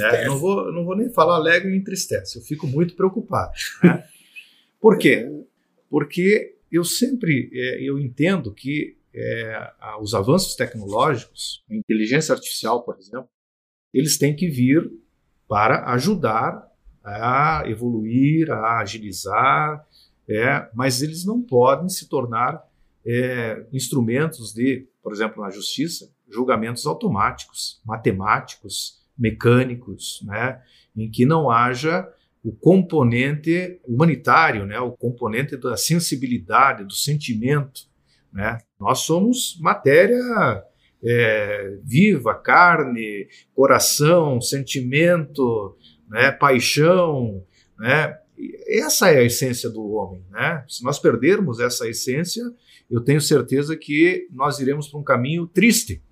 É, 0.00 0.26
não, 0.26 0.38
vou, 0.38 0.72
não 0.72 0.86
vou 0.86 0.96
nem 0.96 1.10
falar 1.10 1.36
alegre 1.36 1.70
e 1.70 1.76
entristece, 1.76 2.38
eu 2.38 2.42
fico 2.42 2.66
muito 2.66 2.96
preocupado. 2.96 3.52
Né? 3.82 4.08
Por 4.80 4.96
quê? 4.96 5.28
Porque 5.90 6.56
eu 6.72 6.82
sempre 6.82 7.50
é, 7.52 7.82
eu 7.82 7.98
entendo 7.98 8.52
que 8.52 8.96
é, 9.14 9.70
os 10.00 10.14
avanços 10.14 10.56
tecnológicos, 10.56 11.62
a 11.70 11.74
inteligência 11.74 12.32
artificial, 12.32 12.82
por 12.82 12.98
exemplo, 12.98 13.28
eles 13.92 14.18
têm 14.18 14.34
que 14.34 14.48
vir 14.48 14.90
para 15.46 15.92
ajudar 15.92 16.73
a 17.04 17.62
evoluir, 17.66 18.50
a 18.50 18.78
agilizar, 18.80 19.86
é, 20.28 20.68
mas 20.74 21.02
eles 21.02 21.24
não 21.24 21.42
podem 21.42 21.88
se 21.88 22.08
tornar 22.08 22.64
é, 23.06 23.66
instrumentos 23.72 24.52
de, 24.52 24.88
por 25.02 25.12
exemplo, 25.12 25.42
na 25.42 25.50
justiça, 25.50 26.10
julgamentos 26.30 26.86
automáticos, 26.86 27.80
matemáticos, 27.84 29.02
mecânicos, 29.16 30.22
né, 30.24 30.60
em 30.96 31.10
que 31.10 31.26
não 31.26 31.50
haja 31.50 32.08
o 32.42 32.52
componente 32.52 33.80
humanitário, 33.86 34.66
né, 34.66 34.78
o 34.80 34.92
componente 34.92 35.56
da 35.56 35.76
sensibilidade, 35.76 36.84
do 36.84 36.92
sentimento. 36.92 37.82
Né? 38.32 38.58
Nós 38.78 39.00
somos 39.00 39.58
matéria 39.60 40.20
é, 41.02 41.78
viva, 41.82 42.34
carne, 42.34 43.28
coração, 43.54 44.40
sentimento, 44.40 45.76
né, 46.08 46.30
paixão, 46.30 47.44
né? 47.78 48.18
Essa 48.66 49.10
é 49.10 49.18
a 49.18 49.22
essência 49.22 49.70
do 49.70 49.92
homem, 49.92 50.24
né? 50.30 50.64
Se 50.68 50.82
nós 50.82 50.98
perdermos 50.98 51.60
essa 51.60 51.88
essência, 51.88 52.42
eu 52.90 53.00
tenho 53.00 53.20
certeza 53.20 53.76
que 53.76 54.26
nós 54.32 54.58
iremos 54.58 54.88
para 54.88 54.98
um 54.98 55.04
caminho 55.04 55.46
triste 55.46 56.02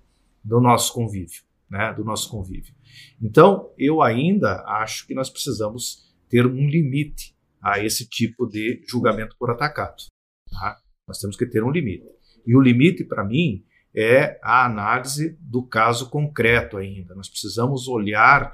do 0.43 0.61
nosso 0.61 0.93
convívio, 0.93 1.43
né? 1.69 1.93
Do 1.93 2.03
nosso 2.03 2.29
convívio. 2.29 2.73
Então, 3.21 3.71
eu 3.77 4.01
ainda 4.01 4.63
acho 4.65 5.05
que 5.05 5.13
nós 5.13 5.29
precisamos 5.29 6.03
ter 6.29 6.45
um 6.45 6.67
limite 6.67 7.35
a 7.61 7.79
esse 7.79 8.07
tipo 8.07 8.45
de 8.47 8.83
julgamento 8.87 9.35
por 9.37 9.49
atacado. 9.49 10.03
Tá? 10.49 10.77
Nós 11.07 11.19
temos 11.19 11.37
que 11.37 11.45
ter 11.45 11.63
um 11.63 11.71
limite. 11.71 12.05
E 12.45 12.55
o 12.55 12.61
limite, 12.61 13.03
para 13.03 13.23
mim, 13.23 13.63
é 13.95 14.39
a 14.43 14.65
análise 14.65 15.37
do 15.39 15.63
caso 15.63 16.09
concreto 16.09 16.77
ainda. 16.77 17.15
Nós 17.15 17.29
precisamos 17.29 17.87
olhar 17.87 18.53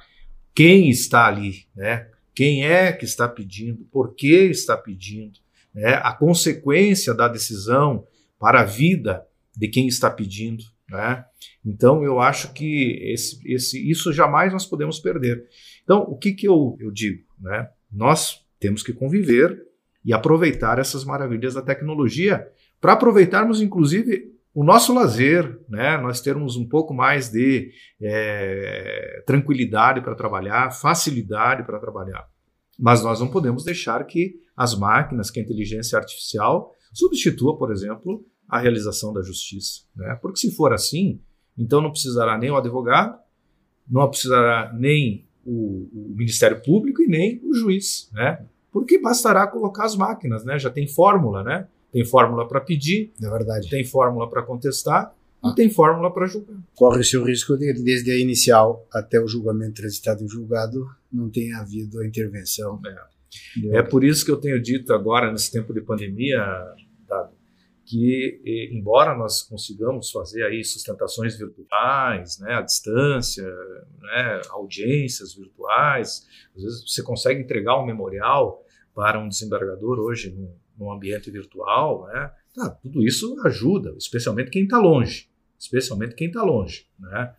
quem 0.60 0.90
está 0.90 1.26
ali, 1.26 1.68
né? 1.74 2.10
Quem 2.36 2.66
é 2.66 2.92
que 2.92 3.06
está 3.06 3.30
pedindo, 3.30 3.86
por 3.86 4.14
que 4.14 4.44
está 4.50 4.76
pedindo, 4.76 5.40
né? 5.74 5.94
a 6.04 6.14
consequência 6.14 7.14
da 7.14 7.30
decisão 7.30 8.06
para 8.38 8.60
a 8.60 8.66
vida 8.66 9.26
de 9.56 9.70
quem 9.70 9.88
está 9.88 10.12
pedindo. 10.12 10.62
Né? 10.90 11.24
Então, 11.66 12.04
eu 12.04 12.20
acho 12.20 12.52
que 12.52 13.00
esse, 13.04 13.40
esse, 13.50 13.90
isso 13.90 14.12
jamais 14.12 14.52
nós 14.52 14.66
podemos 14.66 15.00
perder. 15.00 15.46
Então, 15.82 16.02
o 16.02 16.18
que, 16.18 16.34
que 16.34 16.50
eu, 16.50 16.76
eu 16.82 16.92
digo? 16.92 17.24
Né? 17.40 17.70
Nós 17.90 18.46
temos 18.60 18.84
que 18.84 18.92
conviver 18.92 19.58
e 20.04 20.12
aproveitar 20.12 20.78
essas 20.78 21.06
maravilhas 21.06 21.54
da 21.54 21.62
tecnologia 21.62 22.46
para 22.82 22.92
aproveitarmos, 22.94 23.62
inclusive, 23.62 24.30
o 24.60 24.64
nosso 24.66 24.94
lazer, 24.94 25.58
né, 25.70 25.96
nós 25.96 26.20
termos 26.20 26.58
um 26.58 26.68
pouco 26.68 26.94
mais 26.94 27.30
de 27.30 27.72
é, 28.02 29.24
tranquilidade 29.26 30.02
para 30.02 30.14
trabalhar, 30.14 30.70
facilidade 30.72 31.64
para 31.64 31.80
trabalhar. 31.80 32.28
Mas 32.78 33.02
nós 33.02 33.22
não 33.22 33.30
podemos 33.30 33.64
deixar 33.64 34.04
que 34.04 34.36
as 34.58 34.78
máquinas, 34.78 35.32
que 35.32 35.40
a 35.40 35.44
inteligência 35.44 35.98
artificial 35.98 36.76
substitua, 36.92 37.58
por 37.58 37.72
exemplo, 37.72 38.26
a 38.50 38.60
realização 38.60 39.14
da 39.14 39.22
justiça. 39.22 39.84
Né? 39.96 40.20
Porque 40.22 40.42
se 40.42 40.54
for 40.54 40.74
assim, 40.74 41.22
então 41.58 41.80
não 41.80 41.90
precisará 41.90 42.38
nem 42.38 42.52
o 42.52 42.58
advogado, 42.58 43.18
não 43.90 44.10
precisará 44.10 44.74
nem 44.74 45.26
o, 45.46 45.88
o 45.94 46.16
Ministério 46.18 46.62
Público 46.62 47.02
e 47.02 47.08
nem 47.08 47.42
o 47.46 47.54
juiz, 47.54 48.10
né? 48.12 48.46
Porque 48.74 49.00
bastará 49.00 49.48
colocar 49.48 49.86
as 49.86 49.96
máquinas, 49.96 50.44
né? 50.44 50.60
Já 50.60 50.70
tem 50.70 50.86
fórmula, 50.86 51.46
né? 51.46 51.66
Tem 51.92 52.06
fórmula 52.06 52.48
para 52.48 52.62
pedir, 52.62 53.12
é 53.22 53.30
verdade. 53.30 53.70
tem 53.70 53.84
fórmula 53.84 54.30
para 54.30 54.44
contestar 54.44 55.14
ah. 55.42 55.50
e 55.50 55.56
tem 55.56 55.70
fórmula 55.70 56.14
para 56.14 56.28
julgar. 56.28 56.56
Corre-se 56.76 57.18
o 57.18 57.24
risco 57.24 57.58
de, 57.58 57.74
desde 57.74 58.12
a 58.12 58.18
inicial 58.18 58.86
até 58.94 59.20
o 59.20 59.28
julgamento 59.28 59.76
transitado 59.76 60.24
em 60.24 60.28
julgado, 60.28 60.88
não 61.12 61.30
tenha 61.30 61.58
havido 61.58 62.00
a 62.00 62.06
intervenção. 62.06 62.80
É. 63.64 63.78
é 63.78 63.82
por 63.82 64.04
isso 64.04 64.24
que 64.24 64.32
eu 64.32 64.38
tenho 64.38 64.62
dito 64.62 64.94
agora, 64.94 65.32
nesse 65.32 65.52
tempo 65.52 65.74
de 65.74 65.82
pandemia, 65.82 66.46
Dado, 67.08 67.32
que 67.86 68.70
embora 68.72 69.18
nós 69.18 69.42
consigamos 69.42 70.12
fazer 70.12 70.44
aí 70.44 70.64
sustentações 70.64 71.36
virtuais, 71.36 72.38
né, 72.38 72.54
à 72.54 72.62
distância, 72.62 73.44
né, 74.00 74.42
audiências 74.52 75.34
virtuais, 75.34 76.28
às 76.56 76.62
vezes 76.62 76.84
você 76.88 77.02
consegue 77.02 77.42
entregar 77.42 77.82
um 77.82 77.86
memorial 77.86 78.64
para 78.94 79.20
um 79.20 79.28
desembargador 79.28 79.98
hoje 80.00 80.30
no, 80.30 80.54
no 80.80 80.92
ambiente 80.92 81.30
virtual, 81.30 82.08
né? 82.08 82.32
Tá, 82.56 82.70
tudo 82.70 83.06
isso 83.06 83.36
ajuda, 83.46 83.94
especialmente 83.98 84.50
quem 84.50 84.64
está 84.64 84.80
longe, 84.80 85.30
especialmente 85.60 86.16
quem 86.16 86.28
está 86.28 86.42
longe, 86.42 86.88
né? 86.98 87.34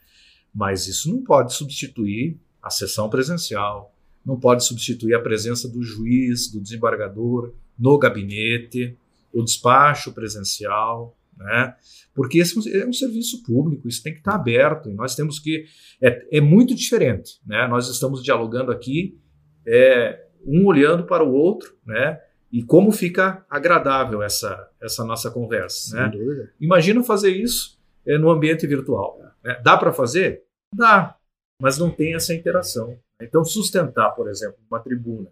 Mas 0.54 0.86
isso 0.86 1.12
não 1.12 1.24
pode 1.24 1.54
substituir 1.54 2.38
a 2.62 2.70
sessão 2.70 3.08
presencial, 3.08 3.94
não 4.24 4.38
pode 4.38 4.64
substituir 4.64 5.14
a 5.14 5.20
presença 5.20 5.68
do 5.68 5.82
juiz, 5.82 6.50
do 6.52 6.60
desembargador 6.60 7.54
no 7.78 7.98
gabinete, 7.98 8.96
o 9.32 9.42
despacho 9.42 10.12
presencial, 10.12 11.16
né? 11.36 11.74
Porque 12.14 12.38
esse 12.38 12.54
é 12.76 12.86
um 12.86 12.92
serviço 12.92 13.42
público, 13.42 13.88
isso 13.88 14.02
tem 14.02 14.12
que 14.12 14.18
estar 14.18 14.34
aberto 14.34 14.90
e 14.90 14.94
nós 14.94 15.14
temos 15.14 15.38
que 15.38 15.64
é, 16.02 16.38
é 16.38 16.40
muito 16.40 16.74
diferente, 16.74 17.40
né? 17.46 17.66
Nós 17.66 17.88
estamos 17.88 18.22
dialogando 18.22 18.70
aqui, 18.70 19.18
é, 19.66 20.26
um 20.46 20.66
olhando 20.66 21.04
para 21.04 21.24
o 21.24 21.32
outro, 21.32 21.74
né? 21.86 22.20
E 22.52 22.64
como 22.64 22.90
fica 22.90 23.44
agradável 23.48 24.22
essa, 24.22 24.68
essa 24.80 25.04
nossa 25.04 25.30
conversa. 25.30 25.90
Sem 25.90 26.00
né? 26.00 26.08
dúvida. 26.08 26.52
Imagina 26.60 27.02
fazer 27.02 27.30
isso 27.30 27.78
é, 28.06 28.18
no 28.18 28.30
ambiente 28.30 28.66
virtual. 28.66 29.20
Né? 29.42 29.60
Dá 29.62 29.76
para 29.76 29.92
fazer? 29.92 30.44
Dá, 30.74 31.16
mas 31.60 31.78
não 31.78 31.90
tem 31.90 32.14
essa 32.14 32.34
interação. 32.34 32.98
Então, 33.20 33.44
sustentar, 33.44 34.10
por 34.10 34.28
exemplo, 34.28 34.58
uma 34.68 34.80
tribuna, 34.80 35.30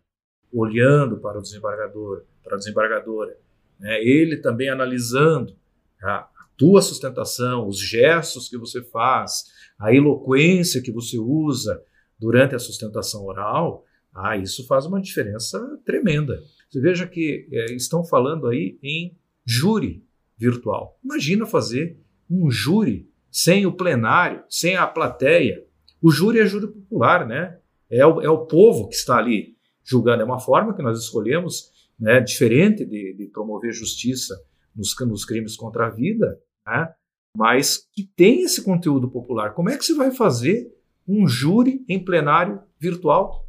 olhando 0.53 1.19
para 1.19 1.39
o 1.39 1.43
desembargador, 1.43 2.25
para 2.45 2.55
a 2.55 2.59
desembargadora, 2.59 3.37
né? 3.79 4.03
ele 4.03 4.37
também 4.37 4.69
analisando 4.69 5.57
a, 6.03 6.19
a 6.19 6.47
tua 6.57 6.83
sustentação, 6.83 7.67
os 7.67 7.81
gestos 7.81 8.49
que 8.49 8.59
você 8.59 8.83
faz, 8.83 9.45
a 9.79 9.93
eloquência 9.95 10.83
que 10.83 10.93
você 10.93 11.19
usa 11.19 11.83
durante 12.19 12.55
a 12.55 12.59
sustentação 12.59 13.25
oral, 13.25 13.85
ah, 14.15 14.37
isso 14.37 14.67
faz 14.67 14.87
uma 14.87 15.01
diferença 15.01 15.59
tremenda. 15.85 16.43
Você 16.69 16.81
veja 16.81 17.07
que 17.07 17.49
é, 17.53 17.73
estão 17.75 18.05
falando 18.05 18.47
aí 18.47 18.79
em 18.83 19.17
júri 19.45 20.05
virtual. 20.37 20.99
Imagina 21.05 21.47
fazer 21.47 21.99
um 22.31 22.51
júri 22.51 23.09
sem 23.31 23.67
o 23.67 23.73
plenário, 23.73 24.43
sem 24.49 24.77
a 24.77 24.87
plateia. 24.87 25.65
O 26.03 26.11
júri 26.11 26.41
é 26.41 26.47
júri 26.47 26.69
popular, 26.69 27.27
né? 27.27 27.59
É 27.91 28.05
o, 28.05 28.21
é 28.21 28.29
o 28.29 28.47
povo 28.47 28.89
que 28.89 28.95
está 28.95 29.17
ali 29.17 29.57
julgando. 29.85 30.23
É 30.23 30.25
uma 30.25 30.39
forma 30.39 30.75
que 30.75 30.83
nós 30.83 30.99
escolhemos, 30.99 31.71
né, 31.99 32.21
diferente 32.21 32.85
de, 32.85 33.15
de 33.15 33.27
promover 33.27 33.73
justiça 33.73 34.39
nos, 34.77 34.95
nos, 35.01 35.25
crimes 35.25 35.57
contra 35.57 35.87
a 35.87 35.91
vida, 35.91 36.39
né, 36.67 36.93
mas 37.35 37.89
que 37.93 38.05
tem 38.05 38.43
esse 38.43 38.63
conteúdo 38.63 39.11
popular. 39.11 39.55
Como 39.55 39.71
é 39.71 39.77
que 39.77 39.85
você 39.85 39.95
vai 39.95 40.11
fazer 40.11 40.71
um 41.07 41.27
júri 41.27 41.85
em 41.89 41.99
plenário 41.99 42.61
virtual? 42.79 43.48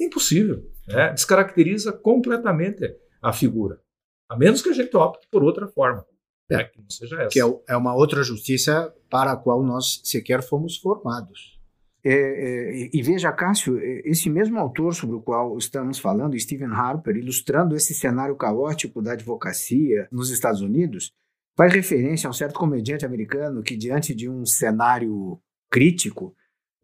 Impossível. 0.00 0.62
Né? 0.86 1.12
Descaracteriza 1.12 1.92
completamente 1.92 2.84
a 3.22 3.32
figura. 3.32 3.80
A 4.28 4.36
menos 4.36 4.62
que 4.62 4.68
a 4.68 4.72
gente 4.72 4.96
opte 4.96 5.26
por 5.30 5.42
outra 5.42 5.66
forma. 5.68 6.04
É, 6.50 6.64
que 6.64 6.80
não 6.80 6.88
seja 6.88 7.16
essa. 7.16 7.28
Que 7.28 7.40
é, 7.40 7.44
é 7.68 7.76
uma 7.76 7.94
outra 7.94 8.22
justiça 8.22 8.94
para 9.10 9.32
a 9.32 9.36
qual 9.36 9.62
nós 9.62 10.00
sequer 10.04 10.42
fomos 10.42 10.76
formados. 10.76 11.58
É, 12.04 12.12
é, 12.12 12.90
e 12.92 13.02
veja, 13.02 13.32
Cássio, 13.32 13.78
é, 13.78 14.02
esse 14.04 14.30
mesmo 14.30 14.58
autor 14.58 14.94
sobre 14.94 15.16
o 15.16 15.20
qual 15.20 15.58
estamos 15.58 15.98
falando, 15.98 16.38
Stephen 16.38 16.68
Harper, 16.68 17.16
ilustrando 17.16 17.74
esse 17.74 17.92
cenário 17.92 18.36
caótico 18.36 19.02
da 19.02 19.12
advocacia 19.12 20.08
nos 20.10 20.30
Estados 20.30 20.60
Unidos, 20.60 21.12
faz 21.56 21.72
referência 21.72 22.28
a 22.28 22.30
um 22.30 22.34
certo 22.34 22.58
comediante 22.58 23.04
americano 23.04 23.62
que, 23.62 23.76
diante 23.76 24.14
de 24.14 24.28
um 24.28 24.46
cenário 24.46 25.40
crítico, 25.70 26.34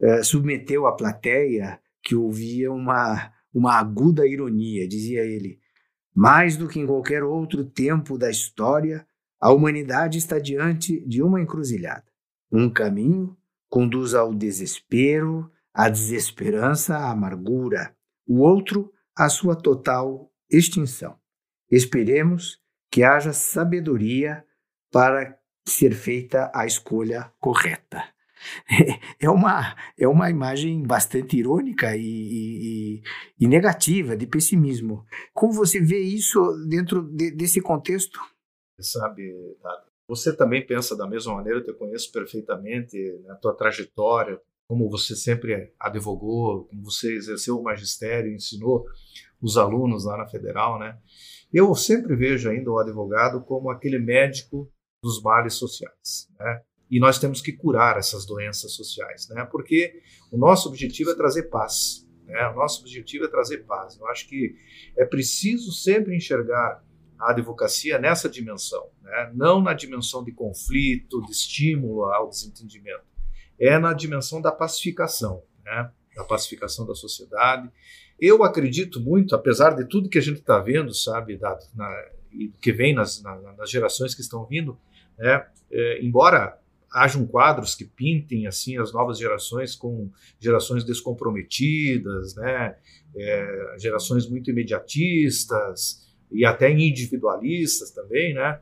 é, 0.01 0.21
submeteu 0.21 0.85
a 0.85 0.95
plateia 0.95 1.79
que 2.05 2.15
ouvia 2.15 2.71
uma, 2.71 3.33
uma 3.51 3.73
aguda 3.73 4.27
ironia. 4.27 4.87
Dizia 4.87 5.25
ele: 5.25 5.59
mais 6.13 6.55
do 6.55 6.67
que 6.67 6.79
em 6.79 6.85
qualquer 6.85 7.23
outro 7.23 7.65
tempo 7.65 8.15
da 8.17 8.29
história, 8.29 9.05
a 9.41 9.51
humanidade 9.51 10.19
está 10.19 10.37
diante 10.37 11.03
de 11.05 11.23
uma 11.23 11.41
encruzilhada. 11.41 12.05
Um 12.51 12.69
caminho 12.69 13.35
conduz 13.67 14.13
ao 14.13 14.33
desespero, 14.33 15.51
à 15.73 15.89
desesperança, 15.89 16.95
à 16.95 17.09
amargura. 17.09 17.93
O 18.27 18.39
outro, 18.39 18.93
à 19.15 19.27
sua 19.27 19.55
total 19.55 20.31
extinção. 20.49 21.17
Esperemos 21.69 22.59
que 22.91 23.03
haja 23.03 23.33
sabedoria 23.33 24.45
para 24.91 25.37
ser 25.67 25.93
feita 25.93 26.51
a 26.53 26.65
escolha 26.65 27.31
correta. 27.39 28.14
É 29.19 29.29
uma, 29.29 29.75
é 29.97 30.07
uma 30.07 30.29
imagem 30.29 30.83
bastante 30.83 31.37
irônica 31.37 31.95
e, 31.95 32.01
e, 32.01 33.03
e 33.39 33.47
negativa, 33.47 34.15
de 34.15 34.27
pessimismo. 34.27 35.05
Como 35.33 35.53
você 35.53 35.79
vê 35.79 35.99
isso 35.99 36.39
dentro 36.67 37.01
de, 37.01 37.31
desse 37.31 37.61
contexto? 37.61 38.19
Sabe, 38.79 39.33
você 40.07 40.35
também 40.35 40.65
pensa 40.65 40.95
da 40.95 41.07
mesma 41.07 41.35
maneira, 41.35 41.59
eu 41.59 41.63
te 41.63 41.73
conheço 41.73 42.11
perfeitamente, 42.11 42.97
na 43.23 43.33
né, 43.33 43.39
tua 43.41 43.55
trajetória, 43.55 44.39
como 44.67 44.89
você 44.89 45.15
sempre 45.15 45.73
advogou, 45.79 46.65
como 46.65 46.83
você 46.83 47.15
exerceu 47.15 47.57
o 47.57 47.63
magistério, 47.63 48.33
ensinou 48.33 48.85
os 49.41 49.57
alunos 49.57 50.05
lá 50.05 50.17
na 50.17 50.27
Federal, 50.27 50.79
né? 50.79 50.99
Eu 51.53 51.73
sempre 51.75 52.15
vejo 52.15 52.49
ainda 52.49 52.71
o 52.71 52.79
advogado 52.79 53.43
como 53.43 53.69
aquele 53.69 53.99
médico 53.99 54.71
dos 55.03 55.21
males 55.21 55.53
sociais, 55.53 56.27
né? 56.39 56.61
E 56.89 56.99
nós 56.99 57.17
temos 57.17 57.41
que 57.41 57.51
curar 57.51 57.97
essas 57.97 58.25
doenças 58.25 58.73
sociais, 58.73 59.27
né? 59.29 59.45
Porque 59.51 60.01
o 60.31 60.37
nosso 60.37 60.69
objetivo 60.69 61.11
é 61.11 61.15
trazer 61.15 61.43
paz, 61.43 62.07
né? 62.25 62.47
O 62.49 62.55
nosso 62.55 62.81
objetivo 62.81 63.25
é 63.25 63.27
trazer 63.27 63.59
paz. 63.65 63.97
Eu 63.97 64.07
acho 64.07 64.27
que 64.27 64.55
é 64.97 65.05
preciso 65.05 65.71
sempre 65.71 66.15
enxergar 66.15 66.83
a 67.19 67.31
advocacia 67.31 67.97
nessa 67.97 68.29
dimensão, 68.29 68.89
né? 69.01 69.31
não 69.33 69.61
na 69.61 69.73
dimensão 69.73 70.23
de 70.23 70.31
conflito, 70.31 71.21
de 71.21 71.31
estímulo 71.31 72.05
ao 72.05 72.29
desentendimento, 72.29 73.03
é 73.59 73.79
na 73.79 73.93
dimensão 73.93 74.41
da 74.41 74.51
pacificação, 74.51 75.41
né? 75.63 75.91
da 76.15 76.23
pacificação 76.23 76.85
da 76.85 76.93
sociedade. 76.93 77.69
Eu 78.19 78.43
acredito 78.43 78.99
muito, 78.99 79.35
apesar 79.35 79.71
de 79.75 79.85
tudo 79.85 80.09
que 80.09 80.17
a 80.17 80.21
gente 80.21 80.39
está 80.39 80.59
vendo, 80.59 80.93
sabe, 80.93 81.37
da, 81.37 81.57
na, 81.73 82.05
que 82.61 82.71
vem 82.71 82.93
nas, 82.93 83.21
na, 83.21 83.35
nas 83.53 83.69
gerações 83.69 84.13
que 84.13 84.21
estão 84.21 84.45
vindo, 84.45 84.77
né? 85.17 85.45
É, 85.71 86.01
embora 86.01 86.57
hajam 86.95 87.27
quadros 87.27 87.75
que 87.75 87.83
pintem 87.83 88.47
assim 88.47 88.77
as 88.77 88.93
novas 88.93 89.19
gerações 89.19 89.75
com 89.75 90.09
gerações 90.39 90.83
descomprometidas, 90.83 92.35
né? 92.35 92.77
É, 93.17 93.75
gerações 93.77 94.29
muito 94.29 94.49
imediatistas, 94.49 96.05
e 96.31 96.45
até 96.45 96.71
individualistas 96.71 97.91
também, 97.91 98.33
né? 98.33 98.59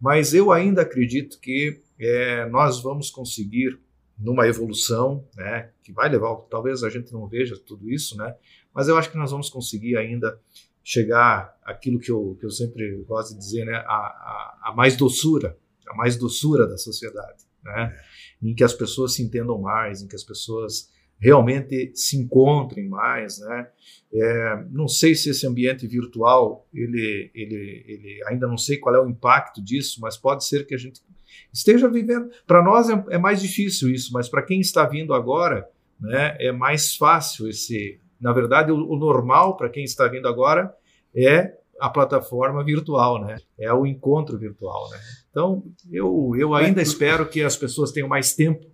Mas 0.00 0.34
eu 0.34 0.52
ainda 0.52 0.82
acredito 0.82 1.38
que 1.40 1.80
é, 1.98 2.46
nós 2.48 2.82
vamos 2.82 3.10
conseguir 3.10 3.78
numa 4.18 4.46
evolução, 4.46 5.26
né? 5.36 5.70
Que 5.82 5.92
vai 5.92 6.08
levar, 6.08 6.34
talvez 6.50 6.82
a 6.82 6.90
gente 6.90 7.12
não 7.12 7.26
veja 7.26 7.56
tudo 7.56 7.90
isso, 7.90 8.16
né? 8.16 8.34
Mas 8.74 8.88
eu 8.88 8.96
acho 8.96 9.10
que 9.10 9.18
nós 9.18 9.30
vamos 9.30 9.50
conseguir 9.50 9.96
ainda 9.96 10.38
chegar 10.82 11.56
aquilo 11.64 11.98
que 11.98 12.10
eu, 12.10 12.36
que 12.38 12.44
eu 12.44 12.50
sempre 12.50 13.02
gosto 13.06 13.32
de 13.32 13.38
dizer, 13.38 13.64
né? 13.64 13.76
A, 13.76 13.94
a, 13.94 14.58
a 14.64 14.74
mais 14.76 14.96
doçura, 14.96 15.56
a 15.88 15.94
mais 15.96 16.16
doçura 16.16 16.66
da 16.66 16.76
sociedade, 16.76 17.43
né? 17.64 17.96
Em 18.42 18.54
que 18.54 18.64
as 18.64 18.74
pessoas 18.74 19.14
se 19.14 19.22
entendam 19.22 19.58
mais, 19.60 20.02
em 20.02 20.08
que 20.08 20.16
as 20.16 20.24
pessoas 20.24 20.92
realmente 21.18 21.92
se 21.94 22.16
encontrem 22.16 22.88
mais, 22.88 23.38
né? 23.38 23.68
É, 24.12 24.64
não 24.70 24.86
sei 24.86 25.14
se 25.14 25.30
esse 25.30 25.46
ambiente 25.46 25.86
virtual, 25.86 26.68
ele, 26.72 27.30
ele, 27.34 27.84
ele, 27.88 28.20
ainda 28.26 28.46
não 28.46 28.58
sei 28.58 28.78
qual 28.78 28.94
é 28.94 29.00
o 29.00 29.08
impacto 29.08 29.62
disso, 29.62 30.00
mas 30.00 30.16
pode 30.16 30.44
ser 30.44 30.66
que 30.66 30.74
a 30.74 30.78
gente 30.78 31.00
esteja 31.52 31.88
vivendo. 31.88 32.30
Para 32.46 32.62
nós 32.62 32.88
é, 32.88 33.04
é, 33.10 33.18
mais 33.18 33.40
difícil 33.40 33.90
isso, 33.90 34.12
mas 34.12 34.28
para 34.28 34.42
quem 34.42 34.60
está 34.60 34.86
vindo 34.86 35.14
agora, 35.14 35.68
né, 36.00 36.36
é 36.38 36.52
mais 36.52 36.94
fácil 36.94 37.48
esse. 37.48 37.98
Na 38.20 38.32
verdade, 38.32 38.70
o, 38.70 38.76
o 38.76 38.96
normal 38.96 39.56
para 39.56 39.68
quem 39.68 39.84
está 39.84 40.06
vindo 40.06 40.28
agora 40.28 40.74
é 41.14 41.56
a 41.80 41.88
plataforma 41.88 42.62
virtual, 42.62 43.20
né? 43.20 43.38
É 43.58 43.72
o 43.72 43.86
encontro 43.86 44.38
virtual, 44.38 44.90
né? 44.90 44.98
Então, 45.34 45.64
eu, 45.90 46.32
eu 46.38 46.54
ainda 46.54 46.80
espero 46.80 47.28
que 47.28 47.42
as 47.42 47.56
pessoas 47.56 47.90
tenham 47.90 48.08
mais 48.08 48.36
tempo 48.36 48.64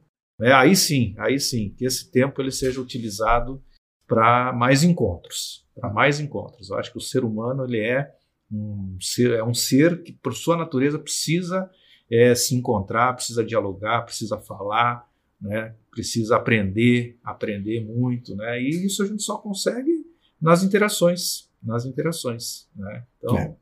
é, 0.40 0.52
aí 0.52 0.74
sim, 0.74 1.14
aí 1.18 1.38
sim, 1.38 1.74
que 1.76 1.84
esse 1.84 2.10
tempo 2.10 2.40
ele 2.40 2.50
seja 2.50 2.80
utilizado 2.80 3.62
para 4.06 4.52
mais 4.52 4.82
encontros, 4.82 5.66
para 5.78 5.90
mais 5.92 6.18
encontros. 6.18 6.70
Eu 6.70 6.78
acho 6.78 6.90
que 6.90 6.98
o 6.98 7.02
ser 7.02 7.24
humano 7.24 7.64
ele 7.64 7.78
é 7.78 8.10
um 8.50 8.96
ser, 9.00 9.32
é 9.32 9.44
um 9.44 9.52
ser 9.52 10.02
que 10.02 10.12
por 10.12 10.34
sua 10.34 10.56
natureza 10.56 10.98
precisa 10.98 11.70
é, 12.10 12.34
se 12.34 12.54
encontrar, 12.54 13.12
precisa 13.14 13.44
dialogar, 13.44 14.02
precisa 14.02 14.38
falar, 14.38 15.06
né? 15.40 15.74
Precisa 15.90 16.36
aprender, 16.36 17.18
aprender 17.22 17.84
muito, 17.84 18.34
né? 18.34 18.60
E 18.60 18.86
isso 18.86 19.02
a 19.02 19.06
gente 19.06 19.22
só 19.22 19.36
consegue 19.36 20.06
nas 20.40 20.62
interações, 20.62 21.50
nas 21.62 21.84
interações, 21.84 22.66
né? 22.74 23.04
Então, 23.18 23.36
é. 23.36 23.54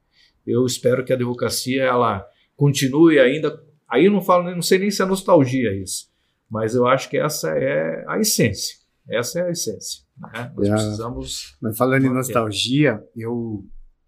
eu 0.46 0.64
espero 0.64 1.04
que 1.04 1.12
a 1.12 1.16
advocacia 1.16 1.82
ela 1.82 2.24
continue 2.58 3.20
ainda. 3.20 3.56
Aí 3.88 4.06
eu 4.06 4.12
não 4.12 4.20
falo, 4.20 4.50
não 4.54 4.60
sei 4.60 4.80
nem 4.80 4.90
se 4.90 5.00
é 5.00 5.06
nostalgia 5.06 5.72
isso, 5.80 6.08
mas 6.50 6.74
eu 6.74 6.86
acho 6.86 7.08
que 7.08 7.16
essa 7.16 7.48
é 7.50 8.04
a 8.06 8.18
essência. 8.18 8.76
Essa 9.08 9.38
é 9.38 9.42
a 9.44 9.50
essência. 9.50 10.02
Né? 10.18 10.52
Nós 10.54 10.68
é. 10.68 10.70
precisamos. 10.72 11.56
Mas 11.62 11.78
falando 11.78 12.02
manter. 12.02 12.12
em 12.12 12.14
nostalgia, 12.14 13.02
eu, 13.16 13.64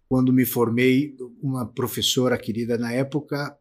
quando 0.07 0.31
me 0.31 0.45
formei, 0.45 1.15
uma 1.41 1.65
professora 1.65 2.37
querida 2.37 2.77
na 2.77 2.93
época, 2.93 3.57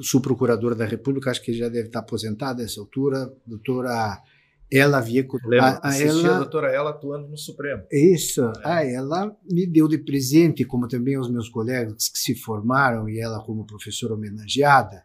subprocuradora 0.00 0.74
da 0.74 0.86
República, 0.86 1.30
acho 1.30 1.42
que 1.42 1.52
já 1.52 1.68
deve 1.68 1.88
estar 1.88 2.00
aposentada 2.00 2.62
nessa 2.62 2.80
altura, 2.80 3.32
doutora 3.46 4.20
ela 4.70 5.00
Vieco. 5.00 5.38
Lembra, 5.44 5.80
a, 5.82 5.90
a, 5.90 5.98
ela, 5.98 6.34
a 6.34 6.38
doutora 6.38 6.68
ela 6.70 6.90
atuando 6.90 7.28
no 7.28 7.38
Supremo. 7.38 7.84
Isso. 7.90 8.42
É. 8.64 8.68
A 8.68 8.84
ela 8.84 9.36
me 9.50 9.66
deu 9.66 9.88
de 9.88 9.98
presente, 9.98 10.64
como 10.64 10.86
também 10.86 11.18
os 11.18 11.30
meus 11.30 11.48
colegas 11.48 12.08
que 12.08 12.18
se 12.18 12.34
formaram, 12.34 13.08
e 13.08 13.18
ela 13.18 13.42
como 13.44 13.66
professora 13.66 14.14
homenageada, 14.14 15.04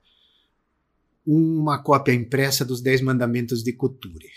uma 1.26 1.82
cópia 1.82 2.14
impressa 2.14 2.66
dos 2.66 2.82
Dez 2.82 3.02
Mandamentos 3.02 3.64
de 3.64 3.72
Couture, 3.74 4.30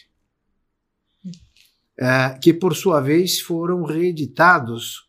uh, 1.98 2.38
que 2.40 2.54
por 2.54 2.76
sua 2.76 3.00
vez 3.00 3.40
foram 3.40 3.82
reeditados 3.82 5.08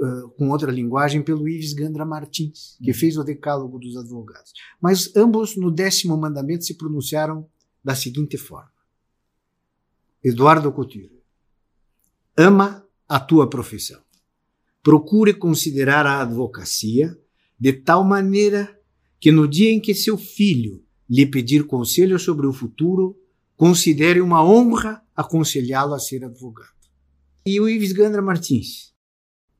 uh, 0.00 0.28
com 0.36 0.50
outra 0.50 0.70
linguagem 0.70 1.20
pelo 1.20 1.48
Ives 1.48 1.72
Gandra 1.72 2.04
Martins, 2.04 2.76
que 2.82 2.92
uhum. 2.92 2.96
fez 2.96 3.16
o 3.18 3.24
Decálogo 3.24 3.80
dos 3.80 3.96
Advogados. 3.96 4.52
Mas 4.80 5.14
ambos 5.16 5.56
no 5.56 5.72
décimo 5.72 6.16
mandamento 6.16 6.64
se 6.64 6.76
pronunciaram 6.76 7.48
da 7.82 7.96
seguinte 7.96 8.38
forma: 8.38 8.70
Eduardo 10.28 10.72
Couture, 10.72 11.22
ama 12.36 12.84
a 13.08 13.18
tua 13.18 13.48
profissão. 13.48 14.00
Procure 14.82 15.34
considerar 15.34 16.06
a 16.06 16.20
advocacia 16.20 17.16
de 17.58 17.72
tal 17.72 18.04
maneira 18.04 18.78
que 19.20 19.32
no 19.32 19.48
dia 19.48 19.70
em 19.70 19.80
que 19.80 19.94
seu 19.94 20.16
filho 20.16 20.84
lhe 21.08 21.26
pedir 21.26 21.66
conselho 21.66 22.18
sobre 22.18 22.46
o 22.46 22.52
futuro, 22.52 23.18
considere 23.56 24.20
uma 24.20 24.44
honra 24.44 25.02
aconselhá-lo 25.16 25.94
a 25.94 25.98
ser 25.98 26.24
advogado. 26.24 26.68
E 27.44 27.58
o 27.60 27.68
Ives 27.68 27.92
Gandra 27.92 28.20
Martins, 28.20 28.92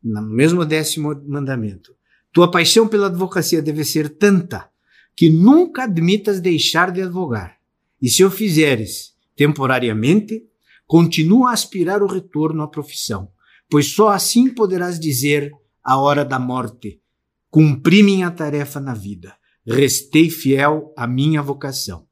no 0.03 0.23
mesmo 0.23 0.65
décimo 0.65 1.15
mandamento, 1.27 1.97
tua 2.33 2.51
paixão 2.51 2.87
pela 2.87 3.07
advocacia 3.07 3.63
deve 3.63 3.85
ser 3.85 4.11
tanta 4.11 4.71
que 5.17 5.31
nunca 5.31 5.85
admitas 5.85 6.41
deixar 6.41 6.93
de 6.93 7.03
advogar. 7.03 7.59
E 8.01 8.09
se 8.09 8.23
o 8.23 8.31
fizeres 8.31 9.15
temporariamente, 9.35 10.48
continua 10.89 11.51
a 11.51 11.53
aspirar 11.53 12.03
o 12.03 12.09
retorno 12.09 12.65
à 12.65 12.69
profissão, 12.69 13.31
pois 13.71 13.93
só 13.93 14.09
assim 14.09 14.53
poderás 14.53 14.99
dizer, 14.99 15.53
à 15.85 15.97
hora 15.97 16.25
da 16.25 16.41
morte, 16.41 17.01
cumpri 17.49 18.03
minha 18.03 18.33
tarefa 18.33 18.81
na 18.81 18.95
vida 18.95 19.39
Restei 19.71 20.31
fiel 20.31 20.95
à 20.97 21.07
minha 21.07 21.43
vocação. 21.43 22.09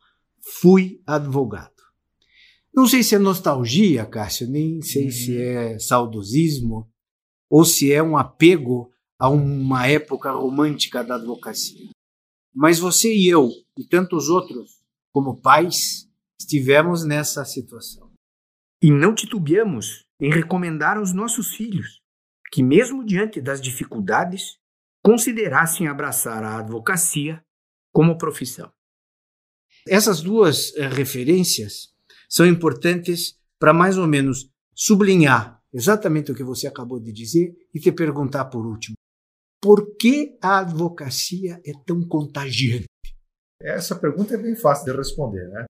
Fui 0.60 1.00
advogado. 1.06 1.72
Não 2.74 2.86
sei 2.86 3.02
se 3.02 3.14
é 3.14 3.18
nostalgia, 3.18 4.04
Cássio, 4.04 4.46
nem 4.46 4.82
sei 4.82 5.06
uhum. 5.06 5.10
se 5.10 5.40
é 5.40 5.78
saudosismo 5.78 6.86
ou 7.48 7.64
se 7.64 7.90
é 7.90 8.02
um 8.02 8.18
apego 8.18 8.90
a 9.18 9.30
uma 9.30 9.86
época 9.86 10.30
romântica 10.32 11.02
da 11.02 11.14
advocacia. 11.14 11.88
Mas 12.54 12.78
você 12.78 13.14
e 13.14 13.26
eu, 13.26 13.48
e 13.78 13.84
tantos 13.84 14.28
outros, 14.28 14.82
como 15.10 15.40
pais, 15.40 16.06
estivemos 16.38 17.06
nessa 17.06 17.42
situação. 17.46 18.05
E 18.82 18.90
não 18.90 19.14
titubeamos 19.14 20.06
em 20.20 20.30
recomendar 20.30 20.96
aos 20.96 21.12
nossos 21.12 21.54
filhos 21.54 22.00
que, 22.52 22.62
mesmo 22.62 23.04
diante 23.04 23.40
das 23.40 23.60
dificuldades, 23.60 24.58
considerassem 25.02 25.88
abraçar 25.88 26.42
a 26.42 26.58
advocacia 26.58 27.42
como 27.92 28.18
profissão. 28.18 28.72
Essas 29.88 30.20
duas 30.20 30.74
eh, 30.76 30.88
referências 30.88 31.94
são 32.28 32.46
importantes 32.46 33.38
para 33.58 33.72
mais 33.72 33.96
ou 33.96 34.06
menos 34.06 34.50
sublinhar 34.74 35.62
exatamente 35.72 36.32
o 36.32 36.34
que 36.34 36.42
você 36.42 36.66
acabou 36.66 37.00
de 37.00 37.12
dizer 37.12 37.54
e 37.72 37.78
te 37.78 37.92
perguntar 37.92 38.46
por 38.46 38.66
último: 38.66 38.96
por 39.60 39.96
que 39.96 40.38
a 40.42 40.58
advocacia 40.58 41.60
é 41.64 41.72
tão 41.86 42.06
contagiante? 42.06 42.86
Essa 43.60 43.98
pergunta 43.98 44.34
é 44.34 44.38
bem 44.38 44.56
fácil 44.56 44.86
de 44.86 44.96
responder, 44.96 45.48
né? 45.48 45.64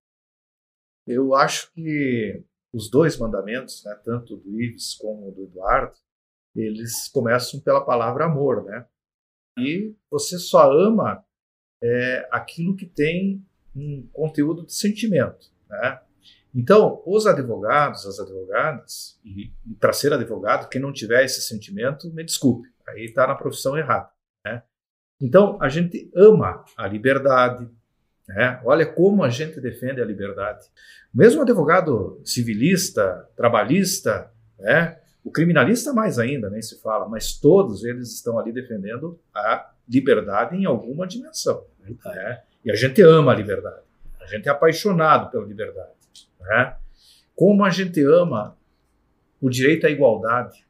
Eu 1.05 1.33
acho 1.35 1.71
que 1.73 2.43
os 2.73 2.89
dois 2.89 3.17
mandamentos, 3.17 3.83
né, 3.85 3.99
tanto 4.03 4.37
do 4.37 4.61
Ives 4.61 4.95
como 4.95 5.31
do 5.31 5.43
Eduardo, 5.43 5.95
eles 6.55 7.07
começam 7.07 7.59
pela 7.59 7.85
palavra 7.85 8.25
amor, 8.25 8.63
né? 8.63 8.85
E 9.59 9.95
você 10.09 10.37
só 10.37 10.71
ama 10.71 11.23
é, 11.83 12.27
aquilo 12.31 12.75
que 12.75 12.85
tem 12.85 13.45
um 13.75 14.07
conteúdo 14.11 14.65
de 14.65 14.73
sentimento, 14.73 15.51
né? 15.69 16.01
Então, 16.57 17.03
os 17.05 17.27
advogados, 17.27 18.05
as 18.07 18.19
advogadas, 18.19 19.19
e, 19.23 19.51
para 19.79 19.93
ser 19.93 20.11
advogado, 20.11 20.69
quem 20.69 20.81
não 20.81 20.91
tiver 20.91 21.23
esse 21.23 21.41
sentimento, 21.41 22.11
me 22.11 22.23
desculpe, 22.23 22.67
aí 22.87 23.05
está 23.05 23.27
na 23.27 23.35
profissão 23.35 23.77
errada. 23.77 24.09
Né? 24.43 24.63
Então, 25.21 25.61
a 25.61 25.69
gente 25.69 26.11
ama 26.15 26.65
a 26.75 26.87
liberdade, 26.87 27.69
né? 28.27 28.59
olha 28.65 28.85
como 28.85 29.23
a 29.23 29.29
gente 29.29 29.61
defende 29.61 30.01
a 30.01 30.05
liberdade. 30.05 30.65
Mesmo 31.13 31.41
advogado 31.41 32.21
civilista, 32.25 33.27
trabalhista, 33.35 34.29
né? 34.59 34.97
o 35.23 35.31
criminalista 35.31 35.93
mais 35.93 36.19
ainda, 36.19 36.49
nem 36.49 36.61
se 36.61 36.81
fala, 36.81 37.07
mas 37.07 37.33
todos 37.33 37.83
eles 37.83 38.13
estão 38.13 38.37
ali 38.37 38.51
defendendo 38.51 39.19
a 39.33 39.71
liberdade 39.87 40.55
em 40.55 40.65
alguma 40.65 41.07
dimensão. 41.07 41.65
Né? 41.79 42.41
E 42.63 42.71
a 42.71 42.75
gente 42.75 43.01
ama 43.01 43.31
a 43.31 43.35
liberdade, 43.35 43.83
a 44.21 44.25
gente 44.25 44.47
é 44.47 44.51
apaixonado 44.51 45.31
pela 45.31 45.45
liberdade. 45.45 45.91
Né? 46.39 46.75
Como 47.35 47.63
a 47.63 47.69
gente 47.69 48.03
ama 48.03 48.57
o 49.41 49.49
direito 49.49 49.87
à 49.87 49.89
igualdade. 49.89 50.65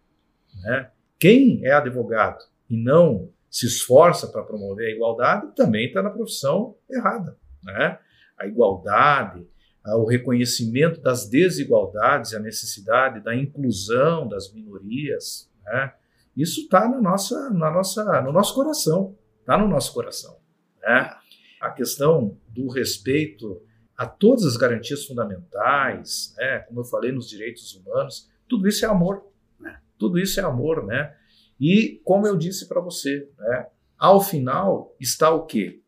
Né? 0.62 0.90
Quem 1.20 1.66
é 1.66 1.72
advogado 1.72 2.44
e 2.70 2.78
não 2.78 3.30
se 3.50 3.66
esforça 3.66 4.28
para 4.28 4.44
promover 4.44 4.88
a 4.88 4.92
igualdade 4.92 5.48
também 5.56 5.88
está 5.88 6.02
na 6.04 6.10
profissão 6.10 6.76
errada. 6.90 7.38
Né? 7.68 8.00
A 8.40 8.48
igualdade, 8.48 9.46
o 9.86 10.06
reconhecimento 10.06 11.02
das 11.02 11.30
desigualdades, 11.30 12.34
a 12.34 12.40
necessidade 12.40 13.24
da 13.24 13.36
inclusão 13.36 14.28
das 14.28 14.52
minorias, 14.52 15.50
né? 15.66 15.94
isso 16.36 16.62
está 16.62 16.88
na 16.88 17.00
nossa, 17.00 17.50
na 17.52 17.72
nossa, 17.72 18.22
no 18.22 18.32
nosso 18.32 18.54
coração, 18.54 19.16
está 19.40 19.58
no 19.58 19.68
nosso 19.68 19.94
coração. 19.94 20.38
Né? 20.82 21.14
A 21.62 21.72
questão 21.72 22.38
do 22.50 22.68
respeito 22.68 23.62
a 23.96 24.06
todas 24.06 24.46
as 24.46 24.58
garantias 24.58 25.06
fundamentais, 25.06 26.34
né? 26.38 26.60
como 26.60 26.82
eu 26.82 26.86
falei 26.86 27.12
nos 27.12 27.30
direitos 27.30 27.74
humanos, 27.76 28.30
tudo 28.48 28.68
isso 28.68 28.86
é 28.86 28.88
amor, 28.88 29.26
né? 29.60 29.80
tudo 29.98 30.20
isso 30.20 30.40
é 30.40 30.44
amor, 30.44 30.86
né? 30.86 31.16
E 31.60 32.00
como 32.06 32.28
eu 32.28 32.38
disse 32.38 32.68
para 32.68 32.80
você, 32.80 33.28
né? 33.40 33.68
ao 33.98 34.22
final 34.22 34.96
está 35.00 35.32
o 35.32 35.46
quê? 35.46 35.82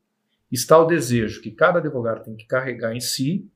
Está 0.51 0.77
o 0.79 0.85
desejo 0.85 1.41
que 1.41 1.51
cada 1.51 1.79
advogado 1.79 2.23
tem 2.23 2.35
que 2.35 2.45
carregar 2.45 2.95
em 2.95 2.99
si 2.99 3.49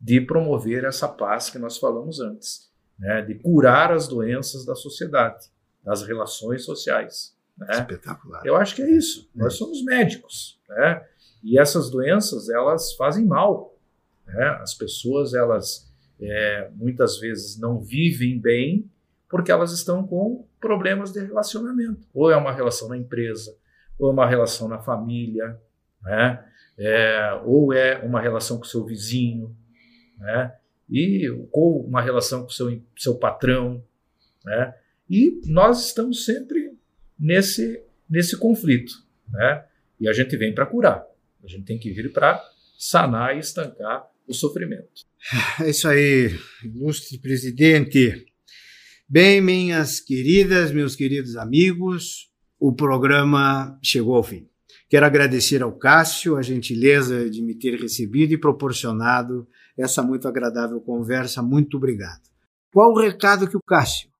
de 0.00 0.20
promover 0.20 0.84
essa 0.84 1.08
paz 1.08 1.48
que 1.48 1.58
nós 1.58 1.78
falamos 1.78 2.20
antes, 2.20 2.70
né? 2.98 3.22
de 3.22 3.36
curar 3.36 3.92
as 3.92 4.08
doenças 4.08 4.64
da 4.64 4.74
sociedade, 4.74 5.46
das 5.84 6.02
relações 6.02 6.64
sociais. 6.64 7.36
Né? 7.56 7.68
Espetacular. 7.70 8.42
Eu 8.44 8.56
acho 8.56 8.74
que 8.74 8.82
é 8.82 8.90
isso. 8.90 9.30
É. 9.36 9.38
Nós 9.38 9.54
somos 9.54 9.84
médicos, 9.84 10.60
né? 10.68 11.06
E 11.44 11.58
essas 11.58 11.90
doenças 11.90 12.48
elas 12.48 12.94
fazem 12.94 13.24
mal 13.26 13.72
né? 14.26 14.58
As 14.60 14.74
pessoas, 14.74 15.34
elas 15.34 15.90
é, 16.20 16.70
muitas 16.74 17.18
vezes 17.18 17.58
não 17.58 17.80
vivem 17.80 18.40
bem 18.40 18.90
porque 19.28 19.50
elas 19.50 19.72
estão 19.72 20.06
com 20.06 20.46
problemas 20.60 21.12
de 21.12 21.20
relacionamento. 21.20 22.06
Ou 22.12 22.30
é 22.30 22.36
uma 22.36 22.52
relação 22.52 22.88
na 22.88 22.96
empresa, 22.96 23.56
ou 23.98 24.10
é 24.10 24.12
uma 24.12 24.26
relação 24.26 24.68
na 24.68 24.78
família, 24.78 25.58
né? 26.02 26.44
É, 26.78 27.40
ou 27.44 27.72
é 27.72 27.98
uma 27.98 28.20
relação 28.20 28.58
com 28.58 28.64
seu 28.64 28.84
vizinho, 28.84 29.54
né? 30.18 30.52
e, 30.92 31.28
ou 31.50 31.86
uma 31.86 32.02
relação 32.02 32.42
com 32.42 32.50
seu, 32.50 32.82
seu 32.96 33.16
patrão. 33.16 33.82
Né? 34.44 34.74
E 35.08 35.40
nós 35.46 35.86
estamos 35.86 36.24
sempre 36.24 36.76
nesse, 37.18 37.82
nesse 38.08 38.36
conflito. 38.36 38.92
Né? 39.30 39.64
E 39.98 40.08
a 40.08 40.12
gente 40.12 40.36
vem 40.36 40.54
para 40.54 40.66
curar. 40.66 41.06
A 41.42 41.48
gente 41.48 41.64
tem 41.64 41.78
que 41.78 41.90
vir 41.90 42.12
para 42.12 42.42
sanar 42.78 43.36
e 43.36 43.40
estancar 43.40 44.06
o 44.26 44.34
sofrimento. 44.34 45.06
É 45.60 45.70
isso 45.70 45.88
aí, 45.88 46.36
ilustre 46.64 47.18
presidente. 47.18 48.26
Bem, 49.08 49.40
minhas 49.40 50.00
queridas, 50.00 50.72
meus 50.72 50.96
queridos 50.96 51.36
amigos, 51.36 52.30
o 52.58 52.72
programa 52.72 53.78
chegou 53.82 54.16
ao 54.16 54.22
fim. 54.22 54.48
Quero 54.92 55.06
agradecer 55.06 55.62
ao 55.62 55.72
Cássio 55.72 56.36
a 56.36 56.42
gentileza 56.42 57.30
de 57.30 57.40
me 57.40 57.54
ter 57.54 57.80
recebido 57.80 58.34
e 58.34 58.38
proporcionado 58.38 59.48
essa 59.74 60.02
muito 60.02 60.28
agradável 60.28 60.78
conversa. 60.82 61.40
Muito 61.40 61.78
obrigado. 61.78 62.20
Qual 62.70 62.92
o 62.92 63.00
recado 63.00 63.48
que 63.48 63.56
o 63.56 63.62
Cássio 63.66 64.10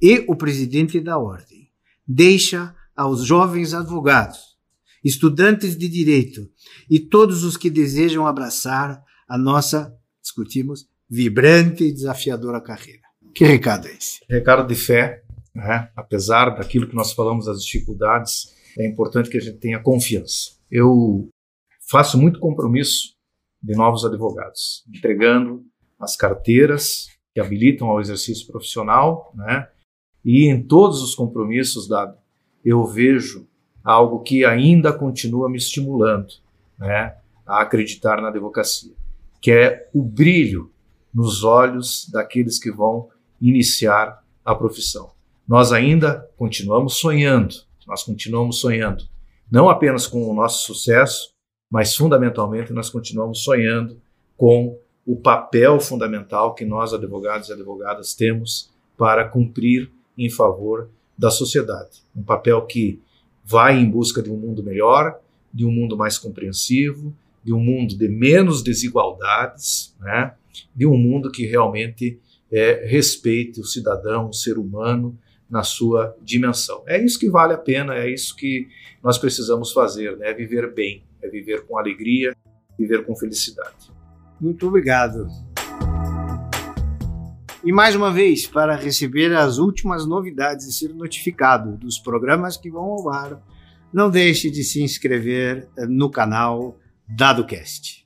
e 0.00 0.24
o 0.26 0.34
presidente 0.36 0.98
da 1.02 1.18
Ordem 1.18 1.70
deixa 2.08 2.74
aos 2.96 3.26
jovens 3.26 3.74
advogados, 3.74 4.56
estudantes 5.04 5.76
de 5.76 5.86
direito 5.86 6.50
e 6.88 6.98
todos 6.98 7.44
os 7.44 7.54
que 7.54 7.68
desejam 7.68 8.26
abraçar 8.26 9.04
a 9.28 9.36
nossa, 9.36 9.94
discutimos, 10.22 10.88
vibrante 11.10 11.84
e 11.84 11.92
desafiadora 11.92 12.58
carreira. 12.58 13.02
Que 13.34 13.44
recado 13.44 13.86
é 13.88 13.92
esse? 13.92 14.20
Recado 14.30 14.66
de 14.66 14.76
fé, 14.76 15.22
né? 15.54 15.90
apesar 15.94 16.56
daquilo 16.56 16.88
que 16.88 16.96
nós 16.96 17.12
falamos 17.12 17.44
das 17.44 17.62
dificuldades, 17.62 18.53
é 18.78 18.86
importante 18.86 19.30
que 19.30 19.38
a 19.38 19.40
gente 19.40 19.58
tenha 19.58 19.82
confiança. 19.82 20.52
Eu 20.70 21.28
faço 21.88 22.18
muito 22.18 22.40
compromisso 22.40 23.14
de 23.62 23.74
novos 23.74 24.04
advogados, 24.04 24.84
entregando 24.94 25.64
as 25.98 26.16
carteiras 26.16 27.08
que 27.32 27.40
habilitam 27.40 27.88
ao 27.88 28.00
exercício 28.00 28.46
profissional, 28.46 29.32
né? 29.34 29.68
E 30.24 30.48
em 30.48 30.62
todos 30.62 31.02
os 31.02 31.14
compromissos 31.14 31.88
dados, 31.88 32.16
eu 32.64 32.84
vejo 32.84 33.46
algo 33.82 34.22
que 34.22 34.44
ainda 34.44 34.92
continua 34.92 35.48
me 35.50 35.58
estimulando, 35.58 36.32
né, 36.78 37.16
a 37.46 37.60
acreditar 37.60 38.20
na 38.22 38.28
advocacia 38.28 38.94
que 39.44 39.52
é 39.52 39.90
o 39.92 40.02
brilho 40.02 40.70
nos 41.12 41.44
olhos 41.44 42.08
daqueles 42.10 42.58
que 42.58 42.72
vão 42.72 43.10
iniciar 43.38 44.24
a 44.42 44.54
profissão. 44.54 45.10
Nós 45.46 45.70
ainda 45.70 46.26
continuamos 46.38 46.94
sonhando, 46.94 47.54
nós 47.86 48.02
continuamos 48.02 48.60
sonhando, 48.60 49.04
não 49.50 49.68
apenas 49.68 50.06
com 50.06 50.28
o 50.28 50.34
nosso 50.34 50.64
sucesso, 50.64 51.32
mas 51.70 51.94
fundamentalmente 51.94 52.72
nós 52.72 52.88
continuamos 52.90 53.42
sonhando 53.42 54.00
com 54.36 54.78
o 55.06 55.16
papel 55.16 55.78
fundamental 55.80 56.54
que 56.54 56.64
nós, 56.64 56.94
advogados 56.94 57.48
e 57.48 57.52
advogadas, 57.52 58.14
temos 58.14 58.70
para 58.96 59.28
cumprir 59.28 59.90
em 60.16 60.30
favor 60.30 60.88
da 61.16 61.30
sociedade. 61.30 62.02
Um 62.16 62.22
papel 62.22 62.64
que 62.66 63.00
vai 63.44 63.78
em 63.78 63.88
busca 63.88 64.22
de 64.22 64.30
um 64.30 64.36
mundo 64.36 64.62
melhor, 64.62 65.20
de 65.52 65.64
um 65.64 65.70
mundo 65.70 65.96
mais 65.96 66.18
compreensivo, 66.18 67.14
de 67.44 67.52
um 67.52 67.60
mundo 67.60 67.96
de 67.96 68.08
menos 68.08 68.62
desigualdades, 68.62 69.94
né? 70.00 70.34
de 70.74 70.86
um 70.86 70.96
mundo 70.96 71.30
que 71.30 71.46
realmente 71.46 72.18
é, 72.50 72.86
respeite 72.86 73.60
o 73.60 73.64
cidadão, 73.64 74.30
o 74.30 74.32
ser 74.32 74.58
humano 74.58 75.16
na 75.54 75.62
sua 75.62 76.16
dimensão. 76.20 76.82
É 76.84 77.00
isso 77.00 77.16
que 77.16 77.30
vale 77.30 77.52
a 77.52 77.56
pena, 77.56 77.94
é 77.94 78.10
isso 78.10 78.34
que 78.34 78.66
nós 79.00 79.18
precisamos 79.18 79.70
fazer, 79.70 80.16
né? 80.16 80.30
é 80.30 80.34
viver 80.34 80.74
bem, 80.74 81.04
é 81.22 81.28
viver 81.28 81.64
com 81.64 81.78
alegria, 81.78 82.34
viver 82.76 83.06
com 83.06 83.14
felicidade. 83.14 83.92
Muito 84.40 84.66
obrigado. 84.66 85.28
E 87.62 87.70
mais 87.70 87.94
uma 87.94 88.10
vez, 88.10 88.48
para 88.48 88.74
receber 88.74 89.32
as 89.32 89.58
últimas 89.58 90.04
novidades 90.04 90.66
e 90.66 90.72
ser 90.72 90.92
notificado 90.92 91.76
dos 91.76 92.00
programas 92.00 92.56
que 92.56 92.68
vão 92.68 92.82
ao 92.82 93.08
ar, 93.08 93.40
não 93.92 94.10
deixe 94.10 94.50
de 94.50 94.64
se 94.64 94.82
inscrever 94.82 95.68
no 95.88 96.10
canal 96.10 96.76
DadoCast. 97.08 98.04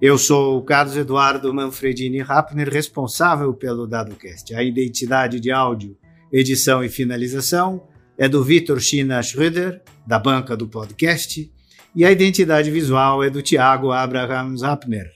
Eu 0.00 0.16
sou 0.16 0.56
o 0.56 0.62
Carlos 0.62 0.96
Eduardo 0.96 1.52
Manfredini 1.52 2.22
Rappner, 2.22 2.70
responsável 2.70 3.52
pelo 3.52 3.86
DadoCast. 3.86 4.54
A 4.54 4.62
identidade 4.62 5.38
de 5.38 5.50
áudio, 5.50 5.94
edição 6.32 6.84
e 6.84 6.88
finalização 6.88 7.86
é 8.16 8.28
do 8.28 8.44
Vitor 8.44 8.80
China 8.80 9.20
Schröder, 9.22 9.80
da 10.06 10.18
banca 10.18 10.56
do 10.56 10.68
podcast, 10.68 11.50
e 11.94 12.04
a 12.04 12.10
identidade 12.10 12.70
visual 12.70 13.24
é 13.24 13.30
do 13.30 13.42
Tiago 13.42 13.92
Abraham 13.92 14.56
Zappner. 14.56 15.10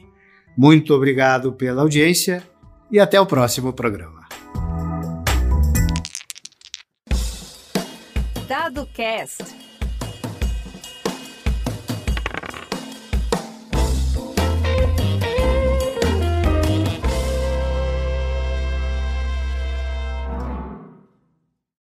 Muito 0.57 0.95
obrigado 0.95 1.53
pela 1.53 1.83
audiência 1.83 2.43
e 2.91 2.99
até 2.99 3.21
o 3.21 3.27
próximo 3.27 3.73
programa. 3.73 4.25
Dado 8.49 8.87
Cast. 8.87 9.64